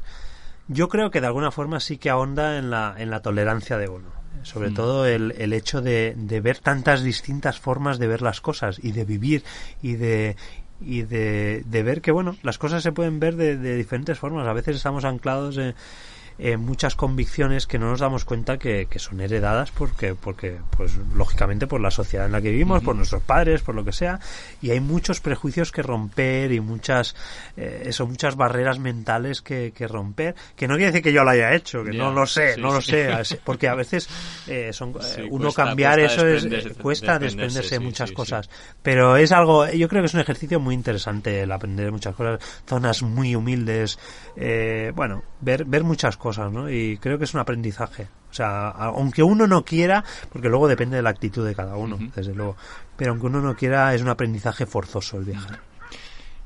Yo 0.68 0.89
creo 0.89 1.09
que 1.09 1.22
de 1.22 1.28
alguna 1.28 1.49
forma 1.49 1.80
sí 1.80 1.97
que 1.97 2.11
ahonda 2.11 2.59
en 2.59 2.70
la, 2.70 2.93
en 2.99 3.09
la 3.09 3.24
tolerancia 3.24 3.80
de 3.80 3.89
uno. 3.89 4.24
Sobre 4.44 4.70
Mm. 4.70 4.74
todo 4.74 5.06
el, 5.06 5.34
el 5.38 5.54
hecho 5.54 5.82
de, 5.82 6.14
de 6.18 6.42
ver 6.42 6.60
tantas 6.60 7.02
distintas 7.04 7.60
formas 7.60 7.98
de 8.00 8.08
ver 8.08 8.22
las 8.22 8.42
cosas 8.42 8.80
y 8.82 8.92
de 8.92 9.06
vivir 9.06 9.44
y 9.82 9.94
de, 9.96 10.36
y 10.80 11.02
de, 11.04 11.64
de 11.66 11.84
ver 11.84 12.02
que, 12.02 12.12
bueno, 12.12 12.36
las 12.44 12.58
cosas 12.58 12.84
se 12.84 12.92
pueden 12.92 13.20
ver 13.20 13.36
de, 13.36 13.58
de 13.58 13.76
diferentes 13.76 14.20
formas. 14.20 14.48
A 14.48 14.54
veces 14.54 14.76
estamos 14.76 15.06
anclados 15.06 15.58
en, 15.58 15.74
en 16.38 16.60
muchas 16.60 16.96
convicciones 16.96 17.66
que 17.68 17.80
no 17.80 17.90
nos 17.90 18.02
damos 18.02 18.26
cuenta 18.26 18.58
que, 18.58 18.88
que 18.90 19.00
son 19.00 19.22
heredadas 19.22 19.72
porque, 19.72 20.16
porque, 20.16 20.58
pues, 20.76 20.96
lógicamente 21.16 21.66
por 21.68 21.80
la 21.80 21.92
sociedad 21.92 22.26
en 22.26 22.34
la 22.34 22.42
que 22.42 22.52
vivimos, 22.52 22.84
por 22.84 22.96
nuestros 22.96 23.22
padres, 23.24 23.62
por 23.62 23.74
lo 23.76 23.86
que 23.86 23.94
sea, 23.94 24.20
y 24.62 24.72
hay 24.72 24.80
muchos 24.82 25.22
prejuicios 25.22 25.72
que 25.72 25.82
romper 25.82 26.52
y 26.52 26.60
muchas, 26.60 27.16
eh, 27.56 27.84
eso, 27.86 28.06
muchas 28.06 28.36
barreras 28.36 28.80
mentales 28.80 29.42
que, 29.42 29.72
que 29.74 29.88
romper, 29.88 30.36
que 30.58 30.68
no 30.68 30.76
quiere 30.76 30.88
decir 30.92 31.04
que 31.04 31.14
yo 31.14 31.24
lo 31.24 31.30
haya 31.30 31.54
hecho, 31.54 31.84
que 31.84 31.94
no 31.94 32.12
lo 32.12 32.26
sé, 32.26 32.56
sí, 32.56 32.62
no 32.62 32.74
lo 32.74 32.82
sé, 32.82 33.10
porque 33.46 33.70
a 33.70 33.76
veces 33.76 34.10
eh, 34.48 34.72
son, 34.74 34.90
eh, 34.90 34.94
Sí, 35.02 35.22
uno 35.30 35.46
cuesta- 35.46 35.64
cambiar 35.66 36.00
cuesta 36.00 36.14
eso 36.16 36.28
es, 36.28 36.44
desprenderse- 36.50 36.72
eh, 36.72 36.76
cuesta 36.82 37.20
desprenderse, 37.20 37.76
de 37.76 37.80
muchas 37.80 38.12
cosas, 38.12 38.50
pero 38.82 39.16
es 39.16 39.32
algo, 39.32 39.68
yo 39.70 39.88
creo 39.88 40.02
que 40.02 40.08
es 40.08 40.14
un 40.14 40.20
ejercicio 40.20 40.60
muy 40.60 40.76
interesante 40.76 41.44
el 41.44 41.52
aprender 41.54 41.92
muchas 41.94 42.14
cosas, 42.14 42.40
zonas 42.68 43.02
muy 43.04 43.36
humildes, 43.36 43.98
eh, 44.36 44.92
bueno, 44.96 45.24
ver, 45.40 45.64
ver 45.64 45.84
muchas 45.86 46.18
cosas, 46.18 46.24
¿no? 46.51 46.69
Y 46.69 46.97
creo 46.97 47.17
que 47.17 47.26
es 47.26 47.34
un 47.34 47.39
aprendizaje. 47.39 48.07
O 48.30 48.34
sea, 48.34 48.69
aunque 48.69 49.23
uno 49.23 49.47
no 49.47 49.63
quiera, 49.63 50.03
porque 50.32 50.49
luego 50.49 50.67
depende 50.67 50.97
de 50.97 51.03
la 51.03 51.09
actitud 51.09 51.45
de 51.45 51.55
cada 51.55 51.76
uno, 51.78 51.97
desde 52.15 52.34
luego, 52.34 52.57
pero 52.97 53.11
aunque 53.11 53.28
uno 53.28 53.41
no 53.41 53.55
quiera, 53.55 53.93
es 53.93 54.01
un 54.01 54.09
aprendizaje 54.09 54.65
forzoso 54.65 55.17
el 55.17 55.26
viajar. 55.26 55.59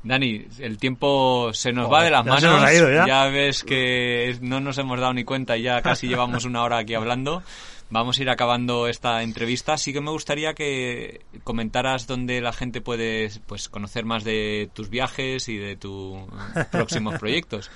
Dani, 0.02 0.46
el 0.60 0.78
tiempo 0.78 1.50
se 1.52 1.72
nos 1.72 1.92
va 1.92 2.04
de 2.04 2.10
las 2.10 2.24
ya 2.24 2.30
manos. 2.30 2.40
se 2.40 2.46
nos 2.46 2.62
ha 2.62 2.74
ido, 2.74 3.06
ya. 3.06 3.26
ves 3.26 3.64
que 3.64 4.36
no 4.40 4.60
nos 4.60 4.78
hemos 4.78 4.98
dado 4.98 5.12
ni 5.12 5.24
cuenta 5.24 5.56
y 5.56 5.62
ya 5.62 5.82
casi 5.82 6.08
llevamos 6.08 6.44
una 6.44 6.62
hora 6.62 6.78
aquí 6.78 6.94
hablando. 6.94 7.42
Vamos 7.90 8.18
a 8.18 8.22
ir 8.22 8.30
acabando 8.30 8.86
esta 8.86 9.22
entrevista. 9.22 9.76
Sí 9.76 9.92
que 9.92 10.00
me 10.00 10.12
gustaría 10.12 10.54
que 10.54 11.22
comentaras 11.42 12.06
dónde 12.06 12.40
la 12.40 12.52
gente 12.52 12.80
puede 12.80 13.30
pues, 13.46 13.68
conocer 13.68 14.04
más 14.04 14.22
de 14.22 14.70
tus 14.72 14.90
viajes 14.90 15.48
y 15.48 15.56
de 15.56 15.76
tus 15.76 16.16
próximos 16.70 17.18
proyectos. 17.18 17.70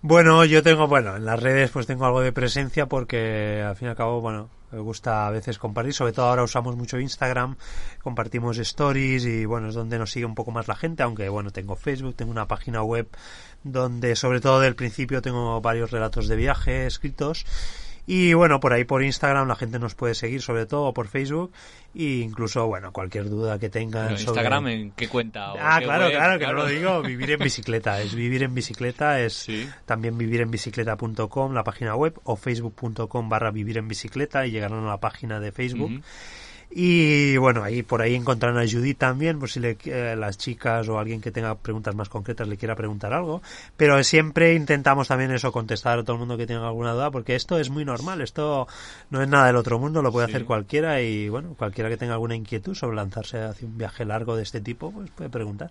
Bueno, 0.00 0.44
yo 0.44 0.62
tengo, 0.62 0.86
bueno, 0.86 1.16
en 1.16 1.24
las 1.24 1.42
redes 1.42 1.70
pues 1.72 1.86
tengo 1.88 2.06
algo 2.06 2.20
de 2.20 2.30
presencia 2.32 2.86
porque 2.86 3.64
al 3.66 3.74
fin 3.74 3.88
y 3.88 3.90
al 3.90 3.96
cabo, 3.96 4.20
bueno, 4.20 4.48
me 4.70 4.78
gusta 4.78 5.26
a 5.26 5.30
veces 5.30 5.58
compartir, 5.58 5.92
sobre 5.92 6.12
todo 6.12 6.26
ahora 6.26 6.44
usamos 6.44 6.76
mucho 6.76 7.00
Instagram, 7.00 7.56
compartimos 8.00 8.58
stories 8.58 9.24
y 9.24 9.44
bueno, 9.44 9.70
es 9.70 9.74
donde 9.74 9.98
nos 9.98 10.12
sigue 10.12 10.24
un 10.24 10.36
poco 10.36 10.52
más 10.52 10.68
la 10.68 10.76
gente, 10.76 11.02
aunque 11.02 11.28
bueno, 11.28 11.50
tengo 11.50 11.74
Facebook, 11.74 12.14
tengo 12.14 12.30
una 12.30 12.46
página 12.46 12.80
web 12.84 13.08
donde 13.64 14.14
sobre 14.14 14.40
todo 14.40 14.60
del 14.60 14.76
principio 14.76 15.20
tengo 15.20 15.60
varios 15.60 15.90
relatos 15.90 16.28
de 16.28 16.36
viaje 16.36 16.86
escritos 16.86 17.44
y 18.10 18.32
bueno, 18.32 18.58
por 18.58 18.72
ahí 18.72 18.84
por 18.84 19.02
Instagram 19.04 19.46
la 19.46 19.54
gente 19.54 19.78
nos 19.78 19.94
puede 19.94 20.14
seguir, 20.14 20.40
sobre 20.40 20.64
todo 20.66 20.92
por 20.94 21.06
Facebook 21.08 21.52
e 21.94 22.02
incluso, 22.24 22.66
bueno, 22.66 22.90
cualquier 22.92 23.28
duda 23.28 23.58
que 23.58 23.68
tengan 23.68 24.06
Pero 24.06 24.18
sobre... 24.18 24.30
Instagram, 24.40 24.66
¿en 24.68 24.90
qué 24.92 25.08
cuenta? 25.08 25.52
o 25.52 25.56
Ah, 25.60 25.76
qué 25.78 25.84
claro, 25.84 26.04
web? 26.06 26.12
claro, 26.14 26.38
que 26.38 26.46
no 26.46 26.52
lo 26.54 26.66
digo. 26.66 27.02
Vivir 27.02 27.32
en 27.32 27.38
bicicleta. 27.40 28.00
Es 28.00 28.14
vivir 28.14 28.42
en 28.42 28.54
bicicleta, 28.54 29.20
es 29.20 29.34
Sí. 29.34 29.68
también 29.84 30.16
vivirenbicicleta.com, 30.18 31.52
la 31.52 31.64
página 31.64 31.94
web, 31.96 32.18
o 32.24 32.36
facebook.com 32.36 33.28
barra 33.28 33.50
vivir 33.50 33.78
en 33.78 33.88
bicicleta 33.88 34.46
y 34.46 34.52
llegarán 34.52 34.84
a 34.84 34.88
la 34.88 34.98
página 35.00 35.38
de 35.40 35.52
Facebook. 35.52 36.02
Y 36.70 37.36
bueno, 37.38 37.64
ahí 37.64 37.82
por 37.82 38.02
ahí 38.02 38.14
encontrarán 38.14 38.58
a 38.58 38.68
Judith 38.68 38.98
también, 38.98 39.38
por 39.38 39.48
si 39.48 39.58
le, 39.58 39.78
eh, 39.86 40.14
las 40.16 40.36
chicas 40.36 40.86
o 40.88 40.98
alguien 40.98 41.20
que 41.20 41.30
tenga 41.30 41.54
preguntas 41.54 41.94
más 41.94 42.10
concretas 42.10 42.46
le 42.46 42.58
quiera 42.58 42.76
preguntar 42.76 43.14
algo. 43.14 43.40
Pero 43.76 44.02
siempre 44.04 44.54
intentamos 44.54 45.08
también 45.08 45.30
eso, 45.30 45.50
contestar 45.50 45.98
a 45.98 46.02
todo 46.02 46.14
el 46.14 46.20
mundo 46.20 46.36
que 46.36 46.46
tenga 46.46 46.66
alguna 46.66 46.92
duda, 46.92 47.10
porque 47.10 47.34
esto 47.36 47.58
es 47.58 47.70
muy 47.70 47.84
normal, 47.84 48.20
esto 48.20 48.68
no 49.10 49.22
es 49.22 49.28
nada 49.28 49.46
del 49.46 49.56
otro 49.56 49.78
mundo, 49.78 50.02
lo 50.02 50.12
puede 50.12 50.26
hacer 50.26 50.44
cualquiera 50.44 51.00
y 51.00 51.28
bueno, 51.28 51.54
cualquiera 51.56 51.88
que 51.88 51.96
tenga 51.96 52.12
alguna 52.12 52.36
inquietud 52.36 52.74
sobre 52.74 52.96
lanzarse 52.96 53.40
hacia 53.40 53.66
un 53.66 53.78
viaje 53.78 54.04
largo 54.04 54.36
de 54.36 54.42
este 54.42 54.60
tipo, 54.60 54.92
pues 54.92 55.10
puede 55.10 55.30
preguntar. 55.30 55.70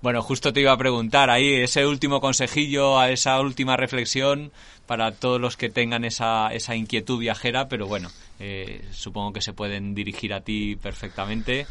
Bueno, 0.00 0.22
justo 0.22 0.52
te 0.52 0.60
iba 0.60 0.72
a 0.72 0.76
preguntar 0.76 1.28
ahí 1.28 1.54
ese 1.54 1.84
último 1.84 2.20
consejillo, 2.20 3.00
a 3.00 3.10
esa 3.10 3.40
última 3.40 3.76
reflexión 3.76 4.52
para 4.86 5.10
todos 5.10 5.40
los 5.40 5.56
que 5.56 5.70
tengan 5.70 6.04
esa, 6.04 6.48
esa 6.48 6.76
inquietud 6.76 7.18
viajera, 7.18 7.68
pero 7.68 7.88
bueno, 7.88 8.08
eh, 8.38 8.84
supongo 8.92 9.32
que 9.32 9.40
se 9.40 9.52
pueden 9.52 9.94
dirigir 9.96 10.32
a 10.34 10.40
ti 10.40 10.76
perfectamente. 10.76 11.66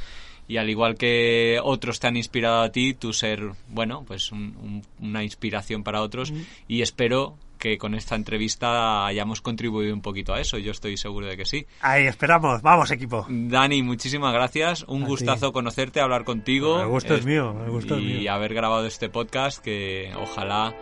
Y 0.49 0.57
al 0.57 0.69
igual 0.69 0.95
que 0.95 1.59
otros 1.61 1.99
te 1.99 2.07
han 2.07 2.15
inspirado 2.15 2.61
a 2.61 2.71
ti, 2.71 2.93
tú 2.93 3.11
ser, 3.11 3.51
bueno, 3.69 4.03
pues 4.07 4.31
una 4.31 5.23
inspiración 5.23 5.83
para 5.83 6.01
otros. 6.01 6.31
Y 6.69 6.81
espero 6.81 7.37
que 7.57 7.77
con 7.77 7.95
esta 7.95 8.15
entrevista 8.15 9.05
hayamos 9.05 9.41
contribuido 9.41 9.93
un 9.93 10.01
poquito 10.01 10.33
a 10.33 10.39
eso. 10.39 10.57
Yo 10.57 10.71
estoy 10.71 10.97
seguro 10.97 11.27
de 11.27 11.37
que 11.37 11.45
sí. 11.45 11.65
Ahí 11.81 12.05
esperamos. 12.05 12.61
Vamos, 12.61 12.91
equipo. 12.91 13.25
Dani, 13.29 13.83
muchísimas 13.83 14.33
gracias. 14.33 14.83
Un 14.87 15.03
gustazo 15.03 15.51
conocerte, 15.51 15.99
hablar 15.99 16.23
contigo. 16.23 16.81
El 16.81 16.87
gusto 16.87 17.15
es, 17.15 17.25
mío. 17.25 17.55
El 17.65 17.71
gusto 17.71 17.99
y 17.99 18.11
es 18.11 18.19
mío. 18.19 18.33
haber 18.33 18.53
grabado 18.53 18.85
este 18.85 19.09
podcast 19.09 19.63
que 19.63 20.11
ojalá 20.15 20.75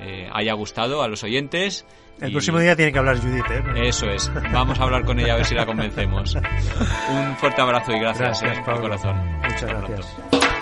eh, 0.00 0.28
haya 0.32 0.52
gustado 0.54 1.02
a 1.02 1.08
los 1.08 1.22
oyentes. 1.22 1.86
El 2.20 2.30
próximo 2.30 2.60
día 2.60 2.76
tiene 2.76 2.92
que 2.92 2.98
hablar 2.98 3.18
Judith, 3.18 3.50
¿eh? 3.50 3.88
Eso 3.88 4.08
es. 4.08 4.30
Vamos 4.52 4.78
a 4.78 4.84
hablar 4.84 5.04
con 5.04 5.18
ella 5.18 5.34
a 5.34 5.36
ver 5.36 5.46
si 5.46 5.54
la 5.54 5.66
convencemos. 5.66 6.34
Un 7.10 7.36
fuerte 7.36 7.60
abrazo 7.60 7.92
y 7.92 7.98
gracias, 7.98 8.42
gracias 8.42 8.68
eh, 8.68 8.80
corazón. 8.80 9.16
Muchas 9.38 9.64
gracias. 9.64 10.61